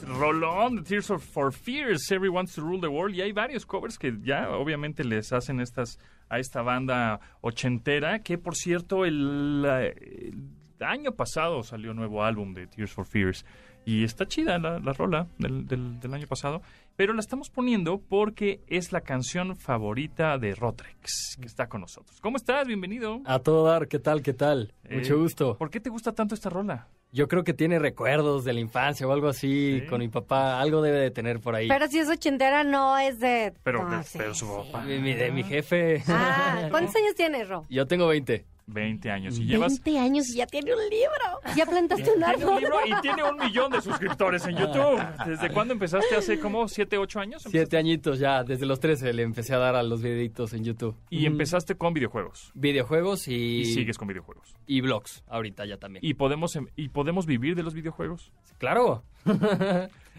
Rolón, 0.05 0.83
Tears 0.83 1.13
for 1.21 1.53
Fears, 1.53 2.11
Every 2.11 2.27
Wants 2.27 2.55
to 2.55 2.61
Rule 2.61 2.81
the 2.81 2.87
World. 2.87 3.15
Y 3.15 3.21
hay 3.21 3.31
varios 3.31 3.65
covers 3.65 3.97
que 3.97 4.17
ya 4.21 4.49
obviamente 4.49 5.05
les 5.05 5.31
hacen 5.31 5.61
estas 5.61 5.97
a 6.27 6.39
esta 6.39 6.61
banda 6.61 7.21
ochentera, 7.39 8.19
que 8.19 8.37
por 8.37 8.55
cierto 8.55 9.05
el, 9.05 9.65
eh, 9.65 10.31
el 10.79 10.85
año 10.85 11.13
pasado 11.13 11.63
salió 11.63 11.93
nuevo 11.93 12.23
álbum 12.23 12.53
de 12.53 12.67
Tears 12.67 12.91
for 12.91 13.05
Fears. 13.05 13.45
Y 13.85 14.03
está 14.03 14.27
chida 14.27 14.59
la, 14.59 14.79
la 14.79 14.93
rola 14.93 15.27
del, 15.39 15.65
del- 15.67 15.99
del 15.99 16.13
año 16.13 16.27
pasado, 16.27 16.61
pero 16.95 17.13
la 17.13 17.21
estamos 17.21 17.49
poniendo 17.49 17.99
porque 17.99 18.59
es 18.67 18.91
la 18.91 19.01
canción 19.01 19.55
favorita 19.55 20.37
de 20.37 20.53
Rotrex, 20.53 21.37
que 21.41 21.47
está 21.47 21.67
con 21.69 21.81
nosotros. 21.81 22.19
¿Cómo 22.21 22.37
estás? 22.37 22.67
Bienvenido. 22.67 23.21
A 23.25 23.39
todo 23.39 23.65
dar, 23.65 23.87
¿qué 23.87 23.97
tal? 23.97 24.21
¿Qué 24.21 24.33
tal? 24.33 24.73
Eh, 24.83 24.97
Mucho 24.97 25.17
gusto. 25.17 25.57
¿Por 25.57 25.71
qué 25.71 25.79
te 25.79 25.89
gusta 25.89 26.11
tanto 26.13 26.35
esta 26.35 26.49
rola? 26.49 26.87
Yo 27.11 27.27
creo 27.27 27.43
que 27.43 27.55
tiene 27.55 27.79
recuerdos 27.79 28.43
de 28.45 28.53
la 28.53 28.59
infancia 28.59 29.07
o 29.07 29.11
algo 29.11 29.29
así 29.29 29.79
Sí. 29.79 29.87
con 29.87 29.99
mi 29.99 30.09
papá. 30.09 30.59
Algo 30.61 30.83
debe 30.83 30.99
de 30.99 31.09
tener 31.09 31.39
por 31.39 31.55
ahí. 31.55 31.67
Pero 31.67 31.87
si 31.87 31.97
es 31.97 32.07
ochentera, 32.07 32.63
no 32.63 32.99
es 32.99 33.19
de... 33.19 33.53
Pero, 33.63 33.89
no, 33.89 33.97
de- 33.97 34.03
sí, 34.03 34.19
pero 34.19 34.35
su 34.35 34.45
sí. 34.45 34.51
papá. 34.71 34.85
De 34.85 34.99
mi, 34.99 35.13
de 35.15 35.31
mi 35.31 35.41
jefe. 35.43 36.03
Ah, 36.07 36.67
¿cuántos 36.69 36.95
años 36.97 37.15
tienes, 37.15 37.49
Ro? 37.49 37.65
Yo 37.69 37.87
tengo 37.87 38.05
20. 38.05 38.45
20 38.69 39.12
años. 39.12 39.38
Y 39.39 39.45
llevas 39.45 39.82
20 39.84 39.99
años 39.99 40.29
y 40.29 40.38
ya 40.38 40.47
tiene 40.47 40.73
un 40.73 40.82
libro. 40.89 41.55
Ya 41.55 41.65
plantaste 41.65 42.10
un 42.12 42.19
Tiene 42.23 42.36
un 42.45 42.53
árbol. 42.53 42.60
libro 42.62 42.77
y 42.86 43.01
tiene 43.01 43.23
un 43.23 43.38
millón 43.38 43.71
de 43.71 43.82
suscriptores 43.82 44.45
en 44.45 44.55
YouTube. 44.58 44.99
¿Desde 45.25 45.49
cuándo 45.51 45.73
empezaste? 45.73 46.15
¿Hace 46.15 46.39
como 46.39 46.67
7, 46.67 46.97
8 46.97 47.19
años? 47.19 47.43
Siete 47.49 47.77
añitos 47.77 48.19
ya. 48.19 48.43
Desde 48.43 48.65
los 48.65 48.79
13 48.79 49.13
le 49.13 49.23
empecé 49.23 49.53
a 49.55 49.58
dar 49.58 49.75
a 49.75 49.84
los 49.84 50.01
videitos 50.01 50.53
en 50.53 50.63
YouTube. 50.63 50.95
Y 51.10 51.25
empezaste 51.25 51.75
con 51.75 51.93
videojuegos. 51.93 52.51
Videojuegos 52.55 53.27
y, 53.27 53.62
Y 53.62 53.65
sigues 53.65 53.97
con 53.97 54.08
videojuegos. 54.08 54.55
y 54.67 54.82
blogs. 54.82 55.23
Ahorita 55.27 55.65
ya 55.65 55.77
también. 55.77 56.03
¿Y 56.05 56.13
podemos, 56.13 56.55
em- 56.55 56.67
¿Y 56.75 56.89
podemos 56.89 57.25
vivir 57.25 57.55
de 57.55 57.63
los 57.63 57.73
videojuegos? 57.73 58.32
Claro. 58.58 59.03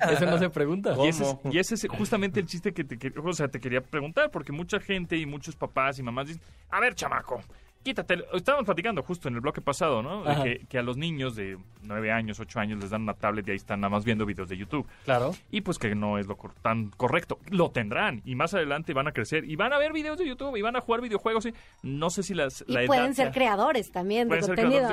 Eso 0.01 0.25
no 0.27 0.39
se 0.39 0.49
pregunta. 0.49 0.95
Y 1.05 1.09
ese, 1.09 1.25
es, 1.25 1.37
y 1.53 1.59
ese 1.59 1.75
es 1.75 1.87
justamente 1.91 2.41
el 2.41 2.47
chiste 2.47 2.73
que 2.73 2.85
te, 2.85 2.99
que- 2.99 3.13
o 3.19 3.33
sea, 3.35 3.49
te 3.49 3.61
quería 3.61 3.83
preguntar, 3.83 4.31
porque 4.31 4.51
mucha 4.53 4.81
gente 4.81 5.17
y 5.17 5.27
muchos 5.27 5.57
papás 5.57 5.99
y 5.99 6.03
mamás 6.03 6.29
dicen, 6.29 6.43
a 6.71 6.81
ver, 6.81 6.95
chamaco, 6.95 7.41
quítate. 7.83 8.15
el-". 8.15 8.25
Estábamos 8.35 8.65
platicando 8.67 9.03
justo 9.03 9.29
en 9.29 9.35
el 9.35 9.41
bloque 9.41 9.61
pasado, 9.61 10.03
¿no? 10.03 10.23
De 10.25 10.43
que, 10.43 10.67
que 10.67 10.79
a 10.79 10.83
los 10.83 10.97
niños 10.97 11.37
de 11.37 11.59
9 11.83 12.13
años, 12.13 12.41
8 12.41 12.61
años 12.61 12.81
les 12.81 12.91
dan 12.91 13.03
una 13.03 13.15
tablet 13.15 13.47
y 13.49 13.51
ahí 13.53 13.57
están 13.57 13.81
nada 13.81 13.91
más 13.91 14.05
viendo 14.05 14.27
videos 14.27 14.49
de 14.49 14.57
YouTube. 14.57 14.87
Claro. 15.05 15.33
Y 15.51 15.61
pues 15.63 15.79
que 15.79 15.95
no 15.95 16.19
es 16.19 16.27
lo 16.27 16.37
cor- 16.37 16.55
tan 16.63 16.91
correcto. 16.91 17.39
Lo 17.51 17.71
tendrán 17.71 18.23
y 18.25 18.35
más 18.35 18.55
adelante 18.55 18.93
van 18.95 19.09
a 19.09 19.13
crecer 19.13 19.45
y 19.45 19.57
van 19.57 19.73
a 19.73 19.79
ver 19.79 19.93
videos 19.93 20.19
de 20.19 20.27
YouTube 20.27 20.57
y 20.57 20.63
van 20.63 20.77
a 20.77 20.81
jugar 20.81 21.01
videojuegos. 21.01 21.47
Y 21.47 21.55
no 21.83 22.11
sé 22.11 22.23
si 22.23 22.35
las, 22.35 22.65
Y 22.67 22.73
la 22.73 22.87
pueden 22.87 23.07
edad 23.07 23.13
ser 23.15 23.31
creadores 23.33 23.91
también 23.91 24.29
de 24.29 24.41
contenido 24.41 24.91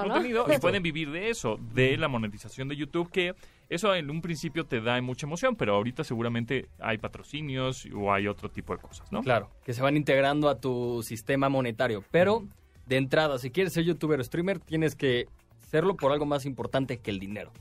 y 0.54 0.58
pueden 0.60 0.84
vivir 0.84 1.12
de 1.12 1.30
eso, 1.30 1.60
de 1.74 1.98
la 1.98 2.08
monetización 2.08 2.68
de 2.68 2.76
YouTube, 2.76 3.12
que 3.12 3.34
eso 3.70 3.94
en 3.94 4.10
un 4.10 4.22
principio 4.22 4.66
te 4.66 4.80
da 4.80 5.02
mucha 5.02 5.26
emoción, 5.26 5.56
pero 5.56 5.76
ahorita 5.76 6.04
seguramente 6.04 6.68
hay 6.80 6.98
patrocinios 6.98 7.86
o 7.94 8.14
hay 8.14 8.28
otro 8.28 8.50
tipo 8.50 8.74
de 8.76 8.82
cosas, 8.82 9.12
¿no? 9.12 9.22
Claro. 9.22 9.50
Que 9.66 9.74
se 9.74 9.82
van 9.82 9.98
integrando 9.98 10.48
a 10.50 10.60
tu 10.60 11.04
sistema 11.04 11.50
monetario. 11.50 12.04
Pero, 12.12 12.46
de 12.88 12.98
entrada, 12.98 13.38
si 13.40 13.52
quieres 13.52 13.74
ser 13.74 13.84
youtuber 13.84 14.20
o 14.20 14.24
streamer, 14.24 14.60
tienes 14.60 14.96
que 14.96 15.26
serlo 15.72 15.96
por 15.96 16.12
algo 16.12 16.26
más 16.26 16.46
importante 16.46 16.98
que 16.98 17.12
el 17.12 17.20
dinero. 17.20 17.52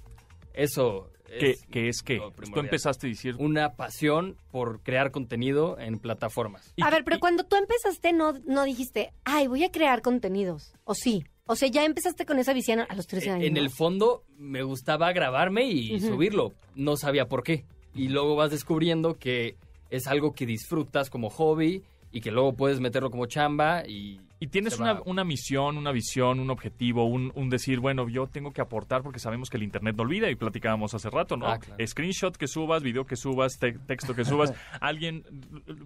Eso 0.54 1.10
que, 1.38 1.50
Es 1.50 1.66
que 1.66 1.88
es 1.88 2.02
que 2.02 2.16
lo 2.16 2.30
tú 2.30 2.60
empezaste 2.60 3.06
a 3.06 3.10
decir... 3.10 3.34
Una 3.38 3.74
pasión 3.74 4.36
por 4.52 4.80
crear 4.82 5.10
contenido 5.10 5.78
en 5.78 5.98
plataformas. 5.98 6.72
y 6.76 6.82
A 6.82 6.90
ver, 6.90 7.02
pero 7.04 7.16
y- 7.16 7.20
cuando 7.20 7.44
tú 7.44 7.56
empezaste, 7.56 8.12
no, 8.12 8.32
no 8.46 8.64
dijiste, 8.64 9.12
ay, 9.24 9.48
voy 9.48 9.64
a 9.64 9.72
crear 9.72 10.02
contenidos. 10.02 10.72
O 10.84 10.94
sí. 10.94 11.24
O 11.48 11.54
sea, 11.56 11.68
ya 11.68 11.84
empezaste 11.84 12.26
con 12.26 12.38
esa 12.38 12.52
visión 12.52 12.80
a 12.80 12.94
los 12.94 13.06
13 13.06 13.30
años. 13.30 13.46
En 13.48 13.56
el 13.56 13.70
fondo 13.70 14.24
me 14.38 14.62
gustaba 14.62 15.12
grabarme 15.12 15.66
y 15.66 16.00
subirlo. 16.00 16.52
No 16.74 16.96
sabía 16.96 17.26
por 17.26 17.42
qué. 17.42 17.64
Y 17.94 18.08
luego 18.08 18.34
vas 18.36 18.50
descubriendo 18.50 19.14
que 19.14 19.56
es 19.90 20.06
algo 20.06 20.32
que 20.32 20.46
disfrutas 20.46 21.10
como 21.10 21.28
hobby 21.30 21.82
y 22.12 22.20
que 22.20 22.30
luego 22.30 22.54
puedes 22.54 22.80
meterlo 22.80 23.10
como 23.10 23.26
chamba 23.26 23.86
y... 23.86 24.20
Y 24.38 24.48
tienes 24.48 24.78
una, 24.78 25.00
una 25.06 25.24
misión, 25.24 25.78
una 25.78 25.92
visión, 25.92 26.40
un 26.40 26.50
objetivo, 26.50 27.04
un, 27.06 27.32
un 27.34 27.48
decir, 27.48 27.80
bueno, 27.80 28.06
yo 28.08 28.26
tengo 28.26 28.52
que 28.52 28.60
aportar 28.60 29.02
porque 29.02 29.18
sabemos 29.18 29.48
que 29.48 29.56
el 29.56 29.62
Internet 29.62 29.96
no 29.96 30.02
olvida 30.02 30.30
y 30.30 30.34
platicábamos 30.34 30.92
hace 30.92 31.08
rato, 31.08 31.36
¿no? 31.38 31.46
Ah, 31.46 31.58
claro. 31.58 31.86
Screenshot 31.86 32.36
que 32.36 32.46
subas, 32.46 32.82
video 32.82 33.06
que 33.06 33.16
subas, 33.16 33.58
te- 33.58 33.72
texto 33.78 34.14
que 34.14 34.24
subas, 34.26 34.52
alguien 34.80 35.24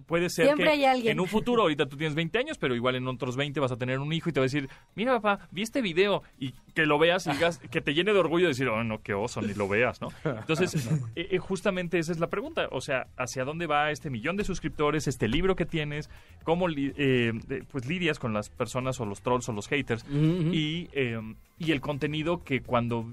puede 0.05 0.29
ser 0.29 0.45
Siempre 0.47 0.65
que 0.65 0.71
hay 0.71 0.85
alguien. 0.85 1.13
en 1.13 1.19
un 1.21 1.27
futuro, 1.27 1.61
ahorita 1.61 1.85
tú 1.85 1.95
tienes 1.97 2.13
20 2.15 2.37
años, 2.39 2.57
pero 2.57 2.75
igual 2.75 2.95
en 2.95 3.07
otros 3.07 3.35
20 3.37 3.59
vas 3.61 3.71
a 3.71 3.77
tener 3.77 3.99
un 3.99 4.11
hijo 4.11 4.29
y 4.29 4.33
te 4.33 4.39
va 4.39 4.43
a 4.43 4.47
decir, 4.47 4.69
mira 4.95 5.19
papá, 5.21 5.47
vi 5.51 5.61
este 5.61 5.81
video 5.81 6.23
y 6.37 6.51
que 6.73 6.85
lo 6.85 6.99
veas 6.99 7.27
y 7.27 7.31
digas, 7.31 7.59
que 7.59 7.79
te 7.81 7.93
llene 7.93 8.11
de 8.13 8.19
orgullo 8.19 8.45
de 8.45 8.49
decir, 8.49 8.67
oh, 8.67 8.83
no, 8.83 9.01
qué 9.01 9.13
oso, 9.13 9.41
ni 9.41 9.53
lo 9.53 9.67
veas, 9.69 10.01
¿no? 10.01 10.09
Entonces, 10.25 10.75
eh, 11.15 11.27
eh, 11.31 11.37
justamente 11.37 11.99
esa 11.99 12.11
es 12.11 12.19
la 12.19 12.27
pregunta, 12.27 12.67
o 12.71 12.81
sea, 12.81 13.07
¿hacia 13.17 13.45
dónde 13.45 13.65
va 13.67 13.91
este 13.91 14.09
millón 14.09 14.35
de 14.35 14.43
suscriptores, 14.43 15.07
este 15.07 15.27
libro 15.29 15.55
que 15.55 15.65
tienes? 15.65 16.09
¿Cómo 16.43 16.67
li- 16.67 16.93
eh, 16.97 17.31
pues 17.71 17.85
lidias 17.85 18.19
con 18.19 18.33
las 18.41 18.49
personas 18.49 18.99
o 18.99 19.05
los 19.05 19.21
trolls 19.21 19.47
o 19.49 19.53
los 19.53 19.67
haters? 19.67 20.05
Y, 20.09 20.89
eh, 20.93 21.19
y 21.59 21.71
el 21.71 21.81
contenido 21.81 22.43
que 22.43 22.61
cuando 22.61 23.05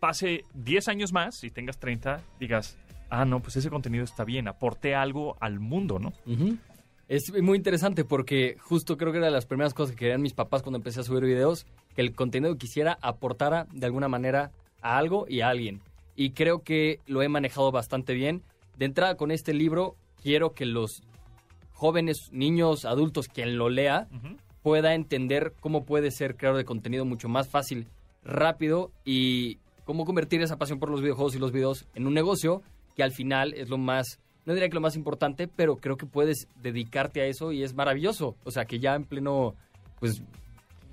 pase 0.00 0.44
10 0.54 0.88
años 0.88 1.12
más 1.12 1.44
y 1.44 1.50
tengas 1.50 1.78
30, 1.78 2.20
digas, 2.40 2.76
ah, 3.10 3.24
no, 3.24 3.40
pues 3.40 3.56
ese 3.56 3.70
contenido 3.70 4.04
está 4.04 4.24
bien, 4.24 4.48
aporté 4.48 4.94
algo 4.94 5.36
al 5.40 5.60
mundo, 5.60 5.98
¿no? 5.98 6.12
Es 7.08 7.32
muy 7.42 7.58
interesante 7.58 8.04
porque 8.04 8.56
justo 8.58 8.96
creo 8.96 9.12
que 9.12 9.18
era 9.18 9.26
de 9.26 9.32
las 9.32 9.46
primeras 9.46 9.74
cosas 9.74 9.92
que 9.92 9.98
querían 9.98 10.22
mis 10.22 10.32
papás 10.32 10.62
cuando 10.62 10.78
empecé 10.78 11.00
a 11.00 11.02
subir 11.02 11.24
videos, 11.24 11.66
que 11.94 12.00
el 12.00 12.14
contenido 12.14 12.56
que 12.56 12.66
hiciera 12.66 12.98
aportara 13.02 13.66
de 13.72 13.86
alguna 13.86 14.08
manera 14.08 14.50
a 14.80 14.96
algo 14.96 15.26
y 15.28 15.40
a 15.40 15.48
alguien. 15.48 15.80
Y 16.16 16.30
creo 16.30 16.62
que 16.62 17.00
lo 17.06 17.22
he 17.22 17.28
manejado 17.28 17.70
bastante 17.70 18.14
bien. 18.14 18.42
De 18.78 18.86
entrada 18.86 19.16
con 19.16 19.30
este 19.30 19.52
libro, 19.52 19.96
quiero 20.22 20.54
que 20.54 20.64
los 20.64 21.02
jóvenes, 21.72 22.30
niños, 22.32 22.84
adultos, 22.84 23.28
quien 23.28 23.58
lo 23.58 23.68
lea. 23.68 24.08
Pueda 24.62 24.94
entender 24.94 25.54
cómo 25.60 25.84
puede 25.84 26.10
ser 26.10 26.36
creador 26.36 26.58
de 26.58 26.64
contenido 26.64 27.04
mucho 27.04 27.28
más 27.28 27.48
fácil, 27.48 27.88
rápido 28.24 28.90
y 29.04 29.58
cómo 29.84 30.04
convertir 30.04 30.40
esa 30.42 30.56
pasión 30.56 30.78
por 30.78 30.90
los 30.90 31.02
videojuegos 31.02 31.34
y 31.34 31.38
los 31.38 31.52
videos 31.52 31.86
en 31.94 32.06
un 32.06 32.14
negocio 32.14 32.62
que 32.94 33.02
al 33.02 33.12
final 33.12 33.54
es 33.54 33.68
lo 33.68 33.78
más, 33.78 34.20
no 34.44 34.54
diría 34.54 34.68
que 34.68 34.74
lo 34.74 34.80
más 34.80 34.96
importante, 34.96 35.48
pero 35.48 35.76
creo 35.76 35.96
que 35.96 36.06
puedes 36.06 36.46
dedicarte 36.60 37.20
a 37.22 37.26
eso 37.26 37.52
y 37.52 37.62
es 37.62 37.74
maravilloso. 37.74 38.36
O 38.44 38.50
sea, 38.50 38.64
que 38.64 38.78
ya 38.78 38.94
en 38.94 39.04
pleno, 39.04 39.54
pues, 39.98 40.22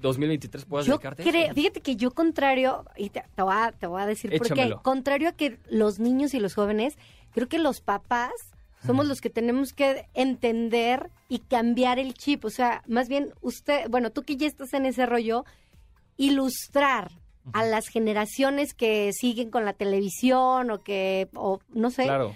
2023 0.02 0.66
puedas 0.66 0.88
Yo 0.88 0.94
dedicarte 0.94 1.24
a 1.24 1.44
eso. 1.46 1.54
fíjate 1.54 1.82
que 1.82 1.96
yo 1.96 2.12
contrario, 2.12 2.86
y 2.96 3.10
te, 3.10 3.24
te 3.36 3.42
voy, 3.42 3.54
a, 3.54 3.72
te 3.74 3.86
voy 3.86 4.02
a 4.02 4.06
decir 4.06 4.32
por 4.32 4.48
qué, 4.48 4.54
Échamelo. 4.54 4.82
contrario 4.82 5.30
a 5.30 5.32
que 5.34 5.60
los 5.70 6.00
niños 6.00 6.34
y 6.34 6.40
los 6.40 6.56
jóvenes, 6.56 6.98
creo 7.34 7.48
que 7.48 7.60
los 7.60 7.82
papás 7.82 8.32
somos 8.86 9.08
los 9.08 9.22
que 9.22 9.30
tenemos 9.30 9.74
que 9.74 10.08
entender 10.14 11.12
y 11.28 11.40
cambiar 11.40 12.00
el 12.00 12.14
chip. 12.14 12.46
O 12.46 12.50
sea, 12.50 12.84
más 12.88 13.10
bien 13.10 13.34
usted, 13.42 13.90
bueno, 13.90 14.12
tú 14.12 14.24
que 14.24 14.38
ya 14.38 14.48
estás 14.48 14.74
en 14.74 14.86
ese 14.86 15.06
rollo, 15.06 15.46
ilustrar 16.18 17.12
a 17.54 17.64
las 17.64 17.88
generaciones 17.88 18.74
que 18.74 19.12
siguen 19.14 19.50
con 19.50 19.66
la 19.66 19.74
televisión 19.74 20.72
o 20.72 20.84
que, 20.84 21.30
o 21.36 21.60
no 21.70 21.90
sé, 21.90 22.04
Claro. 22.04 22.36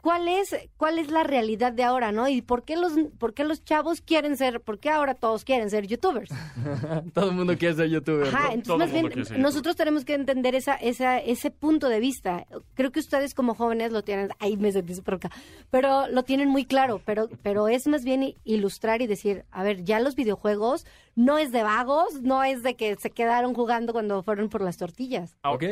Cuál 0.00 0.28
es 0.28 0.54
cuál 0.76 0.98
es 0.98 1.10
la 1.10 1.22
realidad 1.24 1.72
de 1.72 1.82
ahora, 1.84 2.12
¿no? 2.12 2.28
Y 2.28 2.42
por 2.42 2.64
qué 2.64 2.76
los 2.76 2.92
por 3.18 3.34
qué 3.34 3.44
los 3.44 3.64
chavos 3.64 4.00
quieren 4.00 4.36
ser, 4.36 4.60
por 4.60 4.78
qué 4.78 4.90
ahora 4.90 5.14
todos 5.14 5.44
quieren 5.44 5.70
ser 5.70 5.86
youtubers. 5.86 6.30
Todo 7.14 7.30
el 7.30 7.36
mundo 7.36 7.56
quiere 7.58 7.74
ser 7.74 7.88
youtuber. 7.88 8.28
Ajá, 8.28 8.48
¿no? 8.48 8.52
entonces 8.52 8.66
Todo 8.66 8.78
más 8.78 8.90
mundo 8.92 9.24
bien 9.30 9.42
nosotros 9.42 9.76
tenemos 9.76 10.04
que 10.04 10.14
entender 10.14 10.54
esa, 10.54 10.74
esa, 10.74 11.18
ese 11.18 11.50
punto 11.50 11.88
de 11.88 12.00
vista. 12.00 12.46
Creo 12.74 12.92
que 12.92 13.00
ustedes 13.00 13.34
como 13.34 13.54
jóvenes 13.54 13.92
lo 13.92 14.02
tienen, 14.02 14.30
ahí 14.38 14.56
me 14.56 14.72
sentí 14.72 14.94
súper 14.94 15.14
acá, 15.14 15.30
pero 15.70 16.08
lo 16.08 16.22
tienen 16.22 16.48
muy 16.48 16.64
claro, 16.64 17.00
pero, 17.04 17.28
pero 17.42 17.68
es 17.68 17.86
más 17.86 18.04
bien 18.04 18.34
ilustrar 18.44 19.02
y 19.02 19.06
decir, 19.06 19.44
a 19.50 19.62
ver, 19.62 19.84
ya 19.84 20.00
los 20.00 20.14
videojuegos 20.14 20.86
no 21.16 21.38
es 21.38 21.50
de 21.52 21.62
vagos, 21.62 22.22
no 22.22 22.42
es 22.44 22.62
de 22.62 22.76
que 22.76 22.96
se 22.96 23.10
quedaron 23.10 23.52
jugando 23.52 23.92
cuando 23.92 24.22
fueron 24.22 24.48
por 24.48 24.62
las 24.62 24.76
tortillas. 24.76 25.36
Ah, 25.42 25.52
Ok. 25.52 25.64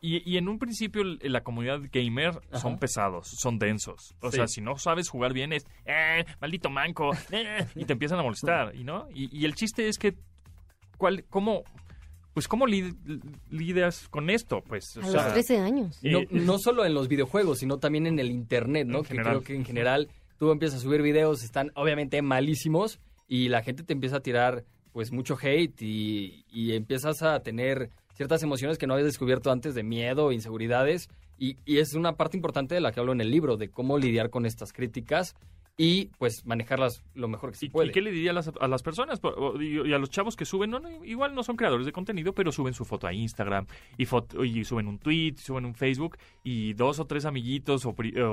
Y, 0.00 0.28
y 0.28 0.38
en 0.38 0.48
un 0.48 0.58
principio 0.58 1.02
la 1.04 1.42
comunidad 1.44 1.80
gamer 1.92 2.32
son 2.52 2.72
Ajá. 2.72 2.80
pesados, 2.80 3.28
son 3.28 3.58
densos. 3.58 3.75
O 4.20 4.30
Sí. 4.30 4.36
sea, 4.36 4.46
si 4.48 4.60
no 4.60 4.76
sabes 4.78 5.08
jugar 5.08 5.32
bien 5.32 5.52
es, 5.52 5.64
eh, 5.84 6.24
maldito 6.40 6.70
manco, 6.70 7.10
eh", 7.30 7.66
y 7.74 7.84
te 7.84 7.92
empiezan 7.92 8.18
a 8.18 8.22
molestar, 8.22 8.74
¿y 8.74 8.84
no? 8.84 9.08
Y, 9.14 9.36
y 9.36 9.44
el 9.44 9.54
chiste 9.54 9.88
es 9.88 9.98
que, 9.98 10.14
¿cuál, 10.96 11.24
cómo, 11.28 11.62
pues 12.34 12.48
cómo 12.48 12.66
li- 12.66 12.94
lidias 13.50 14.08
con 14.08 14.30
esto? 14.30 14.62
Pues, 14.66 14.96
o 14.96 15.00
A 15.00 15.06
sea, 15.06 15.22
los 15.24 15.32
13 15.32 15.58
años. 15.58 15.98
No, 16.02 16.20
Eh, 16.20 16.28
no 16.30 16.58
solo 16.58 16.84
en 16.84 16.94
los 16.94 17.08
videojuegos, 17.08 17.58
sino 17.58 17.78
también 17.78 18.06
en 18.06 18.18
el 18.18 18.30
internet, 18.30 18.86
¿no? 18.86 18.98
En 18.98 19.04
que 19.04 19.08
general. 19.08 19.32
creo 19.34 19.42
que 19.44 19.54
en 19.56 19.64
general 19.64 20.08
tú 20.38 20.50
empiezas 20.50 20.80
a 20.80 20.82
subir 20.82 21.02
videos, 21.02 21.42
están 21.42 21.72
obviamente 21.74 22.20
malísimos 22.22 23.00
y 23.28 23.48
la 23.48 23.62
gente 23.62 23.82
te 23.82 23.92
empieza 23.92 24.16
a 24.16 24.20
tirar 24.20 24.64
pues 24.92 25.12
mucho 25.12 25.36
hate 25.40 25.80
y, 25.82 26.44
y 26.48 26.72
empiezas 26.74 27.22
a 27.22 27.40
tener 27.40 27.90
ciertas 28.14 28.42
emociones 28.42 28.78
que 28.78 28.86
no 28.86 28.94
habías 28.94 29.06
descubierto 29.08 29.50
antes 29.50 29.74
de 29.74 29.82
miedo, 29.82 30.32
inseguridades 30.32 31.08
y, 31.38 31.56
y 31.64 31.78
es 31.78 31.94
una 31.94 32.12
parte 32.16 32.36
importante 32.36 32.74
de 32.74 32.80
la 32.80 32.92
que 32.92 33.00
hablo 33.00 33.12
en 33.12 33.20
el 33.20 33.30
libro, 33.30 33.56
de 33.56 33.68
cómo 33.70 33.98
lidiar 33.98 34.30
con 34.30 34.46
estas 34.46 34.72
críticas 34.72 35.34
y 35.78 36.06
pues 36.18 36.46
manejarlas 36.46 37.04
lo 37.14 37.28
mejor 37.28 37.50
que 37.50 37.58
se 37.58 37.66
¿Y, 37.66 37.68
puede. 37.68 37.88
y 37.88 37.92
qué 37.92 38.00
le 38.00 38.10
diría 38.10 38.30
a 38.30 38.34
las, 38.34 38.50
a 38.58 38.66
las 38.66 38.82
personas 38.82 39.20
y, 39.60 39.86
y 39.86 39.92
a 39.92 39.98
los 39.98 40.08
chavos 40.08 40.34
que 40.34 40.46
suben? 40.46 40.70
No, 40.70 40.78
no, 40.80 41.04
igual 41.04 41.34
no 41.34 41.42
son 41.42 41.56
creadores 41.56 41.84
de 41.84 41.92
contenido, 41.92 42.32
pero 42.32 42.50
suben 42.50 42.72
su 42.72 42.86
foto 42.86 43.06
a 43.06 43.12
Instagram 43.12 43.66
y, 43.98 44.06
foto, 44.06 44.42
y 44.42 44.64
suben 44.64 44.86
un 44.88 44.98
tweet, 44.98 45.34
suben 45.36 45.66
un 45.66 45.74
Facebook 45.74 46.16
y 46.42 46.72
dos 46.72 46.98
o 46.98 47.04
tres 47.04 47.26
amiguitos 47.26 47.84
o, 47.84 47.90
o- 47.90 48.24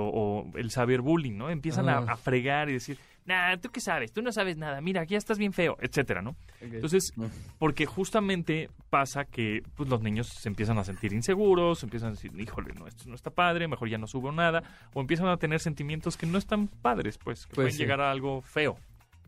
o 0.54 0.58
el 0.58 0.72
saber 0.72 1.02
bullying, 1.02 1.36
¿no? 1.38 1.50
Empiezan 1.50 1.90
a, 1.90 1.98
Ah. 1.98 2.14
a 2.14 2.16
fregar 2.16 2.70
y 2.70 2.74
decir, 2.74 2.98
nah, 3.26 3.58
¿tú 3.58 3.70
qué 3.70 3.80
sabes? 3.80 4.12
Tú 4.12 4.22
no 4.22 4.32
sabes 4.32 4.58
nada, 4.58 4.82
mira, 4.82 5.02
aquí 5.02 5.12
ya 5.12 5.18
estás 5.18 5.38
bien 5.38 5.54
feo, 5.54 5.78
etcétera, 5.80 6.22
¿no? 6.22 6.36
Entonces, 6.62 7.14
porque 7.60 7.86
justamente 7.86 8.70
pasa 8.90 9.26
que 9.26 9.62
pues, 9.76 9.90
los 9.90 10.02
niños 10.02 10.28
se 10.28 10.50
empiezan 10.50 10.78
a 10.78 10.84
sentir 10.84 11.14
inseguros, 11.14 11.84
empiezan 11.84 12.10
a 12.10 12.12
decir, 12.12 12.32
híjole, 12.40 12.74
no, 12.74 12.88
esto 12.88 13.04
no 13.08 13.16
está 13.16 13.30
padre, 13.32 13.68
mejor 13.68 13.90
ya 13.90 13.98
no 13.98 14.08
subo 14.08 14.32
nada, 14.32 14.64
o 14.94 15.02
empiezan 15.02 15.28
a 15.28 15.38
tener 15.38 15.60
sentimientos 15.60 16.18
que 16.18 16.26
no 16.26 16.38
están 16.38 16.68
padres, 16.68 17.18
pues, 17.18 17.46
que 17.46 17.50
Pues 17.50 17.56
pueden 17.56 17.72
sí. 17.74 17.78
llegar 17.80 18.02
a 18.02 18.12
algo 18.12 18.42
feo. 18.42 18.78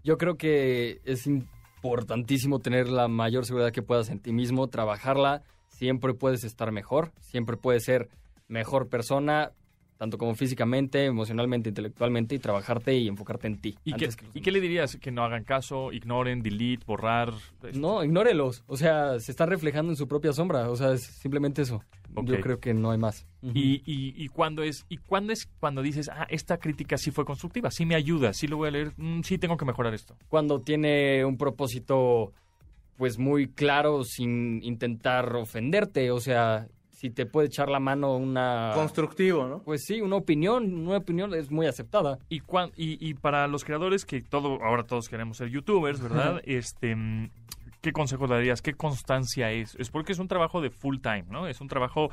Yo 0.04 0.18
creo 0.18 0.36
que 0.38 1.02
es 1.04 1.26
importantísimo 1.28 2.60
tener 2.60 2.88
la 2.90 3.08
mayor 3.08 3.46
seguridad 3.46 3.72
que 3.72 3.82
puedas 3.82 4.10
en 4.10 4.20
ti 4.20 4.32
mismo, 4.34 4.68
trabajarla. 4.68 5.44
Siempre 5.70 6.14
puedes 6.14 6.44
estar 6.44 6.72
mejor, 6.72 7.12
siempre 7.20 7.58
puedes 7.58 7.84
ser 7.84 8.10
mejor 8.48 8.88
persona, 8.90 9.52
tanto 9.98 10.18
como 10.18 10.36
físicamente, 10.36 11.06
emocionalmente, 11.06 11.70
intelectualmente, 11.70 12.36
y 12.36 12.40
trabajarte 12.40 12.96
y 12.98 13.08
enfocarte 13.08 13.48
en 13.48 13.58
ti. 13.60 13.78
¿Y, 13.84 13.94
qué, 13.94 14.10
¿Y 14.34 14.42
qué 14.42 14.52
le 14.52 14.60
dirías? 14.60 14.98
Que 14.98 15.12
no 15.12 15.24
hagan 15.24 15.44
caso, 15.44 15.92
ignoren, 15.92 16.42
delete, 16.42 16.84
borrar. 16.86 17.34
No, 17.74 18.04
ignórelos. 18.04 18.64
O 18.68 18.78
sea, 18.78 19.20
se 19.20 19.32
está 19.32 19.46
reflejando 19.46 19.92
en 19.92 19.96
su 19.96 20.08
propia 20.08 20.34
sombra. 20.34 20.70
O 20.70 20.76
sea, 20.76 20.92
es 20.94 21.04
simplemente 21.04 21.62
eso. 21.62 21.84
Yo 22.24 22.40
creo 22.40 22.60
que 22.60 22.74
no 22.74 22.92
hay 22.92 22.98
más. 22.98 23.28
Y, 23.42 23.82
y, 23.86 24.14
y 24.16 24.28
cuándo 24.30 24.64
es 24.64 24.86
y 24.90 24.98
cuándo 24.98 25.34
es 25.34 25.48
cuando 25.60 25.82
dices, 25.82 26.10
ah, 26.10 26.28
esta 26.30 26.58
crítica 26.58 26.98
sí 26.98 27.12
fue 27.12 27.26
constructiva, 27.26 27.72
sí 27.72 27.86
me 27.86 27.96
ayuda, 27.96 28.34
sí 28.34 28.48
lo 28.48 28.58
voy 28.58 28.70
a 28.70 28.72
leer, 28.72 28.94
mm, 28.98 29.22
sí 29.22 29.38
tengo 29.38 29.58
que 29.58 29.66
mejorar 29.66 29.94
esto. 29.94 30.16
cuando 30.30 30.62
tiene 30.62 31.26
un 31.26 31.38
propósito 31.38 32.34
pues 32.98 33.20
muy 33.20 33.48
claro 33.48 34.04
sin 34.04 34.64
intentar 34.64 35.36
ofenderte, 35.36 36.12
o 36.12 36.20
sea, 36.20 36.68
si 36.96 37.10
te 37.10 37.26
puede 37.26 37.48
echar 37.48 37.70
la 37.70 37.80
mano 37.80 38.16
una 38.16 38.72
Constructivo, 38.74 39.46
¿no? 39.48 39.60
pues 39.64 39.84
sí, 39.86 40.02
una 40.02 40.16
opinión, 40.16 40.88
una 40.88 40.98
opinión 40.98 41.34
es 41.34 41.52
muy 41.52 41.68
aceptada. 41.68 42.18
Y, 42.30 42.40
cuan- 42.40 42.72
y, 42.78 42.98
y 43.06 43.14
para 43.14 43.48
los 43.48 43.64
creadores 43.66 44.06
que 44.06 44.22
todo 44.22 44.64
ahora 44.64 44.84
todos 44.84 45.10
queremos 45.10 45.38
ser 45.38 45.50
youtubers, 45.50 46.02
¿verdad? 46.02 46.42
este 46.46 46.96
¿qué 47.82 47.92
consejo 47.92 48.26
darías? 48.28 48.62
¿Qué 48.62 48.74
constancia 48.74 49.52
es? 49.52 49.76
Es 49.76 49.90
porque 49.92 50.14
es 50.14 50.20
un 50.20 50.28
trabajo 50.28 50.62
de 50.62 50.70
full 50.72 50.98
time, 51.02 51.26
¿no? 51.30 51.48
Es 51.48 51.62
un 51.62 51.68
trabajo 51.68 52.10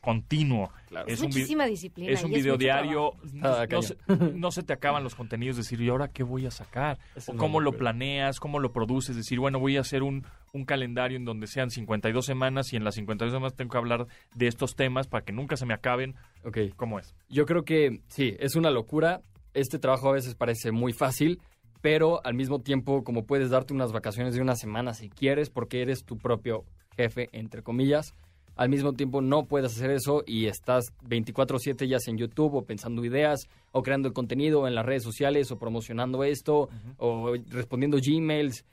continuo. 0.00 0.70
Claro. 0.88 1.06
Es, 1.06 1.14
Es 1.14 1.20
un 1.20 1.28
vi- 1.28 1.32
muchísima 1.34 1.64
disciplina. 1.66 2.12
Es 2.12 2.22
un 2.22 2.30
video 2.30 2.56
diario, 2.58 3.12
no, 3.32 3.48
Ah, 3.48 3.60
no 3.62 3.68
cañón. 3.68 3.82
se, 3.82 3.96
no 4.34 4.50
se 4.50 4.62
te 4.62 4.72
acaban 4.74 5.02
los 5.02 5.14
contenidos, 5.14 5.56
decir, 5.56 5.80
¿y 5.80 5.88
ahora 5.88 6.08
qué 6.08 6.22
voy 6.22 6.44
a 6.46 6.50
sacar? 6.50 6.98
O 7.26 7.34
cómo 7.36 7.60
lo 7.60 7.72
planeas, 7.72 8.38
cómo 8.38 8.58
lo 8.58 8.70
produces, 8.72 9.16
decir, 9.16 9.40
bueno, 9.40 9.58
voy 9.58 9.78
a 9.78 9.80
hacer 9.80 10.02
un, 10.02 10.26
un 10.54 10.64
calendario 10.64 11.18
en 11.18 11.24
donde 11.24 11.46
sean 11.46 11.70
52 11.70 12.24
semanas 12.24 12.72
y 12.72 12.76
en 12.76 12.84
las 12.84 12.94
52 12.94 13.32
semanas 13.32 13.54
tengo 13.54 13.72
que 13.72 13.78
hablar 13.78 14.06
de 14.34 14.46
estos 14.46 14.76
temas 14.76 15.08
para 15.08 15.24
que 15.24 15.32
nunca 15.32 15.56
se 15.56 15.66
me 15.66 15.74
acaben. 15.74 16.14
Ok. 16.44 16.58
¿Cómo 16.76 16.98
es? 16.98 17.14
Yo 17.28 17.44
creo 17.44 17.64
que 17.64 18.00
sí, 18.08 18.36
es 18.38 18.54
una 18.54 18.70
locura. 18.70 19.20
Este 19.52 19.78
trabajo 19.78 20.08
a 20.08 20.12
veces 20.12 20.34
parece 20.34 20.72
muy 20.72 20.92
fácil, 20.92 21.40
pero 21.82 22.24
al 22.24 22.34
mismo 22.34 22.60
tiempo 22.60 23.04
como 23.04 23.26
puedes 23.26 23.50
darte 23.50 23.74
unas 23.74 23.92
vacaciones 23.92 24.34
de 24.34 24.40
una 24.40 24.54
semana 24.54 24.94
si 24.94 25.10
quieres 25.10 25.50
porque 25.50 25.82
eres 25.82 26.04
tu 26.04 26.16
propio 26.16 26.64
jefe, 26.96 27.28
entre 27.32 27.62
comillas, 27.62 28.14
al 28.56 28.68
mismo 28.68 28.92
tiempo 28.92 29.20
no 29.20 29.46
puedes 29.46 29.72
hacer 29.72 29.90
eso 29.90 30.22
y 30.26 30.46
estás 30.46 30.92
24/7 31.08 31.88
ya 31.88 31.98
sea 31.98 32.12
en 32.12 32.18
YouTube 32.18 32.54
o 32.54 32.64
pensando 32.64 33.04
ideas 33.04 33.48
o 33.72 33.82
creando 33.82 34.06
el 34.06 34.14
contenido 34.14 34.68
en 34.68 34.76
las 34.76 34.86
redes 34.86 35.02
sociales 35.02 35.50
o 35.50 35.58
promocionando 35.58 36.22
esto 36.22 36.68
o 36.98 37.34
respondiendo 37.50 37.98
Gmails 38.00 38.64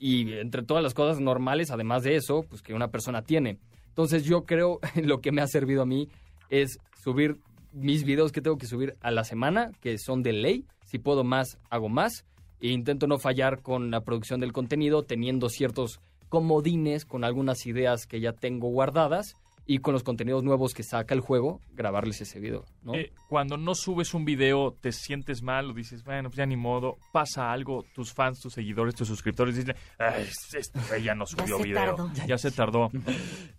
y 0.00 0.32
entre 0.32 0.62
todas 0.62 0.82
las 0.82 0.94
cosas 0.94 1.20
normales, 1.20 1.70
además 1.70 2.02
de 2.02 2.16
eso, 2.16 2.42
pues 2.48 2.62
que 2.62 2.72
una 2.72 2.88
persona 2.88 3.22
tiene. 3.22 3.58
Entonces 3.88 4.24
yo 4.24 4.44
creo 4.44 4.80
lo 4.96 5.20
que 5.20 5.30
me 5.30 5.42
ha 5.42 5.46
servido 5.46 5.82
a 5.82 5.86
mí 5.86 6.08
es 6.48 6.78
subir 7.00 7.36
mis 7.72 8.02
videos 8.02 8.32
que 8.32 8.40
tengo 8.40 8.58
que 8.58 8.66
subir 8.66 8.96
a 9.02 9.10
la 9.10 9.24
semana, 9.24 9.70
que 9.80 9.98
son 9.98 10.22
de 10.22 10.32
ley. 10.32 10.64
Si 10.86 10.98
puedo 10.98 11.22
más, 11.22 11.58
hago 11.68 11.88
más. 11.88 12.24
E 12.60 12.68
intento 12.68 13.06
no 13.06 13.18
fallar 13.18 13.62
con 13.62 13.90
la 13.90 14.00
producción 14.00 14.40
del 14.40 14.52
contenido, 14.52 15.02
teniendo 15.02 15.48
ciertos 15.48 16.00
comodines 16.28 17.04
con 17.04 17.22
algunas 17.22 17.66
ideas 17.66 18.06
que 18.06 18.20
ya 18.20 18.32
tengo 18.32 18.68
guardadas 18.68 19.36
y 19.70 19.78
con 19.78 19.94
los 19.94 20.02
contenidos 20.02 20.42
nuevos 20.42 20.74
que 20.74 20.82
saca 20.82 21.14
el 21.14 21.20
juego, 21.20 21.60
grabarles 21.76 22.20
ese 22.20 22.40
video, 22.40 22.64
¿no? 22.82 22.96
Eh, 22.96 23.12
cuando 23.28 23.56
no 23.56 23.76
subes 23.76 24.14
un 24.14 24.24
video, 24.24 24.72
te 24.80 24.90
sientes 24.90 25.42
mal 25.42 25.70
o 25.70 25.74
dices, 25.74 26.02
bueno, 26.02 26.28
pues 26.28 26.38
ya 26.38 26.44
ni 26.44 26.56
modo, 26.56 26.98
pasa 27.12 27.52
algo, 27.52 27.84
tus 27.94 28.12
fans, 28.12 28.40
tus 28.40 28.52
seguidores, 28.52 28.96
tus 28.96 29.06
suscriptores 29.06 29.54
dicen, 29.54 29.76
Ay, 29.96 30.26
este 30.54 30.80
güey 30.88 31.04
ya 31.04 31.14
no 31.14 31.24
subió 31.24 31.60
video, 31.60 31.94
tardó. 31.94 32.10
ya 32.26 32.36
se 32.36 32.50
tardó. 32.50 32.90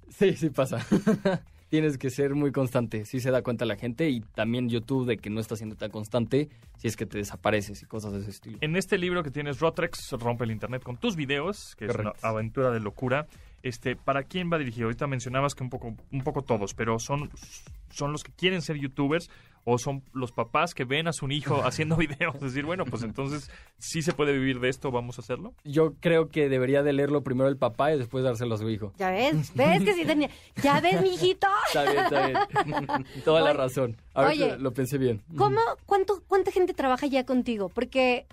Sí, 0.09 0.35
sí 0.35 0.49
pasa. 0.49 0.85
Tienes 1.69 1.97
que 1.97 2.09
ser 2.09 2.35
muy 2.35 2.51
constante. 2.51 3.05
Sí 3.05 3.21
se 3.21 3.31
da 3.31 3.41
cuenta 3.41 3.63
la 3.63 3.77
gente 3.77 4.09
y 4.09 4.19
también 4.19 4.67
YouTube 4.67 5.07
de 5.07 5.17
que 5.17 5.29
no 5.29 5.39
está 5.39 5.55
siendo 5.55 5.77
tan 5.77 5.89
constante 5.89 6.49
si 6.75 6.89
es 6.89 6.97
que 6.97 7.05
te 7.05 7.17
desapareces 7.17 7.81
y 7.81 7.85
cosas 7.85 8.11
de 8.11 8.19
ese 8.19 8.31
estilo. 8.31 8.57
En 8.59 8.75
este 8.75 8.97
libro 8.97 9.23
que 9.23 9.31
tienes, 9.31 9.61
Rotrex, 9.61 10.11
Rompe 10.19 10.43
el 10.43 10.51
Internet 10.51 10.83
con 10.83 10.97
tus 10.97 11.15
videos, 11.15 11.73
que 11.77 11.85
es 11.85 11.95
una 11.95 12.11
aventura 12.21 12.71
de 12.71 12.81
locura. 12.81 13.25
Este, 13.63 13.95
¿Para 13.95 14.23
quién 14.23 14.51
va 14.51 14.57
dirigido? 14.57 14.87
Ahorita 14.87 15.07
mencionabas 15.07 15.55
que 15.55 15.63
un 15.63 15.69
poco, 15.69 15.95
un 16.11 16.23
poco 16.23 16.41
todos, 16.41 16.73
pero 16.73 16.99
son, 16.99 17.29
son 17.91 18.11
los 18.11 18.23
que 18.23 18.31
quieren 18.31 18.61
ser 18.61 18.77
youtubers 18.77 19.29
o 19.63 19.77
son 19.77 20.03
los 20.13 20.31
papás 20.31 20.73
que 20.73 20.85
ven 20.85 21.07
a 21.07 21.13
su 21.13 21.29
hijo 21.29 21.61
haciendo 21.65 21.95
videos. 21.95 22.39
Decir, 22.39 22.65
bueno, 22.65 22.85
pues 22.85 23.03
entonces 23.03 23.49
sí 23.77 24.01
se 24.01 24.13
puede 24.13 24.33
vivir 24.33 24.59
de 24.59 24.69
esto, 24.69 24.91
vamos 24.91 25.17
a 25.19 25.21
hacerlo. 25.21 25.53
Yo 25.63 25.93
creo 25.99 26.29
que 26.29 26.49
debería 26.49 26.83
de 26.83 26.93
leerlo 26.93 27.23
primero 27.23 27.49
el 27.49 27.57
papá 27.57 27.93
y 27.93 27.99
después 27.99 28.23
dárselo 28.23 28.55
a 28.55 28.57
su 28.57 28.69
hijo. 28.69 28.93
¿Ya 28.97 29.11
ves? 29.11 29.53
¿Ves 29.55 29.83
que 29.83 29.93
sí 29.93 30.05
tenía? 30.05 30.29
¿Ya 30.61 30.79
ves, 30.79 31.01
mijito? 31.01 31.47
Está 31.67 31.83
bien, 31.83 32.03
está 32.03 32.27
bien. 32.27 33.05
Toda 33.25 33.41
la 33.41 33.51
Oye, 33.51 33.57
razón. 33.57 33.97
Ahora 34.13 34.29
oye. 34.29 34.49
que 34.49 34.57
lo 34.57 34.73
pensé 34.73 34.97
bien. 34.97 35.21
¿Cómo, 35.37 35.59
cuánto, 35.85 36.23
cuánta 36.27 36.51
gente 36.51 36.73
trabaja 36.73 37.07
ya 37.07 37.25
contigo? 37.25 37.69
Porque, 37.69 38.25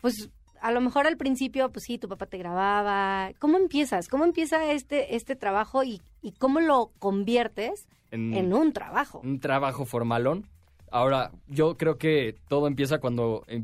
pues, 0.00 0.30
a 0.60 0.72
lo 0.72 0.80
mejor 0.80 1.06
al 1.06 1.16
principio, 1.16 1.70
pues 1.70 1.84
sí, 1.84 1.98
tu 1.98 2.08
papá 2.08 2.26
te 2.26 2.38
grababa. 2.38 3.32
¿Cómo 3.38 3.56
empiezas? 3.58 4.08
¿Cómo 4.08 4.24
empieza 4.24 4.70
este, 4.72 5.14
este 5.16 5.36
trabajo 5.36 5.84
y, 5.84 6.00
y 6.22 6.32
cómo 6.32 6.60
lo 6.60 6.90
conviertes 6.98 7.86
En- 8.10 8.34
en 8.34 8.52
un 8.52 8.72
trabajo? 8.72 9.20
un 9.24 9.40
trabajo 9.40 9.84
formalón. 9.84 10.46
Ahora, 10.90 11.30
yo 11.46 11.76
creo 11.76 11.98
que 11.98 12.34
todo 12.48 12.66
empieza 12.66 12.98
cuando 12.98 13.44
eh, 13.46 13.62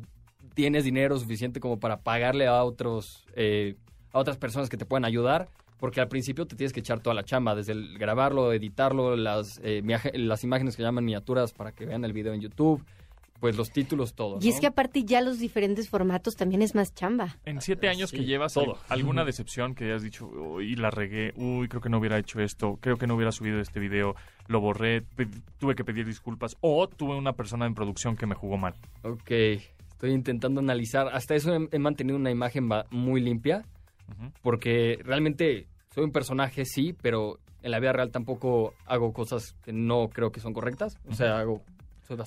tienes 0.54 0.84
dinero 0.84 1.18
suficiente 1.18 1.60
como 1.60 1.80
para 1.80 2.00
pagarle 2.02 2.46
a 2.46 2.62
otros 2.64 3.24
eh, 3.34 3.76
a 4.12 4.18
otras 4.18 4.36
personas 4.36 4.68
que 4.68 4.76
te 4.76 4.84
puedan 4.86 5.04
ayudar, 5.04 5.48
porque 5.78 6.00
al 6.00 6.08
principio 6.08 6.46
te 6.46 6.54
tienes 6.54 6.72
que 6.72 6.80
echar 6.80 7.00
toda 7.00 7.14
la 7.14 7.24
chamba, 7.24 7.54
desde 7.56 7.72
el 7.72 7.98
grabarlo, 7.98 8.52
editarlo, 8.52 9.16
las 9.16 9.58
eh, 9.64 9.82
las 10.14 10.44
imágenes 10.44 10.76
que 10.76 10.82
llaman 10.82 11.04
miniaturas 11.04 11.52
para 11.52 11.72
que 11.72 11.84
vean 11.86 12.04
el 12.04 12.12
video 12.12 12.32
en 12.34 12.40
YouTube, 12.40 12.84
pues 13.40 13.56
los 13.56 13.70
títulos, 13.70 14.14
todo. 14.14 14.38
Y 14.40 14.48
es 14.48 14.58
que 14.60 14.66
aparte 14.66 15.04
ya 15.04 15.20
los 15.20 15.38
diferentes 15.38 15.88
formatos 15.90 16.34
también 16.34 16.62
es 16.62 16.74
más 16.74 16.94
chamba. 16.94 17.36
En 17.44 17.60
siete 17.60 17.88
años 17.88 18.10
Sí, 18.10 18.16
que 18.18 18.24
llevas, 18.24 18.54
todo. 18.54 18.76
¿al- 18.88 18.98
¿alguna 19.00 19.24
decepción 19.24 19.74
que 19.74 19.84
hayas 19.84 20.02
dicho, 20.02 20.26
uy, 20.26 20.76
la 20.76 20.90
regué, 20.90 21.32
uy, 21.36 21.68
creo 21.68 21.82
que 21.82 21.88
no 21.90 21.98
hubiera 21.98 22.18
hecho 22.18 22.40
esto, 22.40 22.78
creo 22.80 22.96
que 22.96 23.06
no 23.06 23.14
hubiera 23.16 23.32
subido 23.32 23.60
este 23.60 23.80
video, 23.80 24.14
lo 24.46 24.60
borré, 24.60 25.02
tuve 25.58 25.74
que 25.74 25.84
pedir 25.84 26.06
disculpas, 26.06 26.56
o 26.60 26.88
tuve 26.88 27.16
una 27.16 27.32
persona 27.34 27.66
en 27.66 27.74
producción 27.74 28.16
que 28.16 28.26
me 28.26 28.34
jugó 28.34 28.56
mal? 28.56 28.74
Ok, 29.02 29.30
estoy 29.30 30.12
intentando 30.12 30.60
analizar. 30.60 31.08
Hasta 31.12 31.34
eso 31.34 31.54
he, 31.54 31.68
he 31.72 31.78
mantenido 31.78 32.16
una 32.16 32.30
imagen 32.30 32.68
muy 32.90 33.20
limpia, 33.20 33.64
porque 34.42 34.98
realmente 35.04 35.66
soy 35.94 36.04
un 36.04 36.12
personaje, 36.12 36.64
sí, 36.64 36.94
pero 37.00 37.38
en 37.62 37.70
la 37.70 37.80
vida 37.80 37.92
real 37.92 38.10
tampoco 38.10 38.74
hago 38.86 39.12
cosas 39.12 39.54
que 39.64 39.72
no 39.72 40.08
creo 40.08 40.30
que 40.30 40.40
son 40.40 40.52
correctas. 40.52 40.98
O 41.08 41.14
sea, 41.14 41.38
hago... 41.38 41.62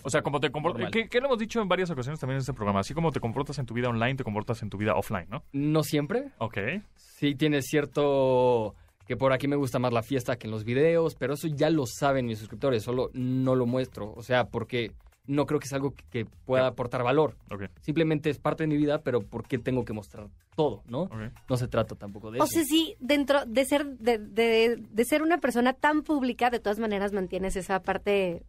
O 0.03 0.09
sea, 0.09 0.21
como 0.21 0.39
te 0.39 0.49
comportas, 0.51 0.89
que, 0.91 1.07
que 1.07 1.19
lo 1.19 1.27
hemos 1.27 1.39
dicho 1.39 1.61
en 1.61 1.67
varias 1.67 1.89
ocasiones 1.89 2.19
también 2.19 2.37
en 2.37 2.41
este 2.41 2.53
programa, 2.53 2.79
así 2.79 2.93
como 2.93 3.11
te 3.11 3.19
comportas 3.19 3.59
en 3.59 3.65
tu 3.65 3.73
vida 3.73 3.89
online, 3.89 4.15
te 4.15 4.23
comportas 4.23 4.61
en 4.63 4.69
tu 4.69 4.77
vida 4.77 4.95
offline, 4.95 5.27
¿no? 5.29 5.43
No 5.53 5.83
siempre. 5.83 6.31
Ok. 6.39 6.57
Sí 6.95 7.35
tiene 7.35 7.61
cierto... 7.61 8.75
Que 9.05 9.15
por 9.15 9.31
aquí 9.31 9.47
me 9.47 9.55
gusta 9.55 9.79
más 9.79 9.93
la 9.93 10.03
fiesta 10.03 10.35
que 10.35 10.47
en 10.47 10.51
los 10.51 10.65
videos, 10.65 11.15
pero 11.15 11.35
eso 11.35 11.47
ya 11.47 11.69
lo 11.69 11.85
saben 11.85 12.25
mis 12.25 12.39
suscriptores, 12.39 12.83
solo 12.83 13.09
no 13.13 13.55
lo 13.55 13.65
muestro. 13.65 14.11
O 14.17 14.21
sea, 14.21 14.43
porque 14.49 14.91
no 15.27 15.45
creo 15.45 15.61
que 15.61 15.65
es 15.65 15.71
algo 15.71 15.91
que, 15.91 16.03
que 16.09 16.25
pueda 16.45 16.67
aportar 16.67 17.03
valor. 17.03 17.37
Ok, 17.49 17.63
Simplemente 17.79 18.29
es 18.29 18.37
parte 18.37 18.63
de 18.63 18.67
mi 18.67 18.75
vida, 18.75 18.99
pero 18.99 19.21
¿por 19.21 19.47
qué 19.47 19.59
tengo 19.59 19.85
que 19.85 19.93
mostrar 19.93 20.27
todo, 20.57 20.83
no? 20.87 21.03
ok. 21.03 21.13
No 21.49 21.55
se 21.55 21.69
trata 21.69 21.95
tampoco 21.95 22.31
de 22.31 22.41
O 22.41 22.43
eso. 22.43 22.51
sea, 22.53 22.63
sí, 22.65 22.95
dentro 22.99 23.45
de 23.45 23.63
ser, 23.63 23.85
de, 23.85 24.17
de, 24.17 24.75
de 24.77 25.05
ser 25.05 25.21
una 25.21 25.37
persona 25.37 25.71
tan 25.71 26.01
pública, 26.03 26.49
de 26.49 26.59
todas 26.59 26.77
maneras 26.79 27.13
mantienes 27.13 27.55
esa 27.55 27.79
parte, 27.81 28.43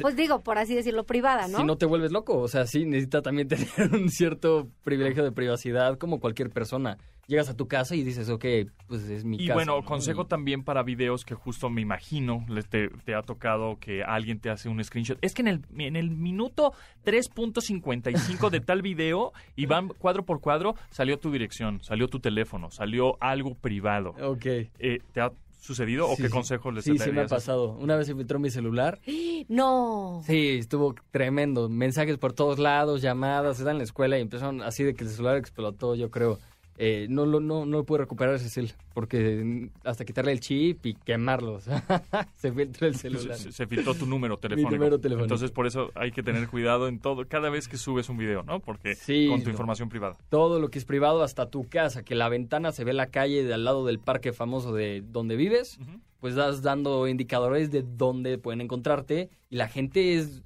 pues 0.00 0.16
digo, 0.16 0.42
por 0.42 0.58
así 0.58 0.74
decirlo, 0.74 1.04
privada, 1.04 1.48
¿no? 1.48 1.58
Si 1.58 1.64
no 1.64 1.76
te 1.76 1.86
vuelves 1.86 2.12
loco, 2.12 2.38
o 2.38 2.48
sea, 2.48 2.66
sí 2.66 2.84
necesita 2.84 3.22
también 3.22 3.48
tener 3.48 3.66
un 3.92 4.08
cierto 4.08 4.68
privilegio 4.84 5.22
de 5.24 5.32
privacidad 5.32 5.98
como 5.98 6.20
cualquier 6.20 6.50
persona. 6.50 6.98
Llegas 7.28 7.48
a 7.48 7.56
tu 7.56 7.66
casa 7.66 7.96
y 7.96 8.04
dices, 8.04 8.28
ok, 8.30 8.44
pues 8.86 9.02
es 9.08 9.24
mi 9.24 9.36
Y 9.36 9.46
casa. 9.48 9.54
bueno, 9.54 9.76
¿no? 9.80 9.84
consejo 9.84 10.22
Y- 10.22 10.26
también 10.26 10.62
para 10.62 10.84
videos 10.84 11.24
que 11.24 11.34
justo 11.34 11.68
me 11.68 11.80
imagino 11.80 12.44
les 12.48 12.68
te, 12.68 12.88
te 13.04 13.16
ha 13.16 13.22
tocado 13.22 13.78
que 13.80 14.04
alguien 14.04 14.38
te 14.38 14.48
hace 14.48 14.68
un 14.68 14.82
screenshot. 14.84 15.18
Es 15.22 15.34
que 15.34 15.42
en 15.42 15.48
el, 15.48 15.60
en 15.76 15.96
el 15.96 16.10
minuto 16.12 16.72
3.55 17.04 18.50
de 18.50 18.60
tal 18.60 18.82
video 18.82 19.32
y 19.56 19.66
van 19.66 19.88
cuadro 19.88 20.24
por 20.24 20.40
cuadro, 20.40 20.74
salió 20.90 21.18
tu 21.18 21.30
dirección, 21.30 21.82
salió 21.82 22.08
tu 22.08 22.20
teléfono, 22.20 22.70
salió 22.70 23.16
algo 23.20 23.54
privado. 23.54 24.14
Ok. 24.22 24.46
Eh, 24.46 25.00
¿Te 25.12 25.20
ha 25.20 25.30
sucedido 25.66 26.08
o 26.08 26.16
qué 26.16 26.24
sí. 26.24 26.30
consejo 26.30 26.70
les 26.70 26.84
Sí, 26.84 26.96
sí 26.98 27.10
me 27.10 27.22
ha 27.22 27.26
pasado. 27.26 27.72
Una 27.72 27.96
vez 27.96 28.06
se 28.06 28.14
filtró 28.14 28.38
mi 28.38 28.50
celular. 28.50 29.00
No. 29.48 30.22
Sí, 30.26 30.56
estuvo 30.58 30.94
tremendo. 31.12 31.68
Mensajes 31.68 32.18
por 32.18 32.32
todos 32.32 32.58
lados, 32.58 33.00
llamadas, 33.02 33.56
estaba 33.56 33.70
en 33.70 33.78
la 33.78 33.84
escuela 33.84 34.18
y 34.18 34.22
empezaron 34.22 34.60
así 34.62 34.82
de 34.82 34.94
que 34.94 35.04
el 35.04 35.10
celular 35.10 35.36
explotó, 35.36 35.94
yo 35.94 36.10
creo. 36.10 36.38
Eh, 36.78 37.06
no, 37.08 37.24
lo, 37.24 37.40
no, 37.40 37.64
no 37.64 37.78
lo 37.86 37.96
recuperar 37.96 38.34
ese 38.34 38.50
cel, 38.50 38.72
porque 38.92 39.70
hasta 39.84 40.04
quitarle 40.04 40.32
el 40.32 40.40
chip 40.40 40.84
y 40.84 40.94
quemarlo. 40.94 41.58
se 42.36 42.52
filtró 42.52 42.86
el 42.86 42.96
celular. 42.96 43.36
Se, 43.38 43.50
se 43.52 43.66
filtró 43.66 43.94
tu 43.94 44.04
número 44.06 44.36
telefónico. 44.36 44.72
número 44.76 44.98
telefónico. 45.00 45.24
Entonces, 45.24 45.50
por 45.52 45.66
eso 45.66 45.90
hay 45.94 46.10
que 46.12 46.22
tener 46.22 46.48
cuidado 46.48 46.88
en 46.88 46.98
todo, 46.98 47.26
cada 47.26 47.48
vez 47.48 47.66
que 47.68 47.78
subes 47.78 48.08
un 48.10 48.18
video, 48.18 48.42
¿no? 48.42 48.60
Porque 48.60 48.94
Sí, 48.94 49.26
con 49.30 49.40
tu 49.40 49.46
no. 49.46 49.50
información 49.52 49.88
privada. 49.88 50.16
todo 50.28 50.60
lo 50.60 50.68
que 50.68 50.78
es 50.78 50.84
privado 50.84 51.22
hasta 51.22 51.48
tu 51.48 51.66
casa, 51.68 52.02
que 52.02 52.14
la 52.14 52.28
ventana 52.28 52.72
se 52.72 52.84
ve 52.84 52.92
la 52.92 53.06
calle 53.06 53.42
de 53.44 53.54
al 53.54 53.64
lado 53.64 53.86
del 53.86 53.98
parque 53.98 54.32
famoso 54.34 54.72
de 54.74 55.02
donde 55.06 55.36
vives, 55.36 55.78
pues 56.20 56.34
das 56.34 56.60
dando 56.62 57.08
indicadores 57.08 57.70
de 57.70 57.82
dónde 57.82 58.36
pueden 58.38 58.60
encontrarte 58.60 59.30
y 59.48 59.56
la 59.56 59.68
gente 59.68 60.16
es 60.16 60.42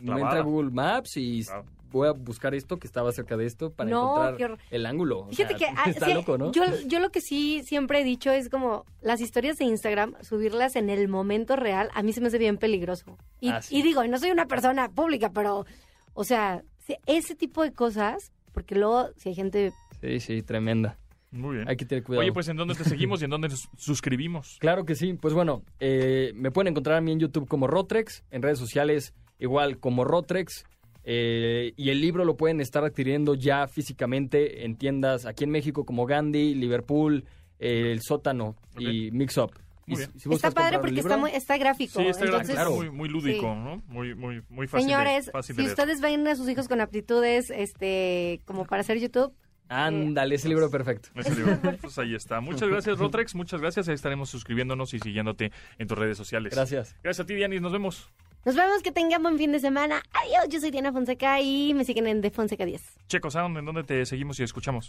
Clavada. 0.00 0.22
entra 0.26 0.40
a 0.40 0.42
Google 0.42 0.70
Maps 0.70 1.16
y 1.16 1.44
Claro. 1.44 1.64
Voy 1.90 2.08
a 2.08 2.12
buscar 2.12 2.54
esto 2.54 2.78
que 2.78 2.86
estaba 2.86 3.10
cerca 3.12 3.36
de 3.36 3.46
esto 3.46 3.70
para 3.72 3.90
No, 3.90 4.26
encontrar 4.28 4.58
el 4.70 4.86
ángulo. 4.86 5.20
O 5.20 5.28
Fíjate 5.28 5.58
sea, 5.58 5.68
que 5.68 5.74
ah, 5.80 5.90
está 5.90 6.06
sí, 6.06 6.14
loco, 6.14 6.38
¿no? 6.38 6.52
yo, 6.52 6.62
yo 6.86 7.00
lo 7.00 7.10
que 7.10 7.20
sí 7.20 7.62
siempre 7.64 8.00
he 8.00 8.04
dicho 8.04 8.30
es 8.30 8.48
como 8.48 8.84
las 9.00 9.20
historias 9.20 9.56
de 9.56 9.64
Instagram, 9.64 10.14
subirlas 10.22 10.76
en 10.76 10.90
el 10.90 11.08
momento 11.08 11.56
real, 11.56 11.88
a 11.94 12.02
mí 12.02 12.12
se 12.12 12.20
me 12.20 12.28
hace 12.28 12.38
bien 12.38 12.58
peligroso. 12.58 13.16
Y, 13.40 13.50
Ah, 13.50 13.62
sí. 13.62 13.76
y 13.76 13.82
digo, 13.82 14.04
no 14.06 14.18
soy 14.18 14.30
una 14.30 14.46
persona 14.46 14.88
pública, 14.88 15.30
pero, 15.32 15.66
o 16.14 16.24
sea, 16.24 16.62
ese 17.06 17.34
tipo 17.34 17.62
de 17.62 17.72
cosas, 17.72 18.32
porque 18.52 18.74
luego 18.74 19.08
si 19.16 19.30
hay 19.30 19.34
gente... 19.34 19.72
Sí, 20.00 20.20
sí, 20.20 20.42
tremenda. 20.42 20.98
Muy 21.32 21.56
bien. 21.56 21.68
Hay 21.68 21.76
que 21.76 21.84
tener 21.84 22.04
cuidado. 22.04 22.22
Oye, 22.22 22.32
pues 22.32 22.48
¿en 22.48 22.56
dónde 22.56 22.74
te 22.74 22.84
seguimos 22.84 23.20
y 23.20 23.24
en 23.24 23.30
dónde 23.30 23.48
nos 23.48 23.68
suscribimos? 23.76 24.56
Claro 24.60 24.84
que 24.86 24.94
sí. 24.94 25.12
Pues 25.14 25.34
bueno, 25.34 25.62
eh, 25.80 26.32
me 26.34 26.50
pueden 26.50 26.68
encontrar 26.70 26.96
a 26.96 27.00
mí 27.00 27.12
en 27.12 27.18
YouTube 27.18 27.48
como 27.48 27.66
Rotrex, 27.66 28.22
en 28.30 28.42
redes 28.42 28.58
sociales 28.58 29.12
igual 29.38 29.78
como 29.78 30.04
Rotrex. 30.04 30.64
Eh, 31.08 31.72
y 31.76 31.90
el 31.90 32.00
libro 32.00 32.24
lo 32.24 32.36
pueden 32.36 32.60
estar 32.60 32.84
adquiriendo 32.84 33.34
ya 33.36 33.68
físicamente 33.68 34.64
en 34.64 34.76
tiendas 34.76 35.24
aquí 35.24 35.44
en 35.44 35.50
México 35.50 35.86
como 35.86 36.04
Gandhi, 36.04 36.54
Liverpool, 36.54 37.24
eh, 37.60 37.92
El 37.92 38.02
Sótano 38.02 38.56
y 38.76 39.10
Mix 39.12 39.38
Up. 39.38 39.52
Muy 39.86 39.98
bien. 39.98 40.10
si- 40.14 40.18
si 40.18 40.28
buscas 40.28 40.48
Está 40.50 40.60
padre 40.60 40.78
porque 40.80 40.94
libro, 40.96 41.08
está, 41.10 41.16
muy, 41.16 41.30
está 41.30 41.56
gráfico. 41.58 42.00
Sí, 42.00 42.08
está 42.08 42.24
entonces, 42.24 42.54
claro, 42.56 42.72
muy, 42.74 42.90
muy 42.90 43.08
lúdico, 43.08 43.40
sí. 43.54 43.60
¿no? 43.60 43.82
Muy, 43.86 44.16
muy, 44.16 44.42
muy 44.48 44.66
fácil. 44.66 44.88
de- 44.88 44.92
Señores, 44.92 45.30
fácil 45.32 45.54
si 45.54 45.62
de 45.62 45.68
leer. 45.68 45.78
ustedes 45.78 46.00
ven 46.00 46.26
a 46.26 46.34
sus 46.34 46.48
hijos 46.48 46.66
con 46.66 46.80
aptitudes, 46.80 47.50
este, 47.50 48.40
como 48.44 48.64
para 48.66 48.80
hacer 48.80 48.98
YouTube, 48.98 49.32
Ándale, 49.68 50.36
ese 50.36 50.48
libro 50.48 50.70
perfecto. 50.70 51.08
Ese 51.16 51.34
libro. 51.34 51.58
Pues 51.82 51.98
ahí 51.98 52.14
está. 52.14 52.40
Muchas 52.40 52.68
gracias, 52.68 52.98
Rotrex. 52.98 53.34
Muchas 53.34 53.60
gracias. 53.60 53.88
Ahí 53.88 53.94
estaremos 53.94 54.28
suscribiéndonos 54.30 54.94
y 54.94 55.00
siguiéndote 55.00 55.50
en 55.78 55.88
tus 55.88 55.98
redes 55.98 56.16
sociales. 56.16 56.52
Gracias. 56.54 56.94
Gracias 57.02 57.24
a 57.24 57.26
ti, 57.26 57.34
Dianis. 57.34 57.60
Nos 57.60 57.72
vemos. 57.72 58.08
Nos 58.46 58.54
vemos, 58.54 58.80
que 58.80 58.92
tengan 58.92 59.20
buen 59.24 59.36
fin 59.38 59.50
de 59.50 59.58
semana. 59.58 60.00
Adiós, 60.12 60.48
yo 60.48 60.60
soy 60.60 60.70
Diana 60.70 60.92
Fonseca 60.92 61.40
y 61.40 61.74
me 61.74 61.84
siguen 61.84 62.06
en 62.06 62.20
De 62.20 62.30
Fonseca 62.30 62.64
10. 62.64 62.80
Checo 63.08 63.28
Sound, 63.28 63.58
¿en 63.58 63.64
dónde 63.64 63.82
te 63.82 64.06
seguimos 64.06 64.38
y 64.38 64.44
escuchamos? 64.44 64.88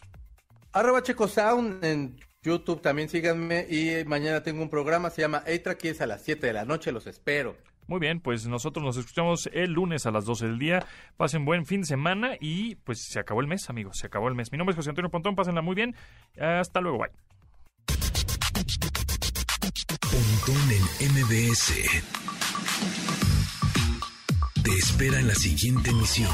Arroba 0.73 1.01
Checo 1.01 1.27
Sound 1.27 1.83
en 1.83 2.19
YouTube, 2.43 2.83
también 2.83 3.09
síganme. 3.09 3.65
Y 3.67 4.05
mañana 4.05 4.43
tengo 4.43 4.61
un 4.61 4.69
programa, 4.69 5.09
se 5.09 5.23
llama 5.23 5.39
A-Track 5.39 5.85
y 5.85 5.87
es 5.87 6.01
a 6.01 6.05
las 6.05 6.21
7 6.21 6.45
de 6.45 6.53
la 6.53 6.65
noche, 6.65 6.91
los 6.91 7.07
espero. 7.07 7.57
Muy 7.87 7.99
bien, 7.99 8.19
pues 8.19 8.45
nosotros 8.45 8.85
nos 8.85 8.95
escuchamos 8.95 9.49
el 9.51 9.71
lunes 9.71 10.05
a 10.05 10.11
las 10.11 10.25
12 10.25 10.45
del 10.45 10.59
día. 10.59 10.85
Pasen 11.15 11.43
buen 11.43 11.65
fin 11.65 11.81
de 11.81 11.87
semana 11.87 12.35
y 12.39 12.75
pues 12.75 13.07
se 13.07 13.17
acabó 13.17 13.41
el 13.41 13.47
mes, 13.47 13.71
amigos, 13.71 13.97
se 13.97 14.05
acabó 14.05 14.27
el 14.27 14.35
mes. 14.35 14.51
Mi 14.51 14.59
nombre 14.59 14.73
es 14.73 14.75
José 14.75 14.91
Antonio 14.91 15.09
Pontón, 15.09 15.35
pásenla 15.35 15.63
muy 15.63 15.73
bien. 15.73 15.95
Hasta 16.39 16.79
luego, 16.79 16.99
bye. 16.99 17.09
Pontón 20.11 20.71
en 20.99 21.11
MBS. 21.11 22.26
Te 24.67 24.73
espera 24.73 25.17
en 25.17 25.29
la 25.29 25.35
siguiente 25.35 25.91
emisión. 25.91 26.29